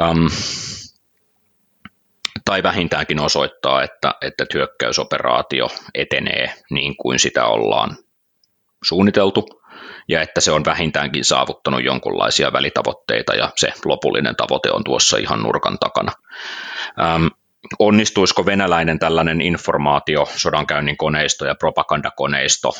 Ähm, 0.00 0.26
tai 2.46 2.62
vähintäänkin 2.62 3.20
osoittaa, 3.20 3.82
että, 3.82 4.14
että 4.22 4.44
hyökkäysoperaatio 4.54 5.68
etenee 5.94 6.54
niin 6.70 6.96
kuin 6.96 7.18
sitä 7.18 7.46
ollaan 7.46 7.96
suunniteltu, 8.84 9.48
ja 10.08 10.22
että 10.22 10.40
se 10.40 10.52
on 10.52 10.64
vähintäänkin 10.64 11.24
saavuttanut 11.24 11.84
jonkunlaisia 11.84 12.52
välitavoitteita, 12.52 13.34
ja 13.34 13.50
se 13.56 13.72
lopullinen 13.84 14.36
tavoite 14.36 14.70
on 14.70 14.84
tuossa 14.84 15.16
ihan 15.18 15.42
nurkan 15.42 15.78
takana. 15.78 16.12
Ähm, 17.00 17.26
onnistuisiko 17.78 18.46
venäläinen 18.46 18.98
tällainen 18.98 19.40
informaatio, 19.40 20.28
sodankäynnin 20.36 20.96
koneisto 20.96 21.46
ja 21.46 21.54
propagandakoneisto 21.54 22.72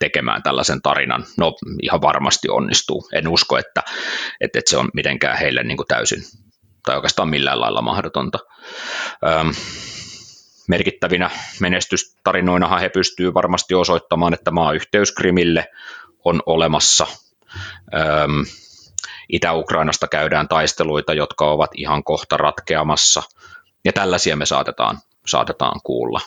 tekemään 0.00 0.42
tällaisen 0.42 0.82
tarinan? 0.82 1.24
No 1.36 1.54
ihan 1.82 2.02
varmasti 2.02 2.48
onnistuu. 2.48 3.08
En 3.12 3.28
usko, 3.28 3.58
että, 3.58 3.82
että, 4.40 4.58
että 4.58 4.70
se 4.70 4.76
on 4.76 4.88
mitenkään 4.94 5.38
heille 5.38 5.62
niin 5.62 5.76
kuin 5.76 5.86
täysin 5.86 6.22
tai 6.88 6.96
oikeastaan 6.96 7.28
millään 7.28 7.60
lailla 7.60 7.82
mahdotonta. 7.82 8.38
Öm, 9.26 9.52
merkittävinä 10.68 11.30
menestystarinoinahan 11.60 12.80
he 12.80 12.88
pystyvät 12.88 13.34
varmasti 13.34 13.74
osoittamaan, 13.74 14.34
että 14.34 14.50
maayhteys 14.50 15.12
Krimille 15.12 15.66
on 16.24 16.42
olemassa. 16.46 17.06
Öm, 17.94 18.44
Itä-Ukrainasta 19.28 20.08
käydään 20.08 20.48
taisteluita, 20.48 21.14
jotka 21.14 21.50
ovat 21.50 21.70
ihan 21.74 22.04
kohta 22.04 22.36
ratkeamassa, 22.36 23.22
ja 23.84 23.92
tällaisia 23.92 24.36
me 24.36 24.46
saatetaan, 24.46 24.98
saatetaan 25.26 25.80
kuulla, 25.84 26.20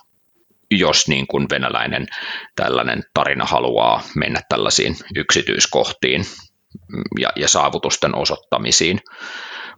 jos 0.72 1.07
niin 1.07 1.28
kuin 1.28 1.47
venäläinen 1.51 2.07
tällainen 2.55 3.03
tarina 3.14 3.45
haluaa 3.45 4.01
mennä 4.16 4.41
tällaisiin 4.49 4.95
yksityiskohtiin 5.16 6.26
ja, 7.20 7.30
ja 7.36 7.47
saavutusten 7.47 8.16
osoittamisiin 8.16 9.01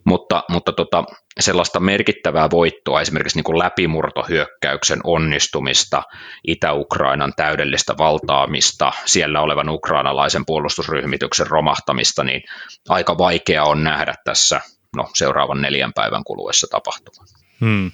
mutta, 0.04 0.44
mutta 0.48 0.72
tota, 0.72 1.04
sellaista 1.40 1.80
merkittävää 1.80 2.50
voittoa, 2.50 3.00
esimerkiksi 3.00 3.38
niin 3.38 3.44
kuin 3.44 3.58
läpimurtohyökkäyksen 3.58 5.00
onnistumista, 5.04 6.02
Itä-Ukrainan 6.46 7.32
täydellistä 7.36 7.94
valtaamista, 7.98 8.92
siellä 9.04 9.40
olevan 9.40 9.68
ukrainalaisen 9.68 10.46
puolustusryhmityksen 10.46 11.46
romahtamista, 11.46 12.24
niin 12.24 12.42
aika 12.88 13.18
vaikea 13.18 13.64
on 13.64 13.84
nähdä 13.84 14.14
tässä 14.24 14.60
no, 14.96 15.08
seuraavan 15.14 15.62
neljän 15.62 15.92
päivän 15.92 16.24
kuluessa 16.24 16.66
tapahtuman. 16.70 17.26
Hmm. 17.60 17.90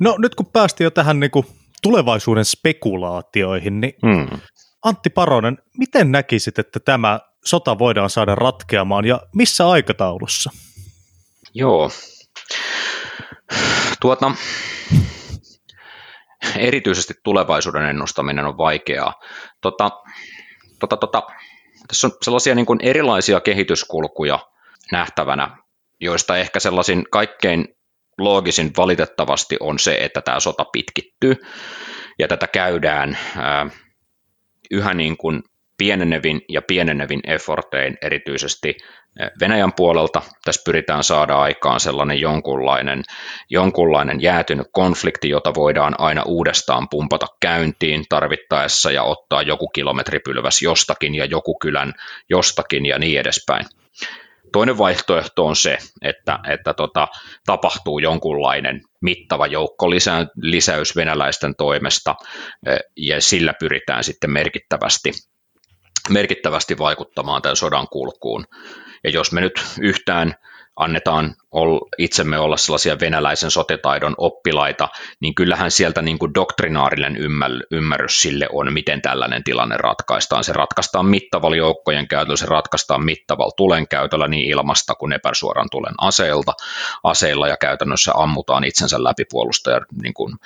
No 0.00 0.16
nyt 0.18 0.34
kun 0.34 0.46
päästiin 0.46 0.84
jo 0.84 0.90
tähän 0.90 1.20
niin 1.20 1.30
kuin 1.30 1.46
tulevaisuuden 1.82 2.44
spekulaatioihin, 2.44 3.80
niin 3.80 3.94
hmm. 4.06 4.40
Antti 4.84 5.10
Paronen, 5.10 5.58
miten 5.78 6.12
näkisit, 6.12 6.58
että 6.58 6.80
tämä 6.80 7.20
sota 7.44 7.78
voidaan 7.78 8.10
saada 8.10 8.34
ratkeamaan 8.34 9.04
ja 9.04 9.20
missä 9.34 9.68
aikataulussa? 9.68 10.50
Joo. 11.54 11.90
Tuota, 14.00 14.32
erityisesti 16.56 17.14
tulevaisuuden 17.24 17.86
ennustaminen 17.86 18.46
on 18.46 18.58
vaikeaa. 18.58 19.14
Tota, 19.60 19.90
tota, 20.80 20.96
tota, 20.96 21.22
tässä 21.88 22.06
on 22.06 22.12
sellaisia 22.22 22.54
niin 22.54 22.66
kuin 22.66 22.78
erilaisia 22.82 23.40
kehityskulkuja 23.40 24.38
nähtävänä, 24.92 25.56
joista 26.00 26.36
ehkä 26.36 26.60
sellaisin 26.60 27.04
kaikkein 27.10 27.68
loogisin 28.18 28.70
valitettavasti 28.76 29.56
on 29.60 29.78
se, 29.78 29.96
että 30.00 30.22
tämä 30.22 30.40
sota 30.40 30.64
pitkittyy 30.64 31.36
ja 32.18 32.28
tätä 32.28 32.46
käydään 32.46 33.18
ää, 33.36 33.66
yhä 34.70 34.94
niin 34.94 35.16
kuin 35.16 35.42
pienenevin 35.80 36.40
ja 36.48 36.62
pienenevin 36.62 37.20
effortein 37.26 37.96
erityisesti 38.02 38.76
Venäjän 39.40 39.72
puolelta. 39.72 40.22
Tässä 40.44 40.62
pyritään 40.64 41.04
saada 41.04 41.36
aikaan 41.36 41.80
sellainen 41.80 42.20
jonkunlainen, 42.20 43.02
jonkunlainen 43.50 44.22
jäätynyt 44.22 44.66
konflikti, 44.72 45.28
jota 45.28 45.54
voidaan 45.54 45.94
aina 45.98 46.22
uudestaan 46.22 46.88
pumpata 46.90 47.26
käyntiin 47.42 48.04
tarvittaessa 48.08 48.90
ja 48.90 49.02
ottaa 49.02 49.42
joku 49.42 49.68
kilometripylväs 49.68 50.62
jostakin 50.62 51.14
ja 51.14 51.24
joku 51.24 51.58
kylän 51.58 51.92
jostakin 52.30 52.86
ja 52.86 52.98
niin 52.98 53.20
edespäin. 53.20 53.66
Toinen 54.52 54.78
vaihtoehto 54.78 55.46
on 55.46 55.56
se, 55.56 55.78
että, 56.02 56.38
että 56.48 56.74
tota, 56.74 57.08
tapahtuu 57.46 57.98
jonkunlainen 57.98 58.80
mittava 59.02 59.46
joukkolisäys 59.46 60.96
venäläisten 60.96 61.54
toimesta 61.58 62.14
ja 62.96 63.20
sillä 63.20 63.54
pyritään 63.60 64.04
sitten 64.04 64.30
merkittävästi 64.30 65.12
merkittävästi 66.08 66.78
vaikuttamaan 66.78 67.42
tämän 67.42 67.56
sodan 67.56 67.88
kulkuun. 67.88 68.46
Ja 69.04 69.10
jos 69.10 69.32
me 69.32 69.40
nyt 69.40 69.64
yhtään 69.80 70.34
annetaan 70.80 71.34
itsemme 71.98 72.38
olla 72.38 72.56
sellaisia 72.56 73.00
venäläisen 73.00 73.50
sotetaidon 73.50 74.14
oppilaita, 74.18 74.88
niin 75.20 75.34
kyllähän 75.34 75.70
sieltä 75.70 76.02
niin 76.02 76.18
kuin 76.18 76.34
doktrinaarinen 76.34 77.16
ymmärrys 77.70 78.22
sille 78.22 78.48
on, 78.52 78.72
miten 78.72 79.02
tällainen 79.02 79.44
tilanne 79.44 79.76
ratkaistaan. 79.76 80.44
Se 80.44 80.52
ratkaistaan 80.52 81.06
mittavalla 81.06 81.56
joukkojen 81.56 82.08
käytöllä, 82.08 82.36
se 82.36 82.46
ratkaistaan 82.46 83.04
mittavalla 83.04 83.52
tulen 83.56 83.88
käytöllä 83.88 84.28
niin 84.28 84.50
ilmasta 84.50 84.94
kuin 84.94 85.12
epäsuoran 85.12 85.68
tulen 85.70 85.94
aseilta, 85.98 86.52
aseilla 87.04 87.48
ja 87.48 87.56
käytännössä 87.56 88.12
ammutaan 88.14 88.64
itsensä 88.64 89.04
läpi 89.04 89.24
puolustajan 89.30 89.86
niin 90.02 90.14
kuin 90.14 90.36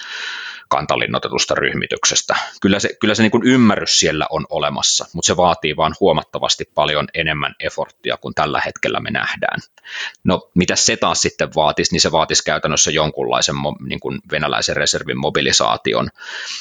kantalinnoitetusta 0.69 1.55
ryhmityksestä. 1.55 2.37
Kyllä 2.61 2.79
se, 2.79 2.91
kyllä 3.01 3.15
se 3.15 3.23
niin 3.23 3.31
kuin 3.31 3.47
ymmärrys 3.47 3.99
siellä 3.99 4.27
on 4.31 4.47
olemassa, 4.51 5.07
mutta 5.13 5.27
se 5.27 5.37
vaatii 5.37 5.77
vaan 5.77 5.95
huomattavasti 6.01 6.65
paljon 6.75 7.07
enemmän 7.15 7.55
eforttia 7.61 8.17
kuin 8.17 8.35
tällä 8.35 8.61
hetkellä 8.67 9.01
me 9.01 9.11
nähdään. 9.11 9.61
No 10.25 10.51
mitä 10.55 10.77
se 10.77 10.97
taas 10.97 11.23
sitten 11.23 11.49
vaatisi, 11.55 11.93
niin 11.93 12.01
se 12.01 12.13
vaatisi 12.13 12.45
käytännössä 12.45 12.91
jonkunlaisen 12.91 13.55
niin 13.87 14.01
kuin 14.01 14.21
venäläisen 14.31 14.77
reservin 14.77 15.19
mobilisaation, 15.19 16.09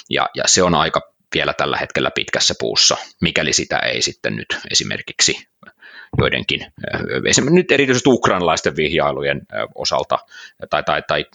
ja, 0.09 0.30
ja 0.36 0.43
se 0.47 0.64
on 0.64 0.76
aika 0.76 1.14
vielä 1.36 1.53
tällä 1.53 1.78
hetkellä 1.78 2.11
pitkässä 2.11 2.53
puussa, 2.59 2.97
mikäli 3.22 3.53
sitä 3.53 3.80
ei 3.80 4.01
sitten 4.01 4.36
nyt 4.36 4.57
esimerkiksi 4.72 5.47
joidenkin, 6.18 6.66
esimerkiksi 7.26 7.55
nyt 7.55 7.72
erityisesti 7.72 8.09
ukrainalaisten 8.09 8.76
vihjailujen 8.76 9.41
osalta 9.76 10.20
tai, 10.70 10.84
tai, 10.84 11.03
tai 11.07 11.26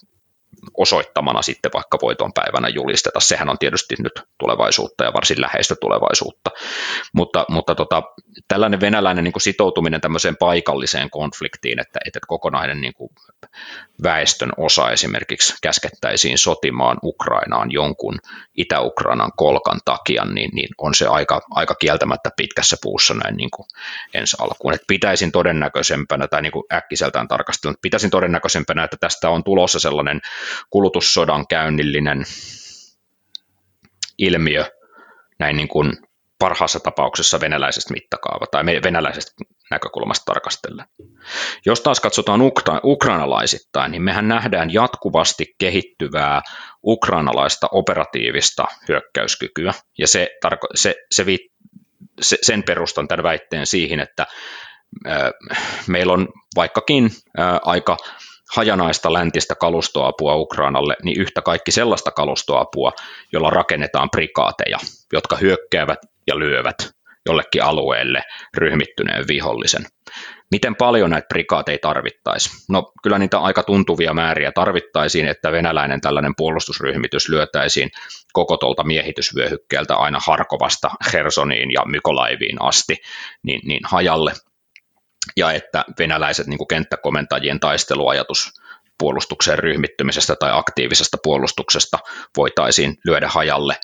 osoittamana 0.77 1.43
sitten 1.43 1.71
vaikka 1.75 1.99
voiton 2.03 2.33
päivänä 2.33 2.69
julisteta. 2.69 3.21
Sehän 3.21 3.49
on 3.49 3.59
tietysti 3.59 3.95
nyt 3.99 4.23
tulevaisuutta 4.39 5.05
ja 5.05 5.13
varsin 5.13 5.41
läheistä 5.41 5.75
tulevaisuutta. 5.81 6.51
Mutta, 7.13 7.45
mutta 7.49 7.75
tota, 7.75 8.03
tällainen 8.49 8.81
venäläinen 8.81 9.25
niin 9.25 9.33
kuin 9.33 9.43
sitoutuminen 9.43 10.01
tämmöiseen 10.01 10.37
paikalliseen 10.37 11.11
konfliktiin, 11.11 11.81
että, 11.81 12.01
että 12.07 12.19
kokonainen 12.27 12.81
niin 12.81 12.95
kuin 12.95 13.11
väestön 14.03 14.53
osa 14.57 14.91
esimerkiksi 14.91 15.55
käskettäisiin 15.63 16.39
sotimaan 16.39 16.99
Ukrainaan 17.03 17.73
jonkun 17.73 18.19
Itä-Ukrainan 18.55 19.33
kolkan 19.37 19.81
takia, 19.85 20.25
niin, 20.25 20.51
niin 20.55 20.69
on 20.79 20.95
se 20.95 21.07
aika, 21.07 21.41
aika 21.51 21.75
kieltämättä 21.75 22.31
pitkässä 22.37 22.77
puussa 22.83 23.15
näin 23.15 23.37
niin 23.37 23.51
kuin 23.51 23.67
ensi 24.15 24.37
alkuun. 24.41 24.75
Et 24.75 24.83
pitäisin 24.87 25.33
todennäköisempänä, 25.33 26.29
tai 26.29 26.43
niin 26.43 26.53
kuin 26.53 26.65
äkkiseltään 26.73 27.29
tarkastella, 27.29 27.77
pitäisin 27.83 28.11
todennäköisempänä, 28.11 28.85
että 28.85 28.97
tästä 29.01 29.31
on 29.31 29.45
tulossa 29.45 29.79
sellainen 29.79 30.21
kulutussodan 30.71 31.47
käynnillinen 31.47 32.25
ilmiö 34.19 34.65
näin 35.39 35.57
niin 35.57 35.69
kuin 35.69 35.93
parhaassa 36.39 36.81
tapauksessa 36.81 37.41
venäläisestä 37.41 37.95
mittakaava 37.95 38.47
tai 38.47 38.65
venäläisestä 38.65 39.33
näkökulmasta 39.71 40.25
tarkastellen. 40.25 40.87
Jos 41.67 41.81
taas 41.81 42.01
katsotaan 42.01 42.41
ukra- 42.41 42.81
ukrainalaisittain, 42.85 43.93
niin 43.93 44.03
mehän 44.03 44.29
nähdään 44.29 44.73
jatkuvasti 44.73 45.55
kehittyvää 45.59 46.43
ukrainalaista 46.85 47.69
operatiivista 47.73 48.65
hyökkäyskykyä, 48.89 49.73
ja 49.99 50.09
se, 50.09 50.29
tarko- 50.45 50.69
se, 50.75 50.95
se, 51.13 51.27
vi- 51.27 51.51
se 52.21 52.39
sen 52.43 52.63
perustan 52.63 53.09
tämän 53.09 53.23
väitteen 53.23 53.67
siihen, 53.67 54.01
että 54.01 54.27
meillä 55.87 56.13
on 56.13 56.29
vaikkakin 56.57 57.11
aika 57.63 57.97
hajanaista 58.57 59.13
läntistä 59.13 59.55
kalustoapua 59.55 60.37
Ukrainalle, 60.37 60.97
niin 61.03 61.21
yhtä 61.21 61.43
kaikki 61.43 61.71
sellaista 61.71 62.11
kalustoapua, 62.11 62.93
jolla 63.33 63.51
rakennetaan 63.51 64.11
prikaateja, 64.11 64.79
jotka 65.13 65.37
hyökkäävät 65.37 65.99
ja 66.27 66.39
lyövät 66.39 66.99
jollekin 67.27 67.63
alueelle 67.63 68.23
ryhmittyneen 68.57 69.29
vihollisen. 69.29 69.87
Miten 70.51 70.77
paljon 70.77 71.11
näitä 71.11 71.27
prikaateja 71.29 71.79
tarvittaisiin? 71.83 72.57
No 72.69 72.93
kyllä 73.03 73.19
niitä 73.19 73.39
aika 73.39 73.63
tuntuvia 73.63 74.15
määriä 74.15 74.53
tarvittaisiin, 74.53 75.29
että 75.29 75.53
venäläinen 75.53 76.01
tällainen 76.01 76.33
puolustusryhmitys 76.37 77.29
lyötäisiin 77.29 77.91
koko 78.33 78.57
tuolta 78.57 78.85
miehitysvyöhykkeeltä 78.85 79.97
aina 79.97 80.19
Harkovasta 80.27 80.91
Hersoniin 81.13 81.73
ja 81.73 81.81
Mykolaiviin 81.87 82.63
asti 82.63 82.97
niin, 83.43 83.61
niin 83.65 83.81
hajalle 83.85 84.33
ja 85.37 85.53
että 85.53 85.85
venäläiset 85.99 86.47
niin 86.47 86.59
kuin 86.59 86.69
kenttäkomentajien 86.69 87.61
taisteluajatus 87.61 88.53
puolustukseen 88.99 89.59
ryhmittymisestä 89.59 90.37
tai 90.37 90.51
aktiivisesta 90.53 91.19
puolustuksesta 91.23 91.99
voitaisiin 92.37 92.99
lyödä 93.05 93.29
hajalle 93.29 93.77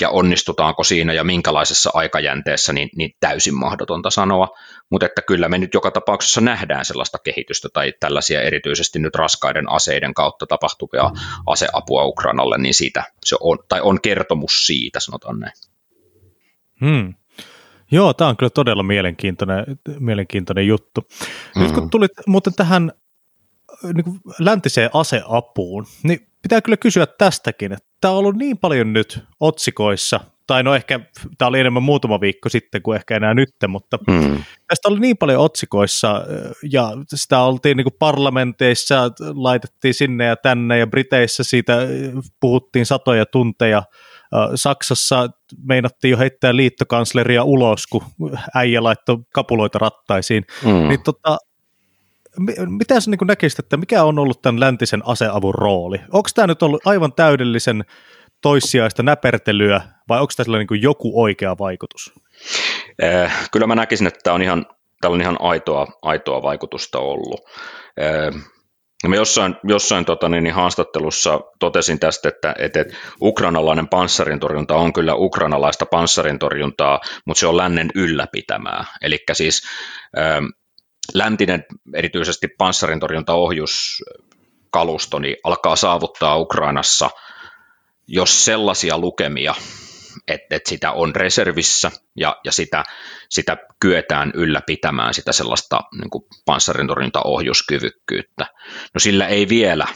ja 0.00 0.10
onnistutaanko 0.10 0.84
siinä 0.84 1.12
ja 1.12 1.24
minkälaisessa 1.24 1.90
aikajänteessä, 1.94 2.72
niin, 2.72 2.90
niin 2.96 3.10
täysin 3.20 3.54
mahdotonta 3.54 4.10
sanoa, 4.10 4.48
mutta 4.90 5.06
että 5.06 5.22
kyllä 5.22 5.48
me 5.48 5.58
nyt 5.58 5.74
joka 5.74 5.90
tapauksessa 5.90 6.40
nähdään 6.40 6.84
sellaista 6.84 7.18
kehitystä 7.24 7.68
tai 7.72 7.92
tällaisia 8.00 8.42
erityisesti 8.42 8.98
nyt 8.98 9.14
raskaiden 9.14 9.72
aseiden 9.72 10.14
kautta 10.14 10.46
tapahtuvia 10.46 11.10
aseapua 11.46 12.04
Ukrainalle, 12.04 12.58
niin 12.58 12.74
siitä 12.74 13.04
se 13.24 13.36
on, 13.40 13.58
tai 13.68 13.80
on 13.80 14.00
kertomus 14.00 14.66
siitä, 14.66 15.00
sanotaan 15.00 15.40
näin. 15.40 15.52
Hmm. 16.80 17.14
Joo, 17.92 18.14
tämä 18.14 18.30
on 18.30 18.36
kyllä 18.36 18.50
todella 18.50 18.82
mielenkiintoinen, 18.82 19.64
mielenkiintoinen 19.98 20.66
juttu. 20.66 21.08
Nyt 21.56 21.72
kun 21.72 21.82
mm. 21.82 21.90
tulit 21.90 22.10
muuten 22.26 22.54
tähän 22.54 22.92
niin 23.94 24.04
kuin 24.04 24.20
läntiseen 24.38 24.90
aseapuun, 24.94 25.86
niin 26.02 26.26
pitää 26.42 26.60
kyllä 26.60 26.76
kysyä 26.76 27.06
tästäkin, 27.06 27.72
että 27.72 27.88
tämä 28.00 28.12
on 28.12 28.18
ollut 28.18 28.36
niin 28.36 28.58
paljon 28.58 28.92
nyt 28.92 29.24
otsikoissa, 29.40 30.20
tai 30.46 30.62
no 30.62 30.74
ehkä 30.74 31.00
tämä 31.38 31.48
oli 31.48 31.60
enemmän 31.60 31.82
muutama 31.82 32.20
viikko 32.20 32.48
sitten 32.48 32.82
kuin 32.82 32.96
ehkä 32.96 33.16
enää 33.16 33.34
nyt, 33.34 33.54
mutta 33.68 33.98
mm. 34.06 34.44
tästä 34.68 34.88
oli 34.88 35.00
niin 35.00 35.16
paljon 35.16 35.40
otsikoissa 35.40 36.24
ja 36.70 36.92
sitä 37.14 37.40
oltiin 37.40 37.76
niin 37.76 37.84
kuin 37.84 37.96
parlamenteissa, 37.98 39.10
laitettiin 39.34 39.94
sinne 39.94 40.24
ja 40.24 40.36
tänne 40.36 40.78
ja 40.78 40.86
Briteissä 40.86 41.44
siitä 41.44 41.78
puhuttiin 42.40 42.86
satoja 42.86 43.26
tunteja, 43.26 43.82
Saksassa 44.54 45.28
meinattiin 45.64 46.10
jo 46.10 46.18
heittää 46.18 46.56
liittokansleria 46.56 47.44
ulos, 47.44 47.86
kun 47.86 48.02
äijä 48.54 48.82
laittoi 48.82 49.18
kapuloita 49.32 49.78
rattaisiin, 49.78 50.44
mm. 50.64 50.88
niin 50.88 51.02
tota, 51.02 51.38
mitä 52.66 53.00
sä 53.00 53.10
niin 53.10 53.18
näkisit, 53.26 53.58
että 53.58 53.76
mikä 53.76 54.04
on 54.04 54.18
ollut 54.18 54.42
tämän 54.42 54.60
läntisen 54.60 55.02
aseavun 55.06 55.54
rooli? 55.54 55.98
Onko 56.12 56.28
tämä 56.34 56.46
nyt 56.46 56.62
ollut 56.62 56.86
aivan 56.86 57.12
täydellisen 57.12 57.84
toissijaista 58.40 59.02
näpertelyä 59.02 59.80
vai 60.08 60.20
onko 60.20 60.32
tässä 60.36 60.52
niin 60.52 60.82
joku 60.82 61.22
oikea 61.22 61.56
vaikutus? 61.58 62.12
Eh, 63.02 63.32
kyllä 63.52 63.66
mä 63.66 63.74
näkisin, 63.74 64.06
että 64.06 64.20
tämä 64.22 64.34
on 64.34 64.42
ihan, 64.42 64.66
täällä 65.00 65.14
on 65.14 65.20
ihan 65.20 65.36
aitoa, 65.40 65.86
aitoa 66.02 66.42
vaikutusta 66.42 66.98
ollut. 66.98 67.40
Eh, 67.96 68.42
Mä 69.08 69.16
jossain, 69.16 69.56
jossain 69.64 70.04
tota, 70.04 70.28
niin, 70.28 70.44
niin 70.44 70.54
haastattelussa 70.54 71.40
totesin 71.58 71.98
tästä, 71.98 72.28
että, 72.28 72.54
että, 72.58 72.80
että 72.80 72.96
ukrainalainen 73.22 73.88
panssarintorjunta 73.88 74.76
on 74.76 74.92
kyllä 74.92 75.14
ukrainalaista 75.14 75.86
panssarintorjuntaa, 75.86 77.00
mutta 77.26 77.40
se 77.40 77.46
on 77.46 77.56
lännen 77.56 77.90
ylläpitämää. 77.94 78.84
Eli 79.02 79.18
siis 79.32 79.62
ähm, 80.18 80.44
läntinen 81.14 81.64
erityisesti 81.94 82.48
panssarintorjuntaohjuskalusto 82.58 85.18
niin 85.18 85.36
alkaa 85.44 85.76
saavuttaa 85.76 86.38
Ukrainassa 86.38 87.10
jos 88.06 88.44
sellaisia 88.44 88.98
lukemia, 88.98 89.54
että, 90.28 90.56
että 90.56 90.68
sitä 90.68 90.92
on 90.92 91.16
reservissä 91.16 91.90
ja, 92.16 92.36
ja 92.44 92.52
sitä, 92.52 92.84
sitä 93.28 93.56
kyetään 93.80 94.32
ylläpitämään 94.34 95.14
sitä 95.14 95.32
sellaista 95.32 95.80
niin 95.92 96.24
panssarintorjuntaohjuskyvykkyyttä. 96.44 98.46
No 98.94 98.98
sillä 98.98 99.26
ei 99.26 99.48
vielä 99.48 99.86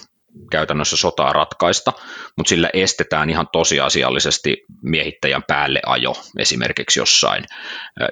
käytännössä 0.50 0.96
sotaa 0.96 1.32
ratkaista, 1.32 1.92
mutta 2.36 2.48
sillä 2.48 2.70
estetään 2.72 3.30
ihan 3.30 3.48
tosiasiallisesti 3.52 4.64
miehittäjän 4.82 5.42
päälle 5.48 5.80
ajo 5.86 6.16
esimerkiksi 6.38 7.00
jossain, 7.00 7.44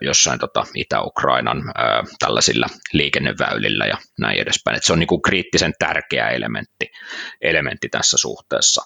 jossain 0.01 0.39
tota 0.39 0.67
Itä-Ukrainan 0.75 1.62
tällaisilla 2.19 2.67
liikenneväylillä 2.93 3.87
ja 3.87 3.99
näin 4.19 4.39
edespäin. 4.39 4.77
Et 4.77 4.85
se 4.85 4.93
on 4.93 4.99
niin 4.99 5.07
kuin 5.07 5.23
kriittisen 5.23 5.73
tärkeä 5.79 6.29
elementti, 6.29 6.91
elementti 7.41 7.89
tässä 7.89 8.17
suhteessa. 8.17 8.83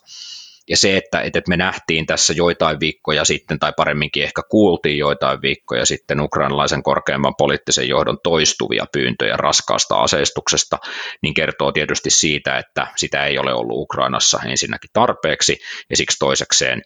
Ja 0.69 0.77
se, 0.77 0.97
että, 0.97 1.21
että 1.21 1.41
me 1.49 1.57
nähtiin 1.57 2.07
tässä 2.07 2.33
joitain 2.33 2.81
viikkoja 2.81 3.25
sitten, 3.25 3.59
tai 3.59 3.73
paremminkin 3.77 4.23
ehkä 4.23 4.43
kuultiin 4.51 4.99
joitain 4.99 5.43
viikkoja 5.43 5.87
sitten 5.87 6.21
ukrainalaisen 6.21 6.83
korkeimman 6.83 7.35
poliittisen 7.39 7.89
johdon 7.89 8.19
toistuvia 8.23 8.87
pyyntöjä 8.93 9.37
raskaasta 9.37 9.97
aseistuksesta, 9.97 10.79
niin 11.23 11.35
kertoo 11.35 11.73
tietysti 11.73 12.11
siitä, 12.11 12.59
että 12.59 12.87
sitä 12.97 13.27
ei 13.27 13.39
ole 13.39 13.55
ollut 13.55 13.79
Ukrainassa 13.79 14.41
ensinnäkin 14.47 14.91
tarpeeksi, 14.93 15.59
ja 15.91 15.97
siksi 15.97 16.19
toisekseen 16.19 16.83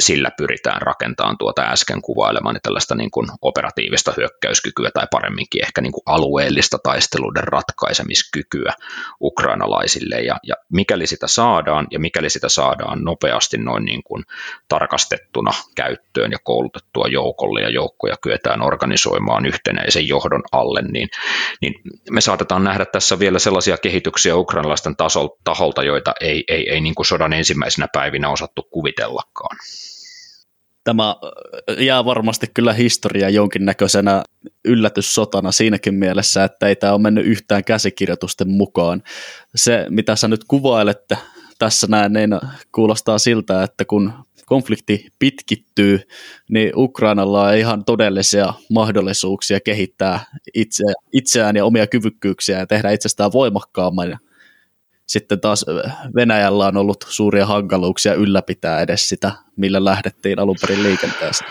sillä 0.00 0.30
pyritään 0.36 0.82
rakentamaan 0.82 1.38
tuota 1.38 1.62
äsken 1.62 2.02
kuvailemani 2.02 2.58
tällaista 2.62 2.94
niin 2.94 3.10
kuin 3.10 3.28
operatiivista 3.42 4.14
hyökkäyskykyä 4.16 4.90
tai 4.94 5.06
paremminkin 5.10 5.64
ehkä 5.64 5.80
niin 5.80 5.92
kuin 5.92 6.02
alueellista 6.06 6.78
taisteluiden 6.82 7.44
ratkaisemiskykyä 7.44 8.72
ukrainalaisille. 9.20 10.20
Ja, 10.20 10.36
ja 10.42 10.54
mikäli 10.72 11.06
sitä 11.06 11.26
saadaan 11.26 11.86
ja 11.90 11.98
mikäli 11.98 12.30
sitä 12.30 12.48
saadaan 12.48 13.04
nopeasti 13.10 13.58
noin 13.58 13.84
niin 13.84 14.02
kuin 14.02 14.24
tarkastettuna 14.68 15.50
käyttöön 15.74 16.32
ja 16.32 16.38
koulutettua 16.44 17.06
joukolle 17.08 17.60
ja 17.60 17.70
joukkoja 17.70 18.16
kyetään 18.22 18.62
organisoimaan 18.62 19.46
yhtenäisen 19.46 20.08
johdon 20.08 20.42
alle, 20.52 20.82
niin, 20.82 21.08
niin 21.60 21.74
me 22.10 22.20
saatetaan 22.20 22.64
nähdä 22.64 22.84
tässä 22.84 23.18
vielä 23.18 23.38
sellaisia 23.38 23.76
kehityksiä 23.76 24.36
ukrainalaisten 24.36 24.96
taholta, 25.44 25.82
joita 25.82 26.12
ei, 26.20 26.44
ei, 26.48 26.70
ei 26.70 26.80
niin 26.80 26.94
kuin 26.94 27.06
sodan 27.06 27.32
ensimmäisenä 27.32 27.88
päivinä 27.92 28.30
osattu 28.30 28.62
kuvitellakaan. 28.62 29.56
Tämä 30.84 31.16
jää 31.78 32.04
varmasti 32.04 32.46
kyllä 32.54 32.72
historia 32.72 33.28
jonkinnäköisenä 33.28 34.24
yllätyssotana 34.64 35.52
siinäkin 35.52 35.94
mielessä, 35.94 36.44
että 36.44 36.66
ei 36.66 36.76
tämä 36.76 36.92
ole 36.92 37.02
mennyt 37.02 37.26
yhtään 37.26 37.64
käsikirjoitusten 37.64 38.48
mukaan. 38.48 39.02
Se, 39.54 39.86
mitä 39.88 40.16
sä 40.16 40.28
nyt 40.28 40.44
kuvailette 40.48 41.18
tässä 41.60 41.86
näin, 41.90 42.12
niin 42.12 42.30
kuulostaa 42.72 43.18
siltä, 43.18 43.62
että 43.62 43.84
kun 43.84 44.12
konflikti 44.46 45.06
pitkittyy, 45.18 46.00
niin 46.48 46.72
Ukrainalla 46.76 47.42
on 47.42 47.54
ihan 47.54 47.84
todellisia 47.84 48.54
mahdollisuuksia 48.70 49.60
kehittää 49.60 50.24
itse, 50.54 50.84
itseään 51.12 51.56
ja 51.56 51.64
omia 51.64 51.86
kyvykkyyksiä 51.86 52.58
ja 52.58 52.66
tehdä 52.66 52.90
itsestään 52.90 53.32
voimakkaamman 53.32 54.18
sitten 55.06 55.40
taas 55.40 55.66
Venäjällä 56.14 56.66
on 56.66 56.76
ollut 56.76 57.04
suuria 57.08 57.46
hankaluuksia 57.46 58.14
ylläpitää 58.14 58.80
edes 58.80 59.08
sitä, 59.08 59.32
millä 59.56 59.84
lähdettiin 59.84 60.38
alun 60.38 60.56
perin 60.60 60.82
liikenteeseen. 60.82 61.50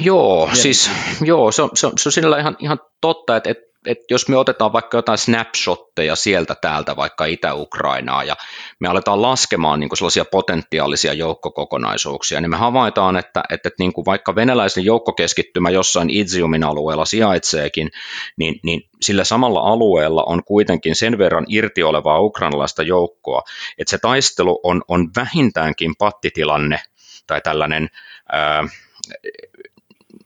Joo, 0.00 0.50
siis 0.52 0.90
joo, 1.24 1.52
se 1.52 1.62
on, 1.62 1.70
se 1.74 1.86
on, 1.86 1.92
se 1.98 2.08
on 2.08 2.12
sinällä 2.12 2.38
ihan, 2.38 2.56
ihan 2.58 2.80
totta, 3.00 3.36
että, 3.36 3.50
että 3.50 3.65
et 3.86 3.98
jos 4.10 4.28
me 4.28 4.36
otetaan 4.36 4.72
vaikka 4.72 4.98
jotain 4.98 5.18
snapshotteja 5.18 6.16
sieltä 6.16 6.54
täältä, 6.54 6.96
vaikka 6.96 7.24
Itä-Ukrainaa, 7.24 8.24
ja 8.24 8.36
me 8.80 8.88
aletaan 8.88 9.22
laskemaan 9.22 9.80
niin 9.80 9.88
kuin 9.88 9.98
sellaisia 9.98 10.24
potentiaalisia 10.24 11.12
joukkokokonaisuuksia, 11.12 12.40
niin 12.40 12.50
me 12.50 12.56
havaitaan, 12.56 13.16
että, 13.16 13.40
että, 13.40 13.68
että 13.68 13.82
niin 13.82 13.92
kuin 13.92 14.04
vaikka 14.04 14.34
venäläisen 14.34 14.84
joukkokeskittymä 14.84 15.70
jossain 15.70 16.10
Iziumin 16.10 16.64
alueella 16.64 17.04
sijaitseekin, 17.04 17.90
niin, 18.36 18.60
niin 18.62 18.82
sillä 19.02 19.24
samalla 19.24 19.60
alueella 19.60 20.24
on 20.24 20.44
kuitenkin 20.44 20.96
sen 20.96 21.18
verran 21.18 21.46
irti 21.48 21.82
olevaa 21.82 22.20
ukrainalaista 22.20 22.82
joukkoa, 22.82 23.42
että 23.78 23.90
se 23.90 23.98
taistelu 23.98 24.60
on, 24.62 24.82
on 24.88 25.10
vähintäänkin 25.16 25.96
pattitilanne 25.98 26.80
tai 27.26 27.40
tällainen 27.40 27.88
ää, 28.32 28.64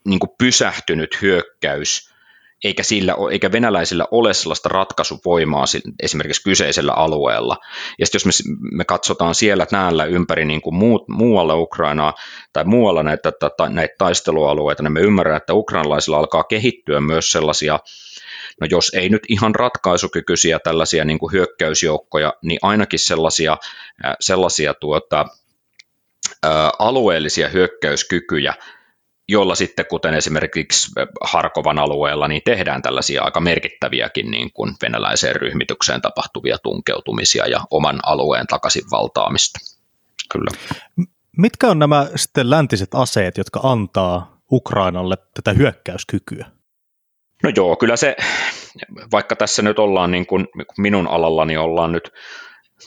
niin 0.04 0.20
kuin 0.20 0.30
pysähtynyt 0.38 1.22
hyökkäys– 1.22 2.09
eikä, 2.64 2.82
sillä, 2.82 3.14
eikä 3.30 3.52
venäläisillä 3.52 4.04
ole 4.10 4.34
sellaista 4.34 4.68
ratkaisuvoimaa 4.68 5.64
esimerkiksi 6.02 6.42
kyseisellä 6.42 6.92
alueella. 6.92 7.56
Ja 7.98 8.06
sitten 8.06 8.16
jos 8.16 8.26
me, 8.26 8.50
me 8.72 8.84
katsotaan 8.84 9.34
siellä 9.34 9.66
täällä 9.66 10.04
ympäri 10.04 10.44
niin 10.44 10.62
kuin 10.62 10.74
muu, 10.74 11.04
muualla 11.08 11.54
Ukrainaa 11.54 12.14
tai 12.52 12.64
muualla 12.64 13.02
näitä, 13.02 13.32
ta, 13.32 13.68
näitä 13.68 13.94
taistelualueita, 13.98 14.82
niin 14.82 14.92
me 14.92 15.00
ymmärrämme, 15.00 15.36
että 15.36 15.54
ukrainalaisilla 15.54 16.18
alkaa 16.18 16.44
kehittyä 16.44 17.00
myös 17.00 17.32
sellaisia 17.32 17.78
no 18.60 18.66
jos 18.70 18.92
ei 18.94 19.08
nyt 19.08 19.22
ihan 19.28 19.54
ratkaisukykyisiä 19.54 20.58
tällaisia 20.58 21.04
niin 21.04 21.18
kuin 21.18 21.32
hyökkäysjoukkoja, 21.32 22.34
niin 22.42 22.58
ainakin 22.62 22.98
sellaisia, 22.98 23.56
sellaisia 24.20 24.74
tuota, 24.74 25.26
ä, 26.46 26.70
alueellisia 26.78 27.48
hyökkäyskykyjä, 27.48 28.54
jolla 29.30 29.54
sitten, 29.54 29.86
kuten 29.86 30.14
esimerkiksi 30.14 30.90
Harkovan 31.20 31.78
alueella, 31.78 32.28
niin 32.28 32.42
tehdään 32.44 32.82
tällaisia 32.82 33.22
aika 33.22 33.40
merkittäviäkin 33.40 34.30
niin 34.30 34.52
kuin 34.52 34.74
venäläiseen 34.82 35.36
ryhmitykseen 35.36 36.02
tapahtuvia 36.02 36.58
tunkeutumisia 36.62 37.46
ja 37.46 37.60
oman 37.70 38.00
alueen 38.02 38.46
takaisin 38.46 38.90
valtaamista. 38.90 39.58
Kyllä. 40.32 40.50
Mitkä 41.36 41.68
on 41.68 41.78
nämä 41.78 42.06
sitten 42.16 42.50
läntiset 42.50 42.94
aseet, 42.94 43.38
jotka 43.38 43.60
antaa 43.62 44.40
Ukrainalle 44.52 45.16
tätä 45.34 45.52
hyökkäyskykyä? 45.52 46.46
No 47.42 47.52
joo, 47.56 47.76
kyllä 47.76 47.96
se, 47.96 48.16
vaikka 49.12 49.36
tässä 49.36 49.62
nyt 49.62 49.78
ollaan 49.78 50.10
niin 50.10 50.26
kuin 50.26 50.48
minun 50.78 51.06
alallani 51.08 51.56
ollaan 51.56 51.92
nyt 51.92 52.12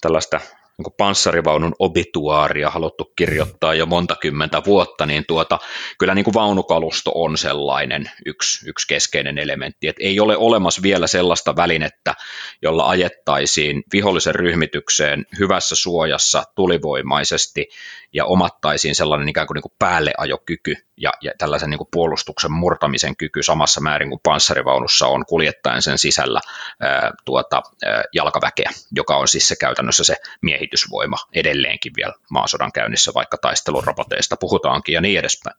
tällaista 0.01 0.39
niin 0.77 0.93
panssarivaunun 0.97 1.75
obituaaria 1.79 2.69
haluttu 2.69 3.11
kirjoittaa 3.15 3.73
jo 3.73 3.85
monta 3.85 4.15
kymmentä 4.15 4.61
vuotta, 4.65 5.05
niin 5.05 5.23
tuota, 5.27 5.59
kyllä 5.99 6.15
niin 6.15 6.25
kuin 6.25 6.33
vaunukalusto 6.33 7.11
on 7.15 7.37
sellainen 7.37 8.11
yksi, 8.25 8.69
yksi 8.69 8.87
keskeinen 8.87 9.37
elementti. 9.37 9.87
Et 9.87 9.95
ei 9.99 10.19
ole 10.19 10.37
olemassa 10.37 10.81
vielä 10.81 11.07
sellaista 11.07 11.55
välinettä, 11.55 12.13
jolla 12.61 12.89
ajettaisiin 12.89 13.83
vihollisen 13.93 14.35
ryhmitykseen 14.35 15.25
hyvässä 15.39 15.75
suojassa 15.75 16.43
tulivoimaisesti 16.55 17.69
ja 18.13 18.25
omattaisiin 18.25 18.95
sellainen 18.95 19.29
ikään 19.29 19.47
kuin, 19.47 19.55
niin 19.55 19.61
kuin 19.61 19.73
päälleajokyky 19.79 20.75
ja, 20.97 21.11
ja 21.21 21.31
tällaisen 21.37 21.69
niin 21.69 21.77
kuin 21.77 21.87
puolustuksen 21.91 22.51
murtamisen 22.51 23.17
kyky 23.17 23.43
samassa 23.43 23.81
määrin 23.81 24.09
kuin 24.09 24.19
panssarivaunussa 24.23 25.07
on 25.07 25.25
kuljettaen 25.25 25.81
sen 25.81 25.97
sisällä 25.97 26.39
ää, 26.79 27.11
tuota, 27.25 27.61
ää, 27.85 28.03
jalkaväkeä, 28.13 28.69
joka 28.91 29.17
on 29.17 29.27
siis 29.27 29.47
se 29.47 29.55
käytännössä 29.55 30.03
se 30.03 30.15
miehitysvoima 30.63 31.17
edelleenkin 31.33 31.91
vielä 31.97 32.13
maasodan 32.29 32.71
käynnissä, 32.71 33.11
vaikka 33.15 33.37
taisteluroboteista 33.37 34.37
puhutaankin 34.39 34.93
ja 34.93 35.01
niin 35.01 35.19
edespäin. 35.19 35.55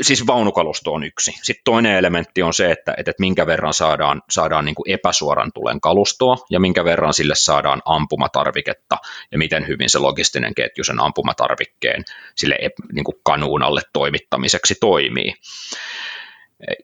Siis 0.00 0.26
vaunukalusto 0.26 0.92
on 0.92 1.04
yksi. 1.04 1.32
Sitten 1.42 1.64
toinen 1.64 1.96
elementti 1.96 2.42
on 2.42 2.54
se, 2.54 2.70
että, 2.70 2.94
että 2.96 3.12
minkä 3.18 3.46
verran 3.46 3.74
saadaan, 3.74 4.22
saadaan 4.30 4.64
niin 4.64 4.74
kuin 4.74 4.90
epäsuoran 4.90 5.50
tulen 5.54 5.80
kalustoa 5.80 6.36
ja 6.50 6.60
minkä 6.60 6.84
verran 6.84 7.14
sille 7.14 7.34
saadaan 7.34 7.82
ampumatarviketta 7.84 8.96
ja 9.32 9.38
miten 9.38 9.66
hyvin 9.66 9.90
se 9.90 9.98
logistinen 9.98 10.54
ketju 10.54 10.84
sen 10.84 11.00
ampumatarvikkeen 11.00 12.04
sille 12.36 12.58
niin 12.92 13.04
kuin 13.04 13.16
kanuunalle 13.22 13.80
toimittamiseksi 13.92 14.74
toimii. 14.80 15.34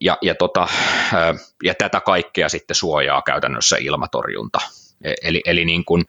Ja, 0.01 0.19
ja, 0.23 0.35
tota, 0.35 0.69
ja 1.65 1.75
tätä 1.75 2.01
kaikkea 2.01 2.49
sitten 2.49 2.77
suojaa 2.77 3.23
käytännössä 3.23 3.77
ilmatorjunta. 3.81 4.59
E, 5.05 5.15
eli, 5.23 5.43
eli 5.45 5.65
niin 5.65 5.85
kuin, 5.85 6.05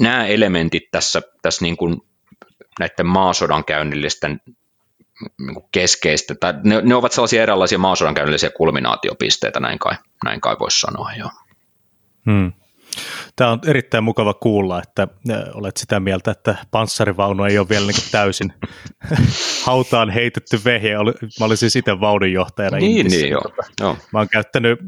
nämä 0.00 0.26
elementit 0.26 0.90
tässä, 0.90 1.22
tässä 1.42 1.64
niin 1.64 1.76
kuin 1.76 1.96
näiden 2.78 3.06
maasodan 3.06 3.64
käynnillisten 3.64 4.40
niin 5.38 5.64
keskeistä, 5.72 6.34
tai 6.34 6.54
ne, 6.64 6.82
ne, 6.82 6.94
ovat 6.94 7.12
sellaisia 7.12 7.42
erilaisia 7.42 7.78
maasodan 7.78 8.14
käynnillisiä 8.14 8.50
kulminaatiopisteitä, 8.50 9.60
näin 9.60 9.78
kai, 9.78 9.94
näin 10.24 10.40
kai 10.40 10.56
voisi 10.60 10.80
sanoa. 10.80 11.12
jo. 11.18 11.28
Hmm. 12.30 12.52
Tämä 13.36 13.50
on 13.50 13.60
erittäin 13.66 14.04
mukava 14.04 14.34
kuulla, 14.34 14.82
että 14.82 15.08
olet 15.54 15.76
sitä 15.76 16.00
mieltä, 16.00 16.30
että 16.30 16.56
panssarivaunu 16.70 17.44
ei 17.44 17.58
ole 17.58 17.68
vielä 17.68 17.86
niin 17.86 18.10
täysin 18.10 18.52
hautaan 19.66 20.10
heitetty 20.10 20.60
vehje. 20.64 20.94
Mä 21.40 21.46
olisin 21.46 21.70
siis 21.70 21.76
itse 21.76 22.00
vaununjohtajana. 22.00 22.76
Niin, 22.76 23.06
niin 23.06 23.30
joo. 23.30 23.42
joo. 23.80 23.96
Mä 24.12 24.18
oon 24.18 24.28
käyttänyt 24.28 24.78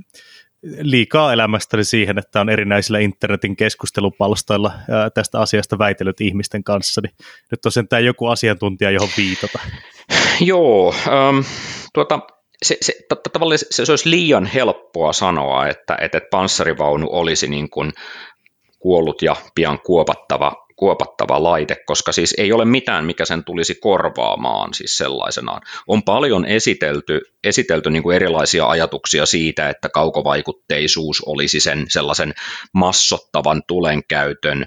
liikaa 0.81 1.33
elämästäni 1.33 1.85
siihen, 1.85 2.19
että 2.19 2.41
on 2.41 2.51
erinäisillä 2.51 2.99
internetin 2.99 3.57
keskustelupalstoilla 3.57 4.73
tästä 5.15 5.41
asiasta 5.41 5.79
väitellyt 5.79 6.21
ihmisten 6.21 6.65
kanssa, 6.65 7.01
niin 7.01 7.15
nyt 7.51 7.67
on 7.67 7.73
sentään 7.73 8.05
joku 8.05 8.27
asiantuntija, 8.27 8.91
johon 8.91 9.09
viitata. 9.17 9.59
Joo, 10.41 10.95
ähm, 11.09 11.39
tuota, 11.95 12.21
se, 12.63 12.77
se, 12.81 12.95
tavallaan 13.33 13.59
se, 13.59 13.85
se 13.85 13.93
olisi 13.93 14.11
liian 14.11 14.47
helppoa 14.47 15.13
sanoa, 15.13 15.69
että, 15.69 15.97
että 16.01 16.21
panssarivaunu 16.31 17.09
olisi 17.11 17.49
niin 17.49 17.71
kuin 17.71 17.93
kuollut 18.79 19.23
ja 19.23 19.37
pian 19.55 19.79
kuopattava 19.87 20.64
kuopattava 20.77 21.43
laite, 21.43 21.77
koska 21.87 22.13
siis 22.13 22.35
ei 22.39 22.53
ole 22.53 22.65
mitään, 22.65 23.05
mikä 23.05 23.25
sen 23.25 23.45
tulisi 23.45 23.75
korvaamaan 23.75 24.75
siis 24.75 24.97
sellaisenaan. 24.97 25.63
On 25.87 26.03
paljon 26.03 26.45
esitelty, 26.45 27.21
esitelty 27.45 27.91
niin 27.91 28.03
kuin 28.03 28.17
erilaisia 28.17 28.67
ajatuksia 28.67 29.27
siitä, 29.27 29.69
että 29.69 29.89
kaukovaikutteisuus 29.89 31.23
olisi 31.27 31.61
sen 31.61 31.85
sellaisen 31.89 32.35
massottavan 32.73 33.63
tulenkäytön, 33.67 34.67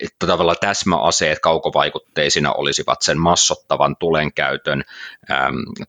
että 0.00 0.26
tavallaan 0.26 0.56
täsmäaseet 0.60 1.38
kaukovaikutteisina 1.40 2.52
olisivat 2.52 3.02
sen 3.02 3.18
massottavan 3.18 3.96
tulenkäytön 3.96 4.82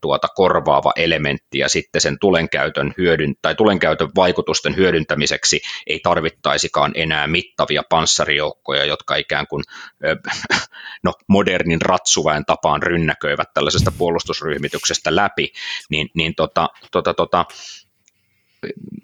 tuota 0.02 0.28
korvaava 0.36 0.92
elementti 0.96 1.58
ja 1.58 1.70
sitten 1.70 2.02
sen 2.02 2.20
tulenkäytön, 2.20 2.94
hyödyn, 2.98 3.34
tai 3.42 3.56
tulenkäytön 3.56 4.10
vaikutusten 4.16 4.76
hyödyntämiseksi 4.76 5.62
ei 5.88 6.00
tarvittaisikaan 6.04 6.92
enää 6.96 7.28
mittavia 7.28 7.84
panssarijoukkoja, 7.90 8.86
jotka 8.86 9.04
jotka 9.04 9.16
ikään 9.16 9.48
kuin 9.48 9.64
no, 11.04 11.14
modernin 11.28 11.82
ratsuväen 11.82 12.46
tapaan 12.46 12.84
rynnäköivät 12.84 13.54
tällaisesta 13.54 13.92
puolustusryhmityksestä 13.98 15.16
läpi, 15.16 15.54
niin, 15.90 16.10
niin 16.16 16.36
tota, 16.36 16.70
tota, 16.92 17.14
tota, 17.14 17.46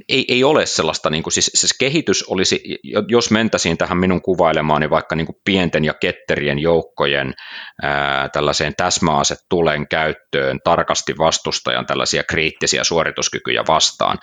ei, 0.09 0.25
ei 0.27 0.43
ole 0.43 0.65
sellaista, 0.65 1.09
niin 1.09 1.23
kuin, 1.23 1.33
siis, 1.33 1.51
siis 1.53 1.75
kehitys 1.79 2.23
olisi, 2.23 2.63
jos 3.07 3.31
mentäisiin 3.31 3.77
tähän 3.77 3.97
minun 3.97 4.21
kuvailemaan, 4.21 4.81
niin 4.81 4.89
vaikka 4.89 5.15
niin 5.15 5.25
kuin 5.25 5.37
pienten 5.45 5.85
ja 5.85 5.93
ketterien 5.93 6.59
joukkojen 6.59 7.33
ää, 7.81 8.29
tällaiseen 8.29 8.73
tulen 9.49 9.87
käyttöön 9.87 10.59
tarkasti 10.63 11.17
vastustajan 11.17 11.85
tällaisia 11.85 12.23
kriittisiä 12.23 12.83
suorituskykyjä 12.83 13.63
vastaan, 13.67 14.17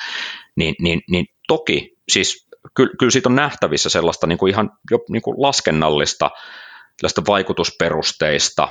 niin, 0.56 0.74
niin, 0.80 1.00
niin 1.10 1.26
toki 1.48 1.96
siis 2.08 2.48
kyllä, 2.76 2.92
kyllä 2.98 3.10
siitä 3.10 3.28
on 3.28 3.36
nähtävissä 3.36 3.88
sellaista 3.88 4.26
niin 4.26 4.38
kuin 4.38 4.50
ihan 4.50 4.70
jo 4.90 4.98
niin 5.10 5.22
kuin 5.22 5.42
laskennallista 5.42 6.30
vaikutusperusteista 7.26 8.68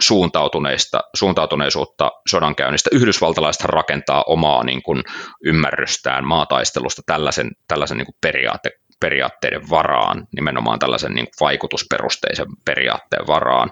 suuntautuneista, 0.00 1.00
suuntautuneisuutta 1.14 2.10
sodankäynnistä. 2.28 2.90
Yhdysvaltalaiset 2.92 3.64
rakentaa 3.64 4.24
omaa 4.26 4.64
niin 4.64 4.82
kuin, 4.82 5.04
ymmärrystään 5.44 6.26
maataistelusta 6.26 7.02
tällaisen, 7.06 7.50
tällaisen 7.68 7.98
niin 7.98 8.06
kuin 8.06 8.16
periaate, 8.20 8.70
periaatteiden 9.00 9.70
varaan, 9.70 10.26
nimenomaan 10.36 10.78
tällaisen 10.78 11.14
niin 11.14 11.26
kuin 11.26 11.46
vaikutusperusteisen 11.46 12.46
periaatteen 12.64 13.26
varaan 13.26 13.70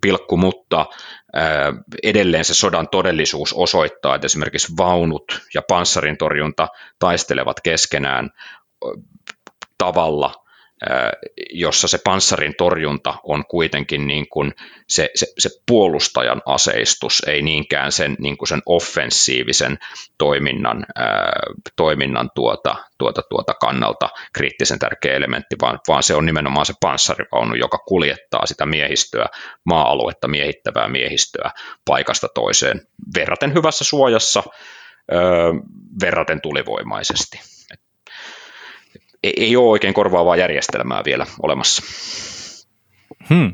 pilkku, 0.00 0.36
mutta 0.36 0.86
edelleen 2.02 2.44
se 2.44 2.54
sodan 2.54 2.88
todellisuus 2.88 3.52
osoittaa, 3.52 4.14
että 4.14 4.26
esimerkiksi 4.26 4.72
vaunut 4.78 5.40
ja 5.54 5.62
panssarintorjunta 5.68 6.68
taistelevat 6.98 7.60
keskenään 7.60 8.30
tavalla, 9.78 10.34
jossa 11.52 11.88
se 11.88 11.98
panssarin 12.04 12.54
torjunta 12.58 13.14
on 13.22 13.44
kuitenkin 13.46 14.06
niin 14.06 14.28
kuin 14.28 14.54
se, 14.88 15.10
se, 15.14 15.26
se 15.38 15.50
puolustajan 15.66 16.42
aseistus, 16.46 17.22
ei 17.26 17.42
niinkään 17.42 17.92
sen, 17.92 18.16
niin 18.18 18.36
kuin 18.36 18.48
sen 18.48 18.62
offensiivisen 18.66 19.78
toiminnan, 20.18 20.86
ää, 20.96 21.32
toiminnan 21.76 22.30
tuota, 22.34 22.76
tuota, 22.98 23.22
tuota 23.22 23.54
kannalta 23.54 24.08
kriittisen 24.32 24.78
tärkeä 24.78 25.16
elementti, 25.16 25.56
vaan, 25.62 25.78
vaan 25.88 26.02
se 26.02 26.14
on 26.14 26.26
nimenomaan 26.26 26.66
se 26.66 26.74
panssarivaunu, 26.80 27.54
joka 27.54 27.78
kuljettaa 27.78 28.46
sitä 28.46 28.66
miehistöä, 28.66 29.26
maa-aluetta 29.64 30.28
miehittävää 30.28 30.88
miehistöä 30.88 31.50
paikasta 31.84 32.28
toiseen 32.34 32.80
verraten 33.14 33.54
hyvässä 33.54 33.84
suojassa, 33.84 34.42
ää, 35.10 35.20
verraten 36.00 36.40
tulivoimaisesti 36.40 37.59
ei 39.22 39.56
ole 39.56 39.68
oikein 39.68 39.94
korvaavaa 39.94 40.36
järjestelmää 40.36 41.02
vielä 41.04 41.26
olemassa. 41.42 41.82
Hmm. 43.28 43.52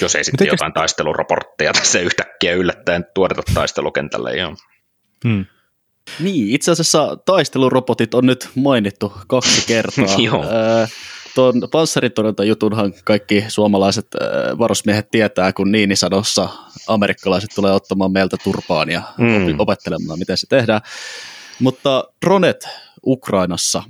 Jos 0.00 0.14
ei 0.14 0.24
sitten 0.24 0.44
Mitenkäs... 0.44 0.52
jotain 0.52 0.72
taisteluroportteja 0.72 1.72
tässä 1.72 1.98
yhtäkkiä 1.98 2.54
yllättäen 2.54 3.06
tuodeta 3.14 3.42
taistelukentälle. 3.54 4.36
Joo. 4.36 4.54
Hmm. 5.24 5.46
Niin, 6.20 6.54
itse 6.54 6.70
asiassa 6.70 7.16
taistelurobotit 7.24 8.14
on 8.14 8.26
nyt 8.26 8.48
mainittu 8.54 9.12
kaksi 9.26 9.66
kertaa. 9.66 10.04
Joo. 10.24 10.44
tuon 11.34 11.54
panssaritorjuntajutunhan 11.72 12.94
kaikki 13.04 13.44
suomalaiset 13.48 14.06
varusmiehet 14.58 15.10
tietää, 15.10 15.52
kun 15.52 15.72
Niinisadossa 15.72 16.48
amerikkalaiset 16.88 17.50
tulee 17.54 17.72
ottamaan 17.72 18.12
meiltä 18.12 18.36
turpaan 18.44 18.90
ja 18.90 19.02
mm. 19.18 19.60
opettelemaan, 19.60 20.18
miten 20.18 20.36
se 20.36 20.46
tehdään. 20.46 20.80
Mutta 21.60 22.04
dronet 22.26 22.68
Ukrainassa 23.06 23.82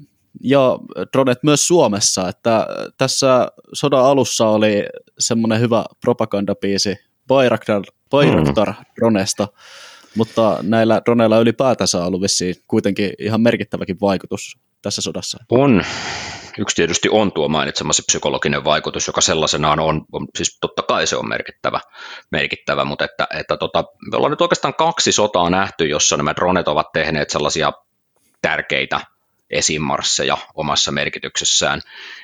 ja 0.43 0.79
dronet 1.13 1.39
myös 1.43 1.69
Suomessa, 1.69 2.29
että 2.29 2.67
tässä 2.99 3.49
sodan 3.73 4.05
alussa 4.05 4.49
oli 4.49 4.85
semmoinen 5.19 5.61
hyvä 5.61 5.85
propagandapiisi 6.01 6.97
Bayraktar, 7.29 7.83
Bayraktar 8.11 8.69
mm. 8.69 8.85
dronesta, 9.01 9.49
mutta 10.17 10.59
näillä 10.63 11.03
droneilla 11.05 11.39
ylipäätänsä 11.39 11.99
on 11.99 12.07
ollut 12.07 12.23
vissiin 12.23 12.55
kuitenkin 12.69 13.11
ihan 13.19 13.41
merkittäväkin 13.41 13.97
vaikutus 14.01 14.59
tässä 14.83 15.03
sodassa. 15.03 15.39
On. 15.51 15.83
Yksi 16.59 16.77
tietysti 16.77 17.09
on 17.09 17.33
tuo 17.33 17.49
mainitsemasi 17.49 18.03
psykologinen 18.07 18.65
vaikutus, 18.65 19.07
joka 19.07 19.21
sellaisenaan 19.21 19.81
on, 19.81 20.05
on 20.13 20.27
siis 20.37 20.59
totta 20.61 20.83
kai 20.83 21.07
se 21.07 21.17
on 21.17 21.29
merkittävä, 21.29 21.81
merkittävä 22.33 22.85
mutta 22.85 23.05
että, 23.05 23.27
että 23.35 23.57
tota, 23.57 23.85
me 24.11 24.17
ollaan 24.17 24.31
nyt 24.31 24.41
oikeastaan 24.41 24.75
kaksi 24.75 25.13
sotaa 25.13 25.51
nähty, 25.51 25.87
jossa 25.87 26.17
nämä 26.17 26.35
dronet 26.35 26.69
ovat 26.69 26.93
tehneet 26.93 27.31
sellaisia 27.31 27.73
tärkeitä 28.43 29.01
esimarsseja 29.51 30.39
omassa 30.55 30.93
merkityksessään. 30.93 31.81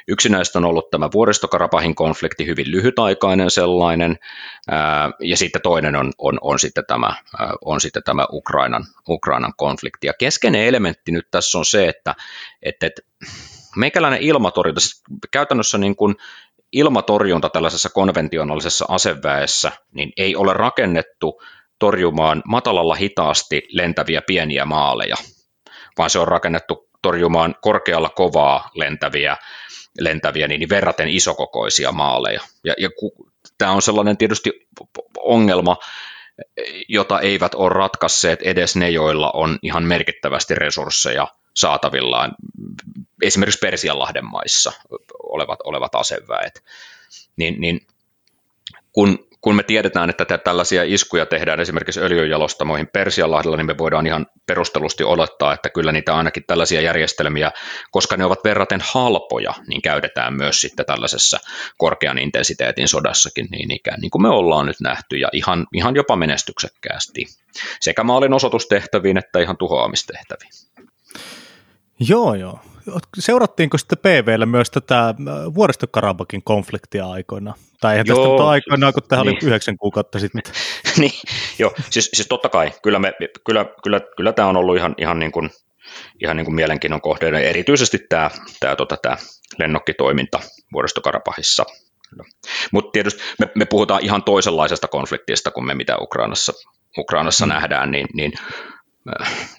Yksi 0.08 0.28
näistä 0.28 0.58
on 0.58 0.64
ollut 0.64 0.90
tämä 0.90 1.08
vuoristokarapahin 1.14 1.94
konflikti, 1.94 2.46
hyvin 2.46 2.70
lyhytaikainen 2.70 3.50
sellainen, 3.50 4.18
ja 5.20 5.36
sitten 5.36 5.62
toinen 5.62 5.96
on, 5.96 6.12
on, 6.18 6.38
on, 6.40 6.58
sitten, 6.58 6.84
tämä, 6.88 7.14
on 7.64 7.80
sitten 7.80 8.02
tämä 8.02 8.26
Ukrainan, 8.32 8.84
Ukrainan 9.08 9.52
konflikti. 9.56 10.06
Ja 10.06 10.12
keskeinen 10.18 10.66
elementti 10.66 11.12
nyt 11.12 11.26
tässä 11.30 11.58
on 11.58 11.64
se, 11.64 11.88
että, 11.88 12.14
että, 12.62 12.86
että 12.86 13.02
meikäläinen 13.76 14.20
ilmatorjunta, 14.22 14.80
käytännössä 15.30 15.78
niin 15.78 15.96
kuin 15.96 16.14
ilmatorjunta 16.72 17.48
tällaisessa 17.48 17.90
konventionaalisessa 17.90 18.84
aseväessä, 18.88 19.72
niin 19.94 20.12
ei 20.16 20.36
ole 20.36 20.52
rakennettu 20.54 21.42
torjumaan 21.78 22.42
matalalla 22.46 22.94
hitaasti 22.94 23.62
lentäviä 23.68 24.22
pieniä 24.26 24.64
maaleja, 24.64 25.16
vaan 25.98 26.10
se 26.10 26.18
on 26.18 26.28
rakennettu 26.28 26.91
torjumaan 27.02 27.54
korkealla 27.60 28.08
kovaa 28.08 28.70
lentäviä, 28.74 29.36
lentäviä 29.98 30.48
niin, 30.48 30.58
niin 30.58 30.68
verraten 30.68 31.08
isokokoisia 31.08 31.92
maaleja. 31.92 32.40
Ja, 32.64 32.74
ja 32.78 32.88
tämä 33.58 33.72
on 33.72 33.82
sellainen 33.82 34.16
tietysti 34.16 34.68
ongelma, 35.18 35.76
jota 36.88 37.20
eivät 37.20 37.54
ole 37.54 37.68
ratkaisseet 37.68 38.42
edes 38.42 38.76
ne, 38.76 38.90
joilla 38.90 39.30
on 39.30 39.58
ihan 39.62 39.84
merkittävästi 39.84 40.54
resursseja 40.54 41.28
saatavillaan, 41.54 42.34
esimerkiksi 43.22 43.58
Persianlahden 43.58 44.24
maissa 44.24 44.72
olevat, 45.22 45.58
olevat 45.64 45.94
aseväet. 45.94 46.62
Niin, 47.36 47.60
niin 47.60 47.86
kun 48.92 49.31
kun 49.42 49.56
me 49.56 49.62
tiedetään, 49.62 50.10
että 50.10 50.38
tällaisia 50.38 50.82
iskuja 50.84 51.26
tehdään 51.26 51.60
esimerkiksi 51.60 52.00
öljyjalostamoihin 52.00 52.88
Persianlahdella, 52.92 53.56
niin 53.56 53.66
me 53.66 53.78
voidaan 53.78 54.06
ihan 54.06 54.26
perustellusti 54.46 55.04
olettaa, 55.04 55.54
että 55.54 55.70
kyllä 55.70 55.92
niitä 55.92 56.16
ainakin 56.16 56.44
tällaisia 56.46 56.80
järjestelmiä, 56.80 57.52
koska 57.90 58.16
ne 58.16 58.24
ovat 58.24 58.44
verraten 58.44 58.80
halpoja, 58.92 59.54
niin 59.68 59.82
käytetään 59.82 60.34
myös 60.34 60.60
sitten 60.60 60.86
tällaisessa 60.86 61.38
korkean 61.76 62.18
intensiteetin 62.18 62.88
sodassakin 62.88 63.48
niin 63.50 63.70
ikään, 63.70 64.00
niin 64.00 64.10
kuin 64.10 64.22
me 64.22 64.28
ollaan 64.28 64.66
nyt 64.66 64.80
nähty, 64.80 65.16
ja 65.16 65.28
ihan, 65.32 65.66
ihan 65.74 65.96
jopa 65.96 66.16
menestyksekkäästi, 66.16 67.26
sekä 67.80 68.04
maalin 68.04 68.34
osoitustehtäviin 68.34 69.18
että 69.18 69.40
ihan 69.40 69.56
tuhoamistehtäviin. 69.56 70.52
Joo, 72.00 72.34
joo 72.34 72.60
seurattiinko 73.18 73.78
sitten 73.78 73.98
PVllä 73.98 74.46
myös 74.46 74.70
tätä 74.70 75.08
äh, 75.08 75.14
vuoristokarabakin 75.54 76.42
konfliktia 76.44 77.10
aikoina? 77.10 77.54
Tai 77.80 77.92
eihän 77.92 78.06
tästä 78.06 78.22
nyt 78.22 78.40
aikoinaan, 78.40 78.92
kun 78.92 79.02
tähän 79.08 79.26
niin. 79.26 79.36
oli 79.36 79.46
yhdeksän 79.46 79.76
kuukautta 79.76 80.18
sitten. 80.18 80.42
niin, 81.00 81.12
joo, 81.58 81.72
siis, 81.90 82.10
siis 82.14 82.28
totta 82.28 82.48
kai, 82.48 82.72
kyllä, 82.82 82.98
me, 82.98 83.12
kyllä, 83.46 83.66
kyllä, 83.82 84.00
kyllä 84.16 84.32
tämä 84.32 84.48
on 84.48 84.56
ollut 84.56 84.76
ihan, 84.76 84.94
ihan, 84.98 85.18
niin 85.18 85.32
kuin, 85.32 85.50
ihan 86.22 86.36
niin 86.36 86.44
kuin 86.44 86.54
mielenkiinnon 86.54 87.00
kohdeinen, 87.00 87.44
erityisesti 87.44 87.98
tämä, 88.08 88.30
tämä, 88.60 88.76
tota, 88.76 88.96
tämä 89.02 89.16
lennokkitoiminta 89.58 90.40
vuoristokarabahissa. 90.72 91.64
Mutta 92.72 92.90
tietysti 92.90 93.22
me, 93.38 93.50
me 93.54 93.64
puhutaan 93.64 94.04
ihan 94.04 94.22
toisenlaisesta 94.22 94.88
konfliktista 94.88 95.50
kuin 95.50 95.66
me, 95.66 95.74
mitä 95.74 95.98
Ukrainassa, 96.00 96.52
Ukrainassa 96.98 97.46
mm. 97.46 97.52
nähdään, 97.52 97.90
niin, 97.90 98.06
niin 98.14 98.32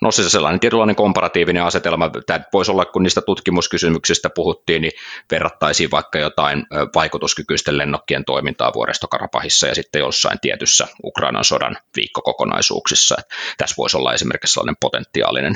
no 0.02 0.12
se 0.12 0.30
sellainen 0.30 0.60
tietynlainen 0.60 0.96
komparatiivinen 0.96 1.64
asetelma, 1.64 2.10
tämä 2.26 2.40
voisi 2.54 2.72
olla, 2.72 2.86
kun 2.86 3.04
niistä 3.04 3.22
tutkimuskysymyksistä 3.22 4.30
puhuttiin, 4.30 4.82
niin 4.82 4.92
verrattaisiin 5.32 5.92
vaikka 5.92 6.20
jotain 6.20 6.66
vaikutuskykyisten 6.96 7.78
lennokkien 7.78 8.26
toimintaa 8.26 8.74
vuoristokarapahissa 8.74 9.68
ja 9.68 9.76
sitten 9.76 10.00
jossain 10.00 10.40
tietyssä 10.42 10.88
Ukrainan 11.04 11.44
sodan 11.44 11.78
viikkokokonaisuuksissa. 11.96 13.16
Tässä 13.58 13.76
voisi 13.78 13.98
olla 13.98 14.14
esimerkiksi 14.14 14.54
sellainen 14.54 14.78
potentiaalinen, 14.80 15.56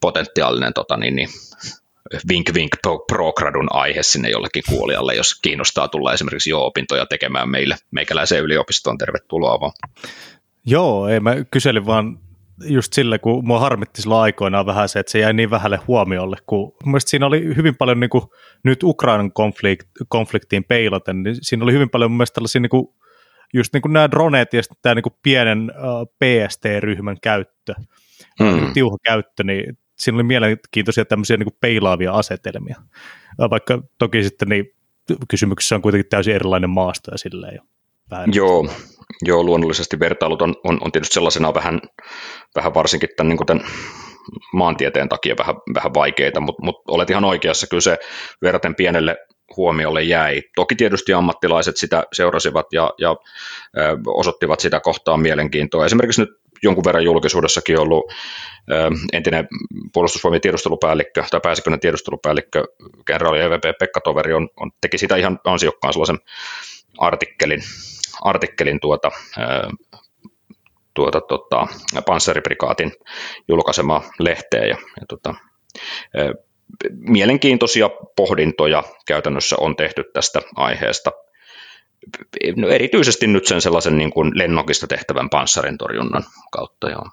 potentiaalinen 0.00 0.74
tota 0.74 0.96
niin, 0.96 1.16
niin, 1.16 1.28
vink 2.28 2.54
vink 2.54 2.72
pro-gradun 3.08 3.68
aihe 3.70 4.02
sinne 4.02 4.30
jollekin 4.30 4.62
kuulijalle, 4.68 5.14
jos 5.14 5.40
kiinnostaa 5.42 5.88
tulla 5.88 6.12
esimerkiksi 6.12 6.50
jo 6.50 6.66
opintoja 6.66 7.06
tekemään 7.06 7.50
meille 7.50 7.76
meikäläiseen 7.90 8.44
yliopistoon. 8.44 8.98
Tervetuloa 8.98 9.60
vaan. 9.60 9.72
Joo, 10.66 11.08
ei 11.08 11.20
mä 11.20 11.34
kyselin 11.50 11.86
vaan 11.86 12.18
just 12.60 12.92
sille, 12.92 13.18
kun 13.18 13.46
mua 13.46 13.60
harmitti 13.60 14.02
silloin 14.02 14.22
aikoinaan 14.22 14.66
vähän 14.66 14.88
se, 14.88 14.98
että 14.98 15.12
se 15.12 15.18
jäi 15.18 15.32
niin 15.32 15.50
vähälle 15.50 15.80
huomiolle, 15.88 16.36
kun 16.46 16.72
mielestäni 16.84 17.10
siinä 17.10 17.26
oli 17.26 17.56
hyvin 17.56 17.76
paljon 17.76 18.00
niin 18.00 18.10
kuin, 18.10 18.24
nyt 18.62 18.82
Ukrainan 18.82 19.32
konflikt, 19.32 19.88
konfliktiin 20.08 20.64
peilaten, 20.64 21.22
niin 21.22 21.36
siinä 21.40 21.64
oli 21.64 21.72
hyvin 21.72 21.90
paljon 21.90 22.10
mun 22.10 22.16
mielestä 22.16 22.34
tällaisia 22.34 22.60
niin 22.60 22.70
kuin, 22.70 22.86
just 23.54 23.72
niin 23.72 23.82
kuin 23.82 23.92
nämä 23.92 24.10
droneet 24.10 24.52
ja 24.52 24.62
sitten 24.62 24.78
tämä 24.82 24.94
niin 24.94 25.02
kuin 25.02 25.16
pienen 25.22 25.70
uh, 25.70 26.06
PST-ryhmän 26.06 27.16
käyttö, 27.22 27.74
mm. 28.40 28.72
tiuha 28.72 28.96
käyttö, 29.04 29.44
niin 29.44 29.78
siinä 29.98 30.16
oli 30.16 30.22
mielenkiintoisia 30.22 31.04
tämmöisiä 31.04 31.36
niin 31.36 31.46
kuin 31.46 31.58
peilaavia 31.60 32.12
asetelmia, 32.12 32.76
vaikka 33.50 33.82
toki 33.98 34.22
sitten 34.22 34.48
niin 34.48 34.66
kysymyksessä 35.28 35.74
on 35.74 35.82
kuitenkin 35.82 36.08
täysin 36.10 36.34
erilainen 36.34 36.70
maasto 36.70 37.10
ja 37.10 37.18
silleen 37.18 37.60
Vähän 38.10 38.28
Joo, 38.32 38.66
Joo, 39.22 39.44
luonnollisesti 39.44 40.00
vertailut 40.00 40.42
on, 40.42 40.54
on, 40.64 40.78
on 40.80 40.92
tietysti 40.92 41.14
sellaisena 41.14 41.54
vähän, 41.54 41.80
vähän 42.56 42.74
varsinkin 42.74 43.08
tämän, 43.16 43.28
niin 43.28 43.46
tämän 43.46 43.64
maantieteen 44.52 45.08
takia 45.08 45.34
vähän, 45.38 45.54
vähän 45.74 45.94
vaikeita, 45.94 46.40
mutta 46.40 46.64
mut 46.64 46.76
olet 46.88 47.10
ihan 47.10 47.24
oikeassa, 47.24 47.66
kyllä 47.66 47.80
se 47.80 47.98
verraten 48.42 48.74
pienelle 48.74 49.16
huomiolle 49.56 50.02
jäi. 50.02 50.42
Toki 50.54 50.74
tietysti 50.74 51.12
ammattilaiset 51.12 51.76
sitä 51.76 52.04
seurasivat 52.12 52.66
ja, 52.72 52.90
ja 52.98 53.16
ö, 53.78 53.98
osoittivat 54.06 54.60
sitä 54.60 54.80
kohtaan 54.80 55.20
mielenkiintoa. 55.20 55.86
Esimerkiksi 55.86 56.20
nyt 56.20 56.30
jonkun 56.62 56.84
verran 56.84 57.04
julkisuudessakin 57.04 57.80
ollut 57.80 58.12
ö, 58.70 58.90
entinen 59.12 59.48
puolustusvoimien 59.92 60.40
tiedustelupäällikkö 60.40 61.24
tai 61.30 61.40
pääsiköinen 61.40 61.80
tiedustelupäällikkö, 61.80 62.64
kenraali 63.06 63.40
EVP 63.40 63.78
Pekka 63.78 64.00
Toveri 64.00 64.34
on, 64.34 64.48
on, 64.56 64.70
teki 64.80 64.98
sitä 64.98 65.16
ihan 65.16 65.40
ansiokkaan 65.44 65.92
sellaisen 65.92 66.18
artikkelin, 66.98 67.60
artikkelin 68.22 68.80
tuota, 68.80 69.10
tuota, 70.94 71.20
tuota, 71.20 71.66
panssariprikaatin 72.06 72.92
julkaisemaa 73.48 74.02
lehteä 74.18 74.60
ja, 74.60 74.76
ja 75.00 75.06
tuota, 75.08 75.34
mielenkiintoisia 76.90 77.90
pohdintoja 78.16 78.82
käytännössä 79.06 79.56
on 79.58 79.76
tehty 79.76 80.04
tästä 80.12 80.40
aiheesta. 80.56 81.12
No, 82.56 82.68
erityisesti 82.68 83.26
nyt 83.26 83.46
sen 83.46 83.60
sellaisen 83.60 83.98
niin 83.98 84.10
kuin 84.10 84.30
lennokista 84.34 84.86
tehtävän 84.86 85.30
panssarin 85.30 85.78
torjunnan 85.78 86.24
kautta. 86.50 86.90
Joo. 86.90 87.04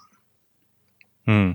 Hmm. 1.26 1.54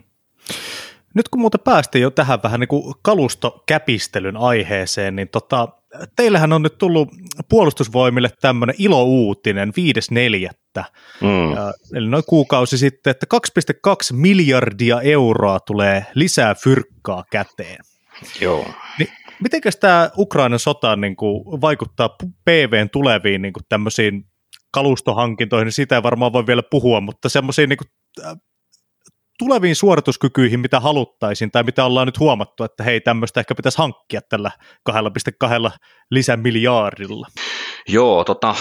Nyt 1.13 1.29
kun 1.29 1.41
muuten 1.41 1.59
päästiin 1.59 2.01
jo 2.01 2.09
tähän 2.09 2.39
vähän 2.43 2.59
niin 2.59 2.67
kuin 2.67 2.95
kalustokäpistelyn 3.01 4.37
aiheeseen, 4.37 5.15
niin 5.15 5.29
tota, 5.29 5.67
teillähän 6.15 6.53
on 6.53 6.61
nyt 6.61 6.77
tullut 6.77 7.09
puolustusvoimille 7.49 8.29
tämmöinen 8.41 8.75
ilouutinen 8.79 9.73
5.4. 10.77 10.83
Mm. 11.21 11.51
eli 11.97 12.09
noin 12.09 12.23
kuukausi 12.27 12.77
sitten, 12.77 13.11
että 13.11 13.25
2,2 13.87 13.93
miljardia 14.11 15.01
euroa 15.01 15.59
tulee 15.59 16.05
lisää 16.15 16.55
fyrkkaa 16.55 17.23
käteen. 17.31 17.77
Joo. 18.41 18.65
Niin, 18.99 19.09
mitenkäs 19.43 19.75
tämä 19.75 20.09
Ukrainan 20.17 20.59
sota 20.59 20.95
niin 20.95 21.15
kuin, 21.15 21.61
vaikuttaa 21.61 22.09
PVn 22.45 22.89
tuleviin 22.89 23.41
niin 23.41 23.53
kuin 23.53 23.63
tämmöisiin 23.69 24.25
kalustohankintoihin, 24.71 25.71
siitä 25.71 25.95
ei 25.95 26.03
varmaan 26.03 26.33
voi 26.33 26.47
vielä 26.47 26.63
puhua, 26.71 27.01
mutta 27.01 27.29
semmoisiin 27.29 27.69
niin 27.69 27.77
kuin, 27.77 28.37
tuleviin 29.37 29.75
suorituskykyihin, 29.75 30.59
mitä 30.59 30.79
haluttaisiin 30.79 31.51
tai 31.51 31.63
mitä 31.63 31.85
ollaan 31.85 32.07
nyt 32.07 32.19
huomattu, 32.19 32.63
että 32.63 32.83
hei, 32.83 33.01
tämmöistä 33.01 33.39
ehkä 33.39 33.55
pitäisi 33.55 33.77
hankkia 33.77 34.21
tällä 34.21 34.51
2,2 34.89 35.77
lisämiljardilla? 36.11 37.27
Joo, 37.87 38.23
tota, 38.23 38.55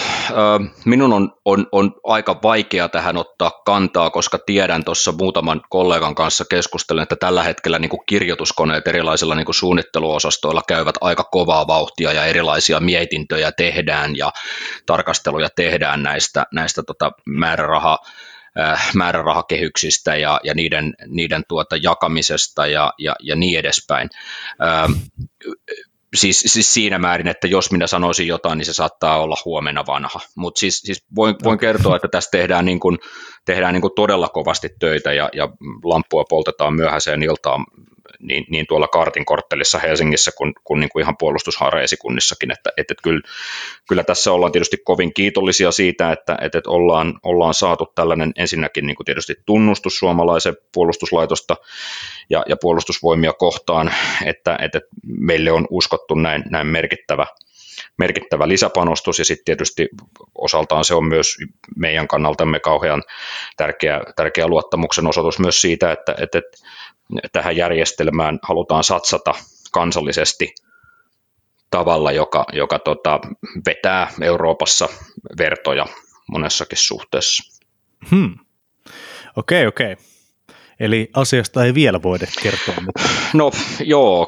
minun 0.85 1.13
on, 1.13 1.31
on, 1.45 1.67
on 1.71 1.91
aika 2.03 2.39
vaikea 2.43 2.89
tähän 2.89 3.17
ottaa 3.17 3.51
kantaa, 3.65 4.09
koska 4.09 4.39
tiedän 4.45 4.83
tuossa 4.83 5.11
muutaman 5.11 5.61
kollegan 5.69 6.15
kanssa 6.15 6.45
keskustelen, 6.49 7.03
että 7.03 7.15
tällä 7.15 7.43
hetkellä 7.43 7.79
niin 7.79 7.89
kuin 7.89 8.05
kirjoituskoneet 8.05 8.87
erilaisilla 8.87 9.35
niin 9.35 9.45
kuin 9.45 9.55
suunnitteluosastoilla 9.55 10.61
käyvät 10.67 10.95
aika 11.01 11.23
kovaa 11.23 11.67
vauhtia 11.67 12.13
ja 12.13 12.25
erilaisia 12.25 12.79
mietintöjä 12.79 13.51
tehdään 13.51 14.17
ja 14.17 14.31
tarkasteluja 14.85 15.49
tehdään 15.55 16.03
näistä, 16.03 16.45
näistä 16.53 16.83
tota 16.83 17.11
määräraha 17.25 17.99
määrärahakehyksistä 18.95 20.15
ja, 20.15 20.39
ja 20.43 20.53
niiden, 20.53 20.93
niiden 21.07 21.43
tuota 21.47 21.75
jakamisesta 21.75 22.67
ja, 22.67 22.93
ja, 22.97 23.15
ja 23.19 23.35
niin 23.35 23.59
edespäin. 23.59 24.09
Ähm, 24.63 24.91
siis, 26.15 26.39
siis 26.39 26.73
siinä 26.73 26.99
määrin, 26.99 27.27
että 27.27 27.47
jos 27.47 27.71
minä 27.71 27.87
sanoisin 27.87 28.27
jotain, 28.27 28.57
niin 28.57 28.65
se 28.65 28.73
saattaa 28.73 29.21
olla 29.21 29.35
huomenna 29.45 29.85
vanha. 29.87 30.19
Mutta 30.35 30.59
siis, 30.59 30.79
siis 30.79 31.05
voin, 31.15 31.35
voin 31.43 31.59
kertoa, 31.59 31.95
että 31.95 32.07
tässä 32.07 32.31
tehdään, 32.31 32.65
niin 32.65 32.79
kuin, 32.79 32.97
tehdään 33.45 33.73
niin 33.73 33.81
kuin 33.81 33.95
todella 33.95 34.29
kovasti 34.29 34.69
töitä 34.79 35.13
ja, 35.13 35.29
ja 35.33 35.49
lamppua 35.83 36.23
poltetaan 36.29 36.73
myöhäiseen 36.73 37.23
iltaan 37.23 37.65
niin, 38.19 38.45
niin 38.49 38.67
tuolla 38.67 38.87
Kartin 38.87 39.25
korttelissa 39.25 39.79
Helsingissä 39.79 40.31
kuin, 40.37 40.53
kuin, 40.63 40.79
niin 40.79 40.89
kuin 40.89 41.03
ihan 41.03 41.17
puolustushareesikunnissakin, 41.17 42.51
että, 42.51 42.69
että, 42.77 42.95
kyllä, 43.03 43.21
kyllä 43.89 44.03
tässä 44.03 44.33
ollaan 44.33 44.51
tietysti 44.51 44.77
kovin 44.85 45.13
kiitollisia 45.13 45.71
siitä, 45.71 46.11
että, 46.11 46.37
että 46.41 46.61
ollaan, 46.67 47.19
ollaan 47.23 47.53
saatu 47.53 47.85
tällainen 47.95 48.31
ensinnäkin 48.35 48.87
niin 48.87 48.95
kuin 48.95 49.05
tietysti 49.05 49.35
tunnustus 49.45 49.99
suomalaisen 49.99 50.57
puolustuslaitosta 50.73 51.55
ja, 52.29 52.43
ja 52.49 52.57
puolustusvoimia 52.61 53.33
kohtaan, 53.33 53.91
että, 54.25 54.57
että 54.61 54.79
meille 55.03 55.51
on 55.51 55.67
uskottu 55.69 56.15
näin, 56.15 56.43
näin 56.49 56.67
merkittävä 56.67 57.27
merkittävä 57.97 58.47
lisäpanostus. 58.47 59.19
Ja 59.19 59.25
sitten 59.25 59.45
tietysti 59.45 59.89
osaltaan 60.35 60.85
se 60.85 60.95
on 60.95 61.05
myös 61.05 61.37
meidän 61.75 62.07
kannaltamme 62.07 62.59
kauhean 62.59 63.03
tärkeä, 63.57 64.01
tärkeä 64.15 64.47
luottamuksen 64.47 65.07
osoitus 65.07 65.39
myös 65.39 65.61
siitä, 65.61 65.91
että, 65.91 66.15
että, 66.17 66.37
että 66.37 66.57
tähän 67.31 67.57
järjestelmään 67.57 68.39
halutaan 68.41 68.83
satsata, 68.83 69.33
kansallisesti 69.71 70.53
tavalla, 71.69 72.11
joka, 72.11 72.45
joka 72.53 72.79
tota, 72.79 73.19
vetää 73.65 74.11
Euroopassa 74.21 74.89
vertoja 75.37 75.85
monessakin 76.31 76.77
suhteessa. 76.77 77.61
Hmm. 78.11 78.35
Okei, 79.35 79.67
okay, 79.67 79.67
okei. 79.67 79.93
Okay. 79.93 80.05
Eli 80.79 81.09
asiasta 81.13 81.65
ei 81.65 81.73
vielä 81.73 82.03
voida 82.03 82.27
kertoa 82.41 82.75
mitään. 82.85 83.09
No 83.33 83.51
joo, 83.79 84.27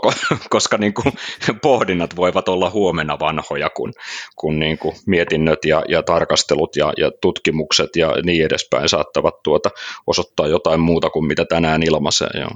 koska 0.49 0.77
niin 0.77 0.93
kuin, 0.93 1.13
pohdinnat 1.61 2.15
voivat 2.15 2.49
olla 2.49 2.69
huomenna 2.69 3.19
vanhoja, 3.19 3.69
kun, 3.69 3.93
kun 4.35 4.59
niin 4.59 4.77
kuin 4.77 4.95
mietinnöt 5.07 5.65
ja, 5.65 5.83
ja 5.87 6.03
tarkastelut 6.03 6.75
ja, 6.75 6.93
ja 6.97 7.11
tutkimukset 7.21 7.89
ja 7.95 8.13
niin 8.23 8.45
edespäin 8.45 8.89
saattavat 8.89 9.43
tuota 9.43 9.69
osoittaa 10.07 10.47
jotain 10.47 10.79
muuta 10.79 11.09
kuin 11.09 11.25
mitä 11.25 11.45
tänään 11.45 11.83
ilmaisee. 11.83 12.29
Joo. 12.39 12.51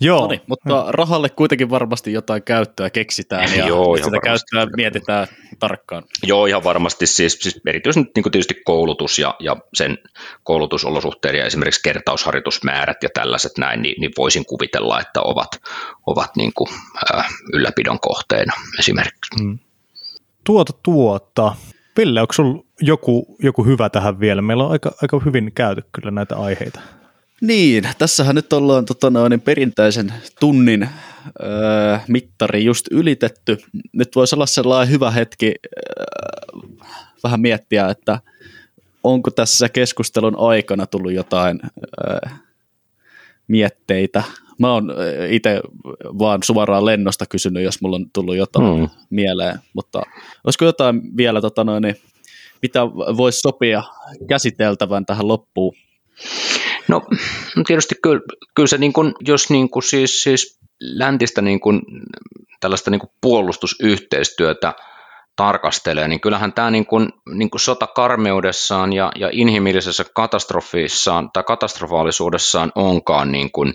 Joo. 0.00 0.20
Noniin, 0.20 0.40
mutta 0.46 0.84
rahalle 0.88 1.28
kuitenkin 1.28 1.70
varmasti 1.70 2.12
jotain 2.12 2.42
käyttöä 2.42 2.90
keksitään 2.90 3.56
ja 3.56 3.66
Joo, 3.66 3.96
sitä 3.96 4.10
varmasti. 4.10 4.24
käyttöä 4.24 4.76
mietitään 4.76 5.26
tarkkaan. 5.58 6.02
Joo, 6.22 6.46
ihan 6.46 6.64
varmasti. 6.64 7.06
Siis, 7.06 7.38
siis 7.40 7.60
erityisesti 7.66 8.10
niin 8.16 8.32
tietysti 8.32 8.54
koulutus 8.64 9.18
ja, 9.18 9.34
ja 9.40 9.56
sen 9.74 9.98
koulutusolosuhteiden 10.42 11.38
ja 11.38 11.46
esimerkiksi 11.46 11.82
kertausharjoitusmäärät 11.82 13.02
ja 13.02 13.08
tällaiset 13.14 13.52
näin, 13.58 13.82
niin, 13.82 14.00
niin 14.00 14.12
voisin 14.18 14.46
kuvitella, 14.46 15.00
että 15.00 15.22
ovat, 15.22 15.60
ovat 16.06 16.36
niin 16.36 16.52
kuin, 16.54 16.68
äh, 17.14 17.28
ylläpidon 17.52 18.00
kohteena 18.00 18.52
esimerkiksi. 18.78 19.40
Hmm. 19.40 19.58
Tuota 20.44 20.72
tuota. 20.82 21.54
Ville, 21.96 22.20
onko 22.20 22.32
sinulla 22.32 22.64
joku, 22.80 23.36
joku 23.42 23.64
hyvä 23.64 23.88
tähän 23.88 24.20
vielä? 24.20 24.42
Meillä 24.42 24.64
on 24.64 24.70
aika, 24.70 24.92
aika 25.02 25.20
hyvin 25.24 25.52
käyty 25.54 25.84
kyllä 25.92 26.10
näitä 26.10 26.36
aiheita. 26.36 26.80
Niin, 27.40 27.88
tässähän 27.98 28.34
nyt 28.34 28.52
ollaan 28.52 28.84
tota, 28.84 29.10
noin, 29.10 29.40
perinteisen 29.40 30.12
tunnin 30.40 30.88
öö, 31.42 31.98
mittari 32.08 32.64
just 32.64 32.86
ylitetty. 32.90 33.58
Nyt 33.92 34.16
voisi 34.16 34.34
olla 34.34 34.46
sellainen 34.46 34.92
hyvä 34.92 35.10
hetki 35.10 35.54
öö, 35.66 36.04
vähän 37.24 37.40
miettiä, 37.40 37.88
että 37.88 38.20
onko 39.04 39.30
tässä 39.30 39.68
keskustelun 39.68 40.36
aikana 40.38 40.86
tullut 40.86 41.12
jotain 41.12 41.60
öö, 41.64 42.18
mietteitä. 43.48 44.22
Mä 44.58 44.72
oon 44.72 44.94
itse 45.30 45.60
vaan 46.04 46.42
suoraan 46.42 46.84
lennosta 46.84 47.26
kysynyt, 47.26 47.62
jos 47.62 47.80
mulla 47.80 47.96
on 47.96 48.10
tullut 48.12 48.36
jotain 48.36 48.78
hmm. 48.78 48.88
mieleen, 49.10 49.58
mutta 49.74 50.02
olisiko 50.44 50.64
jotain 50.64 51.16
vielä, 51.16 51.40
tota 51.40 51.64
noin, 51.64 51.84
mitä 52.62 52.86
voisi 52.90 53.40
sopia 53.40 53.82
käsiteltävän 54.28 55.06
tähän 55.06 55.28
loppuun? 55.28 55.74
No 56.88 57.02
tietysti 57.66 57.94
kyllä, 58.02 58.20
kyllä 58.54 58.66
se 58.66 58.78
niin 58.78 58.92
kuin, 58.92 59.14
jos 59.20 59.50
niin 59.50 59.70
kuin 59.70 59.82
siis, 59.82 60.22
siis 60.22 60.58
läntistä 60.80 61.42
niin 61.42 61.60
kuin, 61.60 61.82
tällaista 62.60 62.90
niin 62.90 63.00
kuin 63.00 63.10
puolustusyhteistyötä 63.20 64.74
tarkastelee, 65.36 66.08
niin 66.08 66.20
kyllähän 66.20 66.52
tämä 66.52 66.70
niin 66.70 66.86
kuin, 66.86 67.08
niin 67.34 67.50
kuin 67.50 67.60
sota 67.60 67.86
karmeudessaan 67.86 68.92
ja, 68.92 69.12
ja 69.16 69.28
inhimillisessä 69.32 70.04
katastrofissaan 70.14 71.30
tai 71.32 71.42
katastrofaalisuudessaan 71.42 72.72
onkaan 72.74 73.32
niin, 73.32 73.52
kuin, 73.52 73.74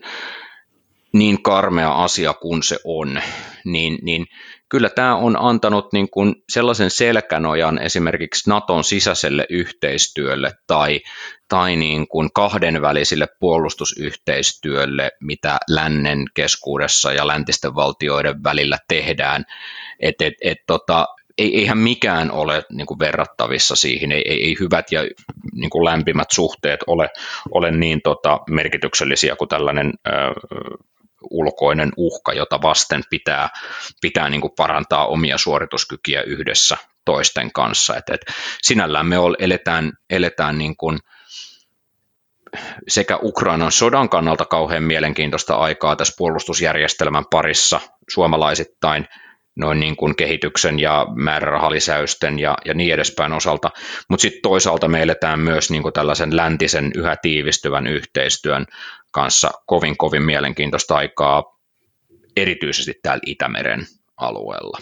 niin 1.14 1.43
karmea 1.43 2.03
asia 2.03 2.34
kuin 2.34 2.64
se 2.64 2.80
on, 2.84 3.22
niin, 3.66 3.97
niin 4.01 4.26
kyllä 4.70 4.89
tämä 4.89 5.16
on 5.16 5.38
antanut 5.39 5.93
niin 5.93 6.09
kuin 6.09 6.36
sellaisen 6.49 6.89
selkänojan 6.89 7.80
esimerkiksi 7.80 8.49
Naton 8.49 8.84
sisäiselle 8.84 9.45
yhteistyölle 9.49 10.51
tai, 10.68 11.01
tai 11.49 11.76
niin 11.76 12.07
kuin 12.07 12.30
kahdenvälisille 12.34 13.28
puolustusyhteistyölle, 13.39 15.11
mitä 15.22 15.57
lännen 15.70 16.26
keskuudessa 16.34 17.14
ja 17.14 17.28
läntisten 17.28 17.76
valtioiden 17.76 18.43
välillä 18.43 18.78
tehdään. 18.88 19.45
Et, 19.99 20.22
et, 20.22 20.34
et, 20.41 20.57
tota, 20.68 21.07
ei, 21.38 21.59
eihän 21.59 21.78
mikään 21.78 22.32
ole 22.32 22.64
niin 22.72 22.88
kuin 22.88 22.99
verrattavissa 22.99 23.76
siihen, 23.76 24.11
ei, 24.11 24.24
ei, 24.26 24.43
ei 24.43 24.55
hyvät 24.59 24.91
ja 24.91 25.01
niin 25.53 25.70
kuin 25.70 25.86
lämpimät 25.86 26.32
suhteet 26.32 26.80
ole, 26.88 27.09
ole 27.51 27.72
niin 27.72 28.01
tota, 28.03 28.39
merkityksellisiä 28.49 29.36
kuin 29.36 29.49
tällainen 29.49 29.93
ö, 30.07 30.11
ulkoinen 31.30 31.91
uhka, 31.97 32.34
jota 32.34 32.61
vasten 32.61 33.03
pitää, 33.09 33.49
pitää 34.01 34.30
niin 34.30 34.41
kuin 34.41 34.53
parantaa 34.57 35.07
omia 35.07 35.38
suorituskykyjä 35.38 36.21
yhdessä 36.21 36.78
toisten 37.05 37.51
kanssa. 37.51 37.95
Et, 37.97 38.09
et 38.09 38.21
sinällään 38.61 39.05
me 39.05 39.15
eletään, 39.39 39.91
eletään 40.09 40.57
niin 40.57 40.78
kuin 40.78 40.99
sekä 42.88 43.19
Ukrainan 43.21 43.71
sodan 43.71 44.09
kannalta 44.09 44.45
kauhean 44.45 44.84
mielenkiintoista 44.84 45.55
aikaa 45.55 45.95
tässä 45.95 46.13
puolustusjärjestelmän 46.17 47.26
parissa 47.32 47.80
suomalaisittain– 48.09 49.07
noin 49.56 49.80
niin 49.80 49.95
kuin 49.95 50.16
kehityksen 50.16 50.80
ja 50.80 51.08
määrärahalisäysten 51.16 52.39
ja, 52.39 52.58
ja 52.66 52.74
niin 52.74 52.93
edespäin 52.93 53.34
osalta, 53.34 53.70
mutta 54.10 54.22
sitten 54.22 54.41
toisaalta 54.41 54.88
me 54.88 55.01
eletään 55.01 55.39
myös 55.39 55.72
niin 55.72 55.84
kuin 55.84 55.93
tällaisen 55.93 56.38
läntisen 56.38 56.91
yhä 56.95 57.16
tiivistyvän 57.22 57.88
yhteistyön 57.88 58.66
kanssa 59.12 59.51
kovin 59.66 59.97
kovin 59.97 60.24
mielenkiintoista 60.24 60.95
aikaa, 60.95 61.43
erityisesti 62.38 62.93
täällä 63.04 63.22
Itämeren 63.26 63.86
alueella. 64.18 64.78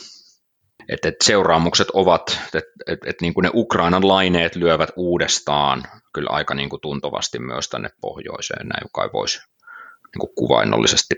Et, 0.90 1.06
et 1.06 1.16
seuraamukset 1.24 1.88
ovat, 1.94 2.40
että 2.56 2.70
et, 2.88 3.00
et, 3.06 3.22
niin 3.22 3.34
kuin 3.34 3.44
ne 3.44 3.52
Ukrainan 3.54 4.08
laineet 4.08 4.56
lyövät 4.56 4.90
uudestaan 4.96 5.84
kyllä 6.14 6.30
aika 6.30 6.56
niin 6.56 6.70
kuin 6.70 6.82
tuntuvasti 6.82 7.40
myös 7.40 7.70
tänne 7.70 7.90
pohjoiseen, 8.02 8.68
näin 8.68 8.90
kai 8.94 9.10
voisi 9.14 9.40
niin 9.40 10.20
kuin 10.20 10.36
kuvainnollisesti 10.36 11.16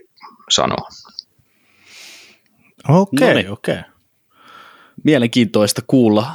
sanoa. 0.49 0.87
Okei, 2.89 3.31
okay, 3.31 3.47
okei. 3.47 3.73
Okay. 3.73 3.93
Mielenkiintoista 5.03 5.81
kuulla. 5.87 6.31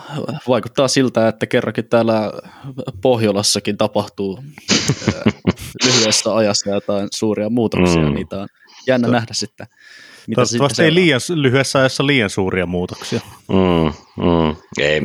Vaikuttaa 0.48 0.88
siltä, 0.88 1.28
että 1.28 1.46
kerrankin 1.46 1.88
täällä 1.88 2.32
Pohjolassakin 3.02 3.76
tapahtuu 3.76 4.44
lyhyessä 5.84 6.34
ajassa 6.34 6.70
jotain 6.70 7.08
suuria 7.14 7.50
muutoksia. 7.50 8.02
Mm. 8.02 8.14
Niitä 8.14 8.40
on 8.40 8.48
jännä 8.86 9.06
to- 9.06 9.12
nähdä 9.12 9.34
sitten. 9.34 9.66
Mitä 10.26 10.42
Toivottavasti 10.42 10.82
ei 10.82 10.94
liian, 10.94 11.20
lyhyessä 11.34 11.78
ajassa 11.78 12.06
liian 12.06 12.30
suuria 12.30 12.66
muutoksia. 12.66 13.20
Mm, 13.48 13.92
mm. 14.24 14.56
Ei, 14.78 15.00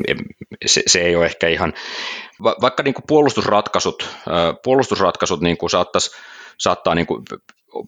se, 0.65 0.83
se 0.87 0.99
ei 0.99 1.15
ole 1.15 1.25
ehkä 1.25 1.47
ihan, 1.47 1.73
va, 2.43 2.55
vaikka 2.61 2.83
niin 2.83 2.93
kuin 2.93 3.03
puolustusratkaisut, 3.07 4.09
puolustusratkaisut 4.63 5.41
niin 5.41 5.57
kuin 5.57 5.69
saattaisi, 5.69 6.11
saattaa 6.57 6.95
niin 6.95 7.07
kuin 7.07 7.23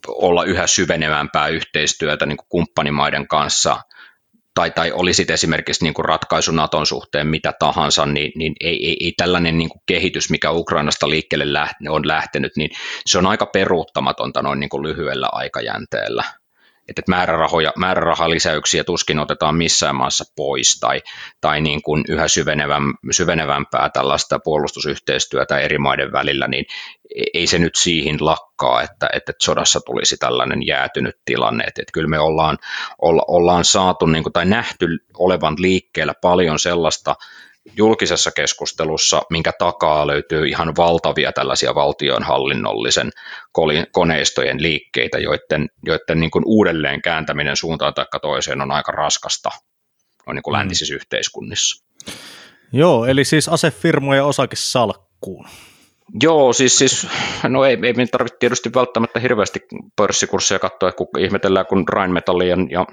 olla 0.08 0.44
yhä 0.44 0.68
syvenevämpää 0.68 1.48
yhteistyötä 1.48 2.26
niin 2.26 2.38
kuin 2.38 2.48
kumppanimaiden 2.50 3.28
kanssa, 3.28 3.78
tai, 4.54 4.72
tai 4.72 4.92
olisi 4.92 5.26
esimerkiksi 5.30 5.84
niin 5.84 5.94
kuin 5.94 6.06
ratkaisu 6.06 6.52
Naton 6.52 6.86
suhteen 6.86 7.28
mitä 7.28 7.54
tahansa, 7.60 8.06
niin, 8.06 8.32
niin 8.36 8.54
ei, 8.60 8.88
ei, 8.88 8.98
ei 9.00 9.14
tällainen 9.18 9.58
niin 9.58 9.70
kuin 9.70 9.82
kehitys, 9.86 10.30
mikä 10.30 10.52
Ukrainasta 10.52 11.10
liikkeelle 11.10 11.54
läht, 11.54 11.74
on 11.90 12.08
lähtenyt, 12.08 12.52
niin 12.58 12.70
se 13.06 13.18
on 13.18 13.26
aika 13.26 13.46
peruuttamatonta 13.46 14.42
noin 14.42 14.60
niin 14.60 14.70
kuin 14.70 14.84
lyhyellä 14.84 15.30
aikajänteellä 15.32 16.24
että 16.90 17.02
määrärahoja, 17.08 17.74
määrärahalisäyksiä 17.78 18.84
tuskin 18.84 19.20
otetaan 19.20 19.56
missään 19.56 19.96
maassa 19.96 20.24
pois 20.36 20.80
tai, 20.80 21.02
tai 21.42 21.62
niin 21.62 21.82
kuin 21.82 22.04
yhä 22.10 22.28
syveneväm, 22.28 22.94
syvenevämpää 23.12 23.90
tällaista 23.90 24.40
puolustusyhteistyötä 24.40 25.60
eri 25.60 25.78
maiden 25.78 26.12
välillä, 26.12 26.48
niin 26.48 26.66
ei 27.34 27.48
se 27.48 27.60
nyt 27.60 27.76
siihen 27.76 28.18
lakkaa, 28.20 28.82
että, 28.82 29.10
että 29.14 29.34
sodassa 29.42 29.80
tulisi 29.86 30.18
tällainen 30.18 30.68
jäätynyt 30.68 31.16
tilanne. 31.26 31.64
Että, 31.64 31.82
että 31.82 31.92
kyllä 31.92 32.08
me 32.08 32.20
ollaan, 32.20 32.58
olla, 33.02 33.26
ollaan 33.28 33.66
saatu 33.66 34.06
niin 34.06 34.24
kuin, 34.24 34.34
tai 34.34 34.46
nähty 34.46 34.88
olevan 35.18 35.56
liikkeellä 35.60 36.14
paljon 36.22 36.60
sellaista 36.60 37.16
julkisessa 37.78 38.32
keskustelussa, 38.32 39.22
minkä 39.30 39.52
takaa 39.60 40.08
löytyy 40.08 40.48
ihan 40.48 40.76
valtavia 40.78 41.32
tällaisia 41.32 41.76
valtionhallinnollisen 41.76 43.12
koneistojen 43.92 44.62
liikkeitä, 44.62 45.18
joiden, 45.18 45.70
joiden 45.86 46.20
niin 46.20 46.32
kuin 46.32 46.44
uudelleen 46.46 47.02
kääntäminen 47.02 47.58
suuntaan 47.58 47.94
tai 47.94 48.06
toiseen 48.22 48.62
on 48.62 48.72
aika 48.72 48.92
raskasta 48.92 49.50
on 50.28 50.36
niin 50.36 50.44
kuin 50.44 50.54
mm. 50.54 50.58
läntisissä 50.58 50.96
yhteiskunnissa. 50.96 51.86
Joo, 52.74 53.06
eli 53.06 53.26
siis 53.26 53.50
asefirmoja 53.50 54.26
osake 54.26 54.56
salkkuun. 54.56 55.48
Joo, 56.22 56.54
siis, 56.54 56.78
siis 56.78 57.08
no 57.44 57.66
ei, 57.66 57.78
ei 57.84 58.08
tarvitse 58.08 58.38
tietysti 58.40 58.70
välttämättä 58.76 59.20
hirveästi 59.20 59.60
pörssikursseja 59.96 60.60
katsoa, 60.60 60.92
kun 60.92 61.08
ihmetellään, 61.20 61.66
kun 61.66 61.88
Rheinmetallien 61.90 62.68
ja 62.72 62.88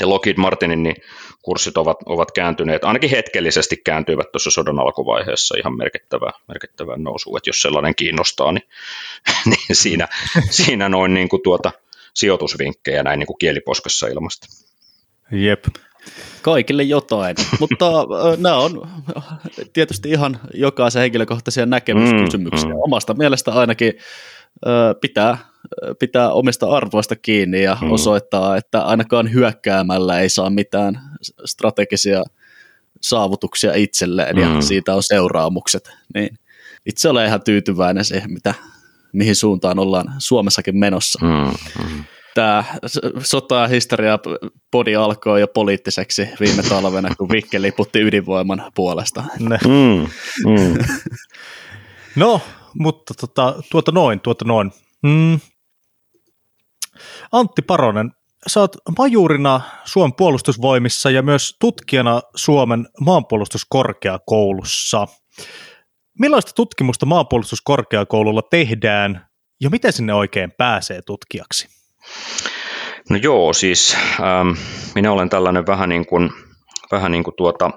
ja 0.00 0.08
Lockheed 0.08 0.36
Martinin 0.36 0.82
niin 0.82 0.96
kurssit 1.42 1.76
ovat, 1.76 1.96
ovat 2.06 2.32
kääntyneet, 2.32 2.84
ainakin 2.84 3.10
hetkellisesti 3.10 3.76
kääntyivät 3.76 4.32
tuossa 4.32 4.50
sodan 4.50 4.78
alkuvaiheessa 4.78 5.54
ihan 5.58 5.76
merkittävää, 5.76 6.32
merkittävää 6.48 6.96
nousua, 6.96 7.38
että 7.38 7.48
jos 7.48 7.62
sellainen 7.62 7.94
kiinnostaa, 7.94 8.52
niin, 8.52 8.68
niin 9.50 9.76
siinä, 9.76 10.08
siinä 10.50 10.88
noin 10.88 11.14
niin 11.14 11.28
kuin 11.28 11.42
tuota 11.42 11.72
sijoitusvinkkejä 12.14 13.02
näin 13.02 13.18
niin 13.18 13.26
kuin 13.26 13.38
kieliposkessa 13.38 14.06
ilmasta. 14.06 14.46
Jep. 15.32 15.64
Kaikille 16.42 16.82
jotain, 16.82 17.36
mutta 17.60 17.86
nämä 18.38 18.56
on 18.56 18.88
tietysti 19.72 20.10
ihan 20.10 20.40
jokaisen 20.54 21.02
henkilökohtaisia 21.02 21.66
näkemyskysymyksiä. 21.66 22.68
Mm, 22.68 22.74
mm. 22.74 22.82
Omasta 22.82 23.14
mielestä 23.14 23.52
ainakin 23.52 23.92
pitää 25.00 25.38
pitää 25.98 26.32
omista 26.32 26.66
arvoista 26.66 27.16
kiinni 27.16 27.62
ja 27.62 27.74
hmm. 27.74 27.92
osoittaa, 27.92 28.56
että 28.56 28.82
ainakaan 28.82 29.32
hyökkäämällä 29.32 30.20
ei 30.20 30.28
saa 30.28 30.50
mitään 30.50 31.00
strategisia 31.44 32.22
saavutuksia 33.02 33.74
itselleen 33.74 34.36
ja 34.36 34.46
hmm. 34.46 34.60
siitä 34.60 34.94
on 34.94 35.02
seuraamukset. 35.02 35.90
Niin 36.14 36.38
itse 36.86 37.08
olen 37.08 37.26
ihan 37.26 37.42
tyytyväinen 37.42 38.04
siihen, 38.04 38.32
mitä, 38.32 38.54
mihin 39.12 39.36
suuntaan 39.36 39.78
ollaan 39.78 40.14
Suomessakin 40.18 40.76
menossa. 40.76 41.18
Hmm. 41.26 41.54
Hmm 41.78 42.04
tämä 42.36 42.64
sota 43.22 43.66
historia 43.66 44.18
podi 44.70 44.96
alkoi 44.96 45.40
jo 45.40 45.48
poliittiseksi 45.48 46.28
viime 46.40 46.62
talvena, 46.62 47.14
kun 47.18 47.28
Vikke 47.28 47.62
liputti 47.62 48.00
ydinvoiman 48.00 48.72
puolesta. 48.74 49.24
Mm, 49.40 50.06
mm. 50.46 50.78
no, 52.16 52.40
mutta 52.78 53.14
tota, 53.14 53.54
tuota 53.70 53.92
noin, 53.92 54.20
tuota 54.20 54.44
noin. 54.44 54.72
Mm. 55.02 55.40
Antti 57.32 57.62
Paronen, 57.62 58.10
oot 58.56 58.76
majurina 58.98 59.60
Suomen 59.84 60.14
puolustusvoimissa 60.14 61.10
ja 61.10 61.22
myös 61.22 61.56
tutkijana 61.60 62.20
Suomen 62.34 62.86
maanpuolustuskorkeakoulussa. 63.00 65.06
Millaista 66.18 66.52
tutkimusta 66.54 67.06
maanpuolustuskorkeakoululla 67.06 68.42
tehdään 68.42 69.26
ja 69.60 69.70
miten 69.70 69.92
sinne 69.92 70.14
oikein 70.14 70.52
pääsee 70.58 71.02
tutkijaksi? 71.02 71.68
No 73.10 73.16
joo, 73.16 73.52
siis 73.52 73.96
ähm, 74.20 74.48
minä 74.94 75.12
olen 75.12 75.28
tällainen 75.28 75.66
vähän 75.66 75.88
niin 75.88 76.06
kuin, 76.06 76.30
vähän 76.92 77.12
niin 77.12 77.24
kuin 77.24 77.34
tuota, 77.36 77.70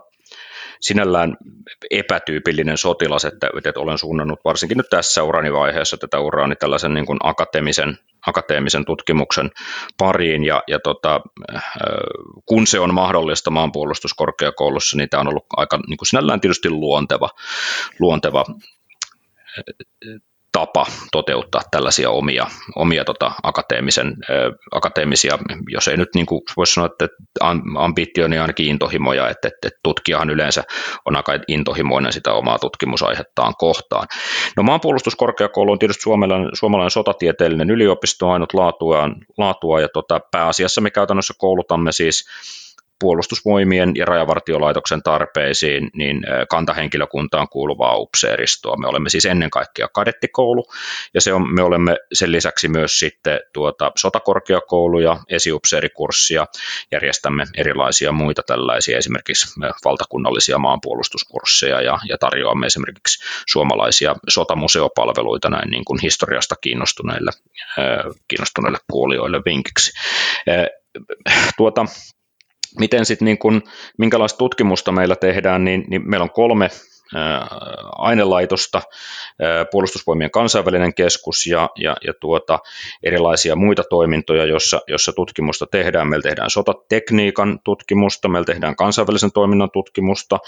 sinällään 0.80 1.38
epätyypillinen 1.92 2.78
sotilas, 2.78 3.26
että, 3.26 3.50
että 3.58 3.80
olen 3.80 3.98
suunnannut 3.98 4.40
varsinkin 4.46 4.78
nyt 4.78 4.90
tässä 4.90 5.24
urani 5.24 5.54
vaiheessa 5.54 5.98
tätä 5.98 6.20
uraani 6.20 6.56
tällaisen 6.56 6.94
niin 6.94 7.06
kuin 7.06 7.20
akateemisen, 7.24 7.98
akateemisen 8.30 8.86
tutkimuksen 8.86 9.52
pariin, 9.98 10.44
ja, 10.44 10.64
ja 10.68 10.80
tota, 10.80 11.22
äh, 11.56 11.64
kun 12.46 12.68
se 12.68 12.80
on 12.80 12.94
mahdollista 12.94 13.52
maanpuolustuskorkeakoulussa, 13.52 14.98
niin 14.98 15.10
tämä 15.10 15.22
on 15.22 15.28
ollut 15.28 15.46
aika 15.58 15.80
niin 15.88 15.98
kuin 15.98 16.08
sinällään 16.08 16.42
tietysti 16.42 16.70
luonteva, 16.70 17.30
luonteva 18.00 18.46
tapa 20.52 20.86
toteuttaa 21.12 21.62
tällaisia 21.72 22.10
omia, 22.10 22.48
omia 22.76 23.06
tota, 23.06 23.32
akateemisen, 23.44 24.08
ä, 24.08 24.34
akateemisia, 24.72 25.38
jos 25.70 25.88
ei 25.88 25.98
nyt 25.98 26.10
niin 26.16 26.26
kuin 26.26 26.42
voisi 26.58 26.74
sanoa, 26.74 26.90
että 26.92 27.08
ambitio, 27.78 28.28
niin 28.28 28.42
ainakin 28.42 28.66
intohimoja, 28.68 29.30
että, 29.30 29.48
että, 29.48 29.68
että 29.68 29.80
tutkijahan 29.84 30.30
yleensä 30.30 30.64
on 31.06 31.16
aika 31.16 31.32
intohimoinen 31.48 32.14
sitä 32.14 32.34
omaa 32.34 32.60
tutkimusaihettaan 32.60 33.54
kohtaan. 33.58 34.08
No 34.58 34.64
maanpuolustuskorkeakoulu 34.64 35.72
on 35.72 35.80
tietysti 35.80 36.04
suomalainen, 36.04 36.50
suomalainen 36.54 36.92
sotatieteellinen 36.92 37.70
yliopisto 37.70 38.30
ainut 38.30 38.54
laatua, 38.54 39.10
laatua 39.38 39.82
ja 39.82 39.90
tota, 39.94 40.20
pääasiassa 40.32 40.82
me 40.82 40.92
käytännössä 40.92 41.34
koulutamme 41.38 41.92
siis 41.92 42.26
puolustusvoimien 43.00 43.92
ja 43.96 44.06
rajavartiolaitoksen 44.06 45.04
tarpeisiin 45.04 45.90
niin 45.94 46.22
kantahenkilökuntaan 46.50 47.50
kuuluvaa 47.50 47.98
upseeristoa. 47.98 48.78
Me 48.78 48.88
olemme 48.88 49.10
siis 49.10 49.26
ennen 49.26 49.50
kaikkea 49.50 49.88
kadettikoulu 49.88 50.66
ja 51.14 51.22
se 51.22 51.34
on, 51.34 51.54
me 51.54 51.64
olemme 51.64 51.98
sen 52.14 52.32
lisäksi 52.32 52.68
myös 52.68 53.00
sitten 53.00 53.40
tuota, 53.54 53.92
sotakorkeakouluja, 53.98 55.20
esiupseerikurssia, 55.30 56.46
järjestämme 56.92 57.46
erilaisia 57.58 58.12
muita 58.12 58.42
tällaisia 58.44 58.98
esimerkiksi 58.98 59.60
valtakunnallisia 59.86 60.58
maanpuolustuskursseja 60.58 61.82
ja, 61.82 62.00
ja 62.10 62.18
tarjoamme 62.18 62.66
esimerkiksi 62.66 63.24
suomalaisia 63.48 64.16
sotamuseopalveluita 64.30 65.50
näin 65.50 65.70
niin 65.70 65.86
kuin 65.86 66.00
historiasta 66.02 66.56
kiinnostuneille, 66.62 67.32
kiinnostuneille 68.28 68.78
kuulijoille 68.92 69.42
vinkiksi. 69.46 69.92
Tuota, 71.58 71.86
miten 72.80 73.06
sitten 73.06 73.26
niin 73.26 73.38
kun, 73.38 73.62
minkälaista 73.98 74.38
tutkimusta 74.38 74.92
meillä 74.92 75.16
tehdään, 75.16 75.64
niin, 75.64 75.86
niin 75.88 76.10
meillä 76.10 76.24
on 76.24 76.30
kolme 76.30 76.70
ainelaitosta, 77.98 78.82
puolustusvoimien 79.72 80.32
kansainvälinen 80.32 80.94
keskus 80.94 81.46
ja, 81.46 81.70
ja, 81.76 81.96
ja 82.06 82.14
tuota, 82.20 82.60
erilaisia 83.04 83.56
muita 83.56 83.84
toimintoja, 83.90 84.46
jossa, 84.46 84.82
jossa 84.88 85.14
tutkimusta 85.14 85.66
tehdään. 85.72 86.08
Meillä 86.08 86.24
tehdään 86.24 86.50
sotatekniikan 86.50 87.60
tutkimusta, 87.64 88.28
meillä 88.28 88.46
tehdään 88.46 88.76
kansainvälisen 88.76 89.32
toiminnan 89.32 89.72
tutkimusta, 89.72 90.40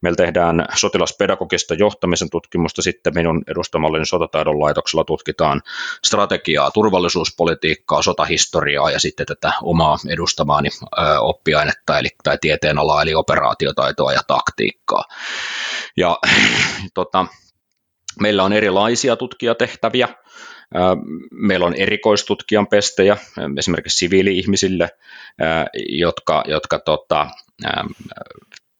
meillä 0.00 0.16
tehdään 0.16 0.66
sotilaspedagogista 0.74 1.74
johtamisen 1.74 2.30
tutkimusta, 2.30 2.82
sitten 2.82 3.14
minun 3.14 3.42
edustamalleni 3.48 4.06
sotataidon 4.06 4.60
laitoksella 4.60 5.04
tutkitaan 5.04 5.62
strategiaa, 6.04 6.70
turvallisuuspolitiikkaa, 6.70 8.02
sotahistoriaa 8.02 8.90
ja 8.90 9.00
sitten 9.00 9.26
tätä 9.26 9.52
omaa 9.62 9.96
edustamaani 10.08 10.68
oppiainetta 11.20 11.98
eli, 11.98 12.08
tai 12.24 12.38
tieteenalaa 12.40 13.02
eli 13.02 13.14
operaatiotaitoa 13.14 14.12
ja 14.12 14.20
taktiikkaa. 14.26 15.04
Ja 15.96 16.18
tota, 16.94 17.26
meillä 18.20 18.44
on 18.44 18.52
erilaisia 18.52 19.16
tutkijatehtäviä. 19.16 20.08
Meillä 21.30 21.66
on 21.66 21.74
erikoistutkijan 21.74 22.66
pestejä 22.66 23.16
esimerkiksi 23.58 23.98
siviili-ihmisille, 23.98 24.88
jotka, 25.88 26.44
jotka 26.46 26.78
tota, 26.78 27.26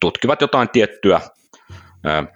tutkivat 0.01 0.41
jotain 0.41 0.69
tiettyä 0.69 1.21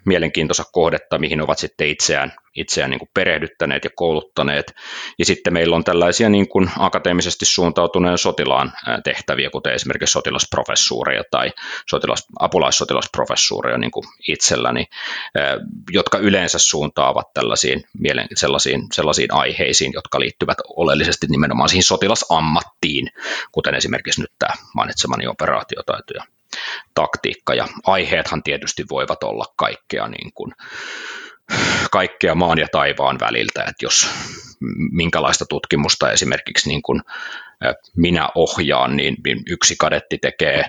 mielenkiintoista 0.04 0.64
kohdetta, 0.72 1.18
mihin 1.18 1.40
ovat 1.40 1.58
sitten 1.58 1.88
itseään, 1.88 2.32
itseään 2.54 2.90
niin 2.90 2.98
kuin 2.98 3.08
perehdyttäneet 3.14 3.84
ja 3.84 3.90
kouluttaneet. 3.96 4.74
Ja 5.18 5.24
sitten 5.24 5.52
meillä 5.52 5.76
on 5.76 5.84
tällaisia 5.84 6.28
niin 6.28 6.48
kuin 6.48 6.70
akateemisesti 6.78 7.44
suuntautuneen 7.44 8.18
sotilaan 8.18 8.72
tehtäviä, 9.04 9.50
kuten 9.50 9.74
esimerkiksi 9.74 10.12
sotilasprofessuureja 10.12 11.22
tai 11.30 11.52
sotilas, 11.88 12.26
apulaissotilasprofessuureja 12.40 13.78
niin 13.78 13.90
kuin 13.90 14.04
itselläni, 14.28 14.86
jotka 15.90 16.18
yleensä 16.18 16.58
suuntaavat 16.58 17.34
tällaisiin, 17.34 17.84
sellaisiin, 18.36 18.86
sellaisiin 18.92 19.34
aiheisiin, 19.34 19.92
jotka 19.94 20.20
liittyvät 20.20 20.58
oleellisesti 20.76 21.26
nimenomaan 21.30 21.68
siihen 21.68 21.82
sotilasammattiin, 21.82 23.08
kuten 23.52 23.74
esimerkiksi 23.74 24.20
nyt 24.20 24.32
tämä 24.38 24.52
mainitsemani 24.74 25.26
operaatiotaito 25.26 26.14
ja 26.14 26.24
taktiikka 26.94 27.54
ja 27.54 27.68
aiheethan 27.86 28.42
tietysti 28.42 28.84
voivat 28.90 29.22
olla 29.22 29.44
kaikkea 29.56 30.08
niin 30.08 30.32
kuin, 30.34 30.52
kaikkea 31.90 32.34
maan 32.34 32.58
ja 32.58 32.66
taivaan 32.72 33.20
väliltä, 33.20 33.62
että 33.62 33.84
jos 33.84 34.10
minkälaista 34.92 35.44
tutkimusta 35.48 36.12
esimerkiksi 36.12 36.68
niin 36.68 36.82
kuin 36.82 37.02
minä 37.96 38.28
ohjaan, 38.34 38.96
niin 38.96 39.16
yksi 39.50 39.74
kadetti 39.78 40.18
tekee 40.18 40.64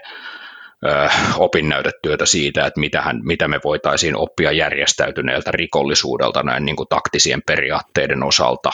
opinnäytetyötä 1.37 2.25
siitä, 2.25 2.65
että 2.65 2.79
mitä, 2.79 3.01
hän, 3.01 3.19
mitä 3.23 3.47
me 3.47 3.59
voitaisiin 3.63 4.15
oppia 4.15 4.51
järjestäytyneeltä 4.51 5.51
rikollisuudelta 5.51 6.43
näin 6.43 6.65
niin 6.65 6.75
kuin 6.75 6.89
taktisien 6.89 7.41
periaatteiden 7.47 8.23
osalta. 8.23 8.71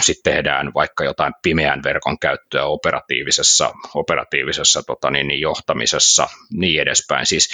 Sitten 0.00 0.32
tehdään 0.32 0.74
vaikka 0.74 1.04
jotain 1.04 1.34
pimeän 1.42 1.82
verkon 1.82 2.18
käyttöä 2.18 2.64
operatiivisessa, 2.64 3.72
operatiivisessa 3.94 4.82
tota 4.82 5.10
niin, 5.10 5.28
niin 5.28 5.40
johtamisessa, 5.40 6.28
niin 6.52 6.82
edespäin. 6.82 7.26
Siis 7.26 7.48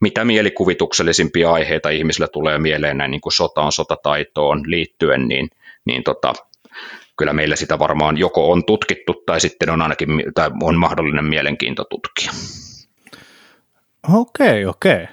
mitä 0.00 0.24
mielikuvituksellisimpia 0.24 1.52
aiheita 1.52 1.90
ihmisille 1.90 2.28
tulee 2.28 2.58
mieleen 2.58 2.98
näin 2.98 3.10
niin 3.10 3.20
kuin 3.20 3.32
sotaan, 3.32 3.72
sotataitoon 3.72 4.62
liittyen, 4.66 5.28
niin, 5.28 5.48
niin 5.84 6.04
tota, 6.04 6.32
kyllä 7.18 7.32
meillä 7.32 7.56
sitä 7.56 7.78
varmaan 7.78 8.18
joko 8.18 8.50
on 8.52 8.64
tutkittu 8.64 9.14
tai 9.26 9.40
sitten 9.40 9.70
on 9.70 9.82
ainakin 9.82 10.08
tai 10.34 10.50
on 10.62 10.78
mahdollinen 10.78 11.24
mielenkiinto 11.24 11.84
tutkia. 11.84 12.30
Okei, 14.12 14.66
okei. 14.66 15.06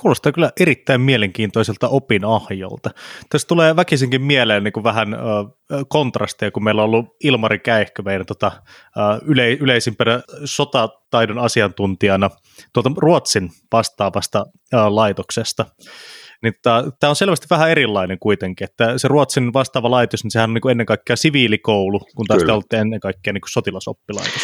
Kuulostaa 0.00 0.32
kyllä 0.32 0.50
erittäin 0.60 1.00
mielenkiintoiselta 1.00 1.88
opinahjolta. 1.88 2.90
Tässä 3.30 3.48
tulee 3.48 3.76
väkisinkin 3.76 4.22
mieleen 4.22 4.64
niin 4.64 4.72
kuin 4.72 4.84
vähän 4.84 5.14
ö, 5.14 5.18
kontrasteja, 5.88 6.50
kun 6.50 6.64
meillä 6.64 6.82
on 6.82 6.86
ollut 6.86 7.06
Ilmari 7.24 7.58
Käihkö 7.58 8.02
meidän 8.02 8.26
tota, 8.26 8.52
yle, 9.24 9.52
yleisimpänä 9.52 10.22
sotataidon 10.44 11.38
asiantuntijana 11.38 12.30
tuolta 12.72 12.90
Ruotsin 12.96 13.50
vastaavasta 13.72 14.46
ö, 14.74 14.76
laitoksesta. 14.88 15.66
Niin 16.42 16.54
tämä 16.62 17.10
on 17.10 17.16
selvästi 17.16 17.46
vähän 17.50 17.70
erilainen 17.70 18.18
kuitenkin, 18.18 18.64
että 18.64 18.98
se 18.98 19.08
Ruotsin 19.08 19.52
vastaava 19.52 19.90
laitos, 19.90 20.24
niin 20.24 20.30
sehän 20.30 20.50
on 20.50 20.54
niin 20.54 20.62
kuin 20.62 20.70
ennen 20.70 20.86
kaikkea 20.86 21.16
siviilikoulu, 21.16 22.00
kun 22.16 22.26
taas 22.26 22.42
te 22.42 22.52
olette 22.52 22.78
ennen 22.78 23.00
kaikkea 23.00 23.32
niin 23.32 23.40
kuin 23.40 23.50
sotilasoppilaitos. 23.50 24.42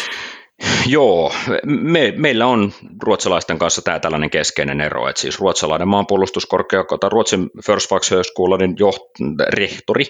Joo, 0.87 1.33
me, 1.65 2.13
meillä 2.17 2.45
on 2.45 2.73
ruotsalaisten 3.03 3.59
kanssa 3.59 3.81
tämä 3.81 3.99
tällainen 3.99 4.29
keskeinen 4.29 4.81
ero, 4.81 5.09
että 5.09 5.21
siis 5.21 5.39
ruotsalainen 5.39 5.87
maanpuolustuskorkeakoulu 5.87 6.99
tai 6.99 7.09
Ruotsin 7.09 7.49
First 7.65 7.91
Högskolan 8.11 8.75
joht, 8.79 9.01
rehtori 9.49 10.05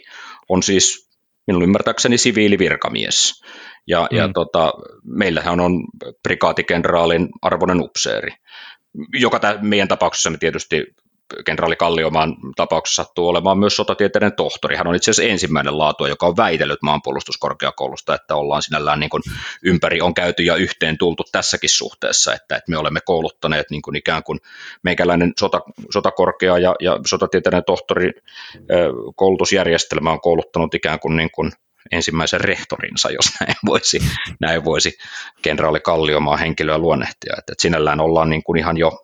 on 0.50 0.64
siis 0.64 1.10
minun 1.48 1.64
ymmärtääkseni 1.64 2.18
siviilivirkamies. 2.18 3.42
Ja, 3.88 4.08
mm. 4.12 4.18
ja 4.18 4.30
tota, 4.34 4.74
meillähän 5.04 5.60
on 5.60 5.72
prikaatikenraalin 6.24 7.30
arvoinen 7.42 7.82
upseeri, 7.82 8.32
joka 9.14 9.40
tämän, 9.40 9.60
meidän 9.62 9.88
tapauksessa 9.88 10.30
me 10.30 10.38
tietysti 10.38 10.86
kenraali 11.46 11.76
Kalliomaan 11.76 12.36
tapauksessa 12.56 13.04
sattuu 13.04 13.28
olemaan 13.28 13.60
myös 13.60 13.76
sotatieteiden 13.76 14.34
tohtori. 14.34 14.76
Hän 14.76 14.88
on 14.88 14.96
itse 14.96 15.12
asiassa 15.12 15.32
ensimmäinen 15.32 15.78
laatua, 15.78 16.08
joka 16.08 16.28
on 16.28 16.38
väitellyt 16.38 16.82
maanpuolustuskorkeakoulusta, 16.82 18.16
että 18.16 18.36
ollaan 18.36 18.62
sinällään 18.62 19.00
niin 19.00 19.10
kuin 19.10 19.24
ympäri 19.64 20.02
on 20.02 20.14
käyty 20.14 20.44
ja 20.44 20.56
yhteen 20.56 20.98
tultu 20.98 21.24
tässäkin 21.32 21.70
suhteessa, 21.70 22.34
että, 22.34 22.56
että 22.56 22.72
me 22.72 22.78
olemme 22.78 23.00
kouluttaneet 23.06 23.70
niin 23.70 23.82
kuin 23.82 23.96
ikään 23.96 24.24
kuin 24.24 24.40
meikäläinen 24.84 25.34
sota, 25.40 25.62
sotakorkea 25.94 26.58
ja, 26.58 26.76
ja 26.80 27.00
sotatieteiden 27.08 27.64
tohtori 27.64 28.12
koulutusjärjestelmä 29.16 30.12
on 30.12 30.22
kouluttanut 30.22 30.74
ikään 30.74 31.00
kuin, 31.00 31.18
niin 31.18 31.32
kuin 31.32 31.52
ensimmäisen 31.92 32.42
rehtorinsa, 32.42 33.12
jos 33.12 33.26
näin 33.40 33.56
voisi, 33.66 34.00
näin 34.40 34.66
voisi 34.66 34.98
kenraali 35.42 35.80
Kalliomaa 35.80 36.38
henkilöä 36.38 36.78
luonnehtia. 36.78 37.34
Että, 37.38 37.54
että 37.54 37.62
sinällään 37.62 38.00
ollaan 38.00 38.30
niin 38.30 38.44
kuin 38.44 38.60
ihan 38.60 38.78
jo 38.78 39.04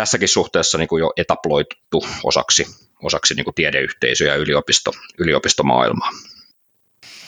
tässäkin 0.00 0.28
suhteessa 0.28 0.78
niin 0.78 0.88
kuin 0.88 1.00
jo 1.00 1.12
etaploitu 1.16 2.04
osaksi, 2.24 2.66
osaksi 3.02 3.34
niin 3.34 3.44
kuin 3.44 3.54
tiedeyhteisö 3.54 4.24
ja 4.24 4.34
yliopisto, 4.34 4.92
yliopistomaailmaa. 5.18 6.10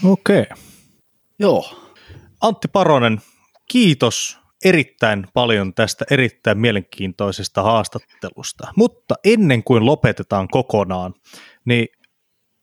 Okei. 0.04 0.44
Joo. 1.38 1.88
Antti 2.40 2.68
Paronen, 2.68 3.20
kiitos 3.70 4.38
erittäin 4.64 5.26
paljon 5.34 5.74
tästä 5.74 6.04
erittäin 6.10 6.58
mielenkiintoisesta 6.58 7.62
haastattelusta. 7.62 8.72
Mutta 8.76 9.14
ennen 9.24 9.64
kuin 9.64 9.86
lopetetaan 9.86 10.48
kokonaan, 10.48 11.14
niin 11.64 11.88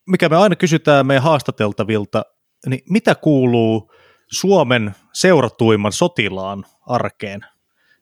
mikä 0.06 0.28
me 0.28 0.36
aina 0.36 0.56
kysytään 0.56 1.06
meidän 1.06 1.22
haastateltavilta, 1.22 2.22
niin 2.66 2.80
mitä 2.88 3.14
kuuluu 3.14 3.92
Suomen 4.32 4.94
seuratuimman 5.12 5.92
sotilaan 5.92 6.64
arkeen 6.86 7.40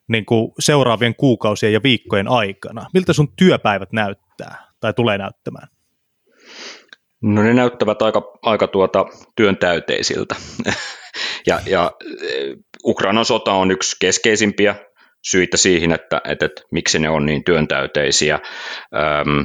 niin 0.09 0.26
kuin 0.26 0.52
seuraavien 0.59 1.14
kuukausien 1.14 1.72
ja 1.72 1.82
viikkojen 1.82 2.28
aikana? 2.28 2.86
Miltä 2.94 3.12
sun 3.12 3.32
työpäivät 3.36 3.93
näyttää 3.93 4.66
tai 4.80 4.93
tulee 4.93 5.18
näyttämään? 5.18 5.68
No 7.22 7.43
ne 7.43 7.55
näyttävät 7.55 8.02
aika, 8.02 8.39
aika 8.43 8.66
tuota 8.66 9.06
työntäyteisiltä. 9.36 10.36
ja, 11.47 11.60
ja 11.66 11.93
Ukrainan 12.85 13.24
sota 13.24 13.52
on 13.52 13.70
yksi 13.70 13.97
keskeisimpiä 14.01 14.74
syitä 15.24 15.56
siihen, 15.56 15.93
että, 15.93 16.20
että, 16.24 16.47
että 16.47 16.62
miksi 16.70 16.98
ne 16.98 17.09
on 17.09 17.26
niin 17.26 17.44
työntäyteisiä. 17.44 18.39
Öm, 18.94 19.44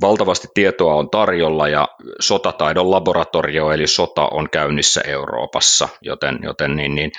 Valtavasti 0.00 0.48
tietoa 0.54 0.94
on 0.94 1.10
tarjolla 1.10 1.68
ja 1.68 1.88
sotataidon 2.20 2.90
laboratorio 2.90 3.72
eli 3.72 3.86
sota 3.86 4.28
on 4.28 4.50
käynnissä 4.50 5.00
Euroopassa, 5.00 5.88
joten, 6.00 6.38
joten 6.42 6.76
niin, 6.76 6.94
niin 6.94 7.12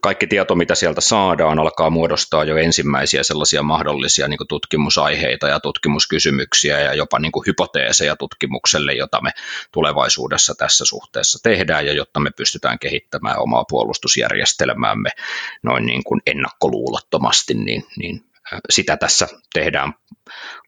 kaikki 0.00 0.26
tieto, 0.26 0.54
mitä 0.54 0.74
sieltä 0.74 1.00
saadaan, 1.00 1.58
alkaa 1.58 1.90
muodostaa 1.90 2.44
jo 2.44 2.56
ensimmäisiä 2.56 3.22
sellaisia 3.22 3.62
mahdollisia 3.62 4.28
niin 4.28 4.38
tutkimusaiheita 4.48 5.48
ja 5.48 5.60
tutkimuskysymyksiä 5.60 6.80
ja 6.80 6.94
jopa 6.94 7.18
niin 7.18 7.32
hypoteeseja 7.46 8.16
tutkimukselle, 8.16 8.92
jota 8.92 9.20
me 9.22 9.30
tulevaisuudessa 9.72 10.54
tässä 10.54 10.84
suhteessa 10.84 11.38
tehdään 11.42 11.86
ja 11.86 11.92
jotta 11.92 12.20
me 12.20 12.30
pystytään 12.30 12.78
kehittämään 12.78 13.40
omaa 13.40 13.64
puolustusjärjestelmäämme 13.68 15.10
noin 15.62 15.86
niin 15.86 16.04
kuin 16.04 16.20
ennakkoluulottomasti, 16.26 17.54
niin, 17.54 17.84
niin 17.96 18.33
sitä 18.70 18.96
tässä 18.96 19.28
tehdään 19.54 19.92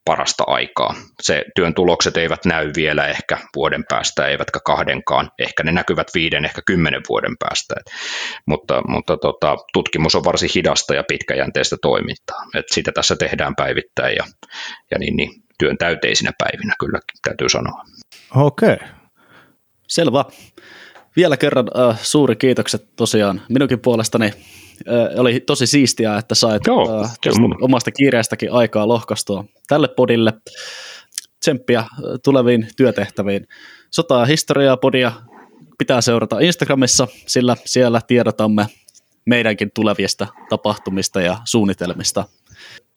parasta 0.05 0.44
aikaa. 0.47 0.94
Se 1.23 1.44
työn 1.55 1.74
tulokset 1.74 2.16
eivät 2.16 2.44
näy 2.44 2.73
vielä 2.77 3.07
ehkä 3.07 3.39
vuoden 3.57 3.85
päästä, 3.89 4.27
eivätkä 4.27 4.61
kahdenkaan. 4.65 5.31
Ehkä 5.39 5.62
ne 5.62 5.73
näkyvät 5.73 6.07
viiden, 6.15 6.44
ehkä 6.44 6.62
kymmenen 6.66 7.03
vuoden 7.09 7.36
päästä. 7.39 7.74
Et, 7.81 7.93
mutta 8.47 8.82
mutta 8.89 9.16
tota, 9.16 9.57
tutkimus 9.73 10.15
on 10.15 10.24
varsin 10.24 10.51
hidasta 10.55 10.94
ja 10.94 11.05
pitkäjänteistä 11.09 11.77
toimintaa. 11.82 12.43
Et 12.55 12.66
sitä 12.73 12.93
tässä 12.93 13.16
tehdään 13.16 13.57
päivittäin 13.57 14.16
ja, 14.16 14.24
ja 14.90 14.98
niin, 14.98 15.16
niin, 15.16 15.31
työn 15.59 15.78
täyteisinä 15.78 16.32
päivinä 16.39 16.74
kyllä 16.81 16.98
täytyy 17.23 17.48
sanoa. 17.48 17.85
Okei. 18.35 18.73
Okay. 18.73 18.89
Selvä. 19.89 20.24
Vielä 21.16 21.36
kerran 21.36 21.66
äh, 21.78 21.98
suuri 22.03 22.36
kiitokset 22.36 22.97
tosiaan 22.97 23.43
minunkin 23.48 23.81
puolestani 23.81 24.32
oli 25.19 25.40
tosi 25.40 25.66
siistiä, 25.66 26.16
että 26.16 26.35
sait 26.35 26.66
Joo, 26.66 27.03
äh, 27.03 27.12
omasta 27.61 27.90
kiireestäkin 27.90 28.53
aikaa 28.53 28.89
lohkastua 28.89 29.44
tälle 29.69 29.89
podille. 29.89 30.32
Tsemppiä 31.40 31.85
tuleviin 32.24 32.69
työtehtäviin. 32.77 33.48
Sotaa 33.90 34.24
historiaa 34.24 34.77
podia 34.77 35.12
pitää 35.78 36.01
seurata 36.01 36.40
Instagramissa, 36.40 37.09
sillä 37.27 37.57
siellä 37.65 38.01
tiedotamme 38.07 38.66
meidänkin 39.27 39.70
tulevista 39.74 40.27
tapahtumista 40.48 41.20
ja 41.20 41.39
suunnitelmista. 41.44 42.24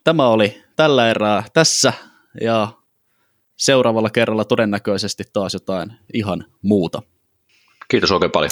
Tämä 0.04 0.28
oli 0.28 0.64
tällä 0.76 1.10
erää 1.10 1.44
tässä 1.54 1.94
ja 2.42 2.68
seuraavalla 3.58 4.10
kerralla 4.10 4.46
todennäköisesti 4.46 5.24
taas 5.34 5.54
jotain 5.54 5.94
ihan 6.14 6.46
muuta. 6.62 7.02
Kiitos 7.88 8.12
oikein 8.12 8.32
paljon. 8.32 8.52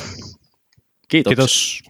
Kiitos. 1.07 1.29
Kiitos. 1.29 1.81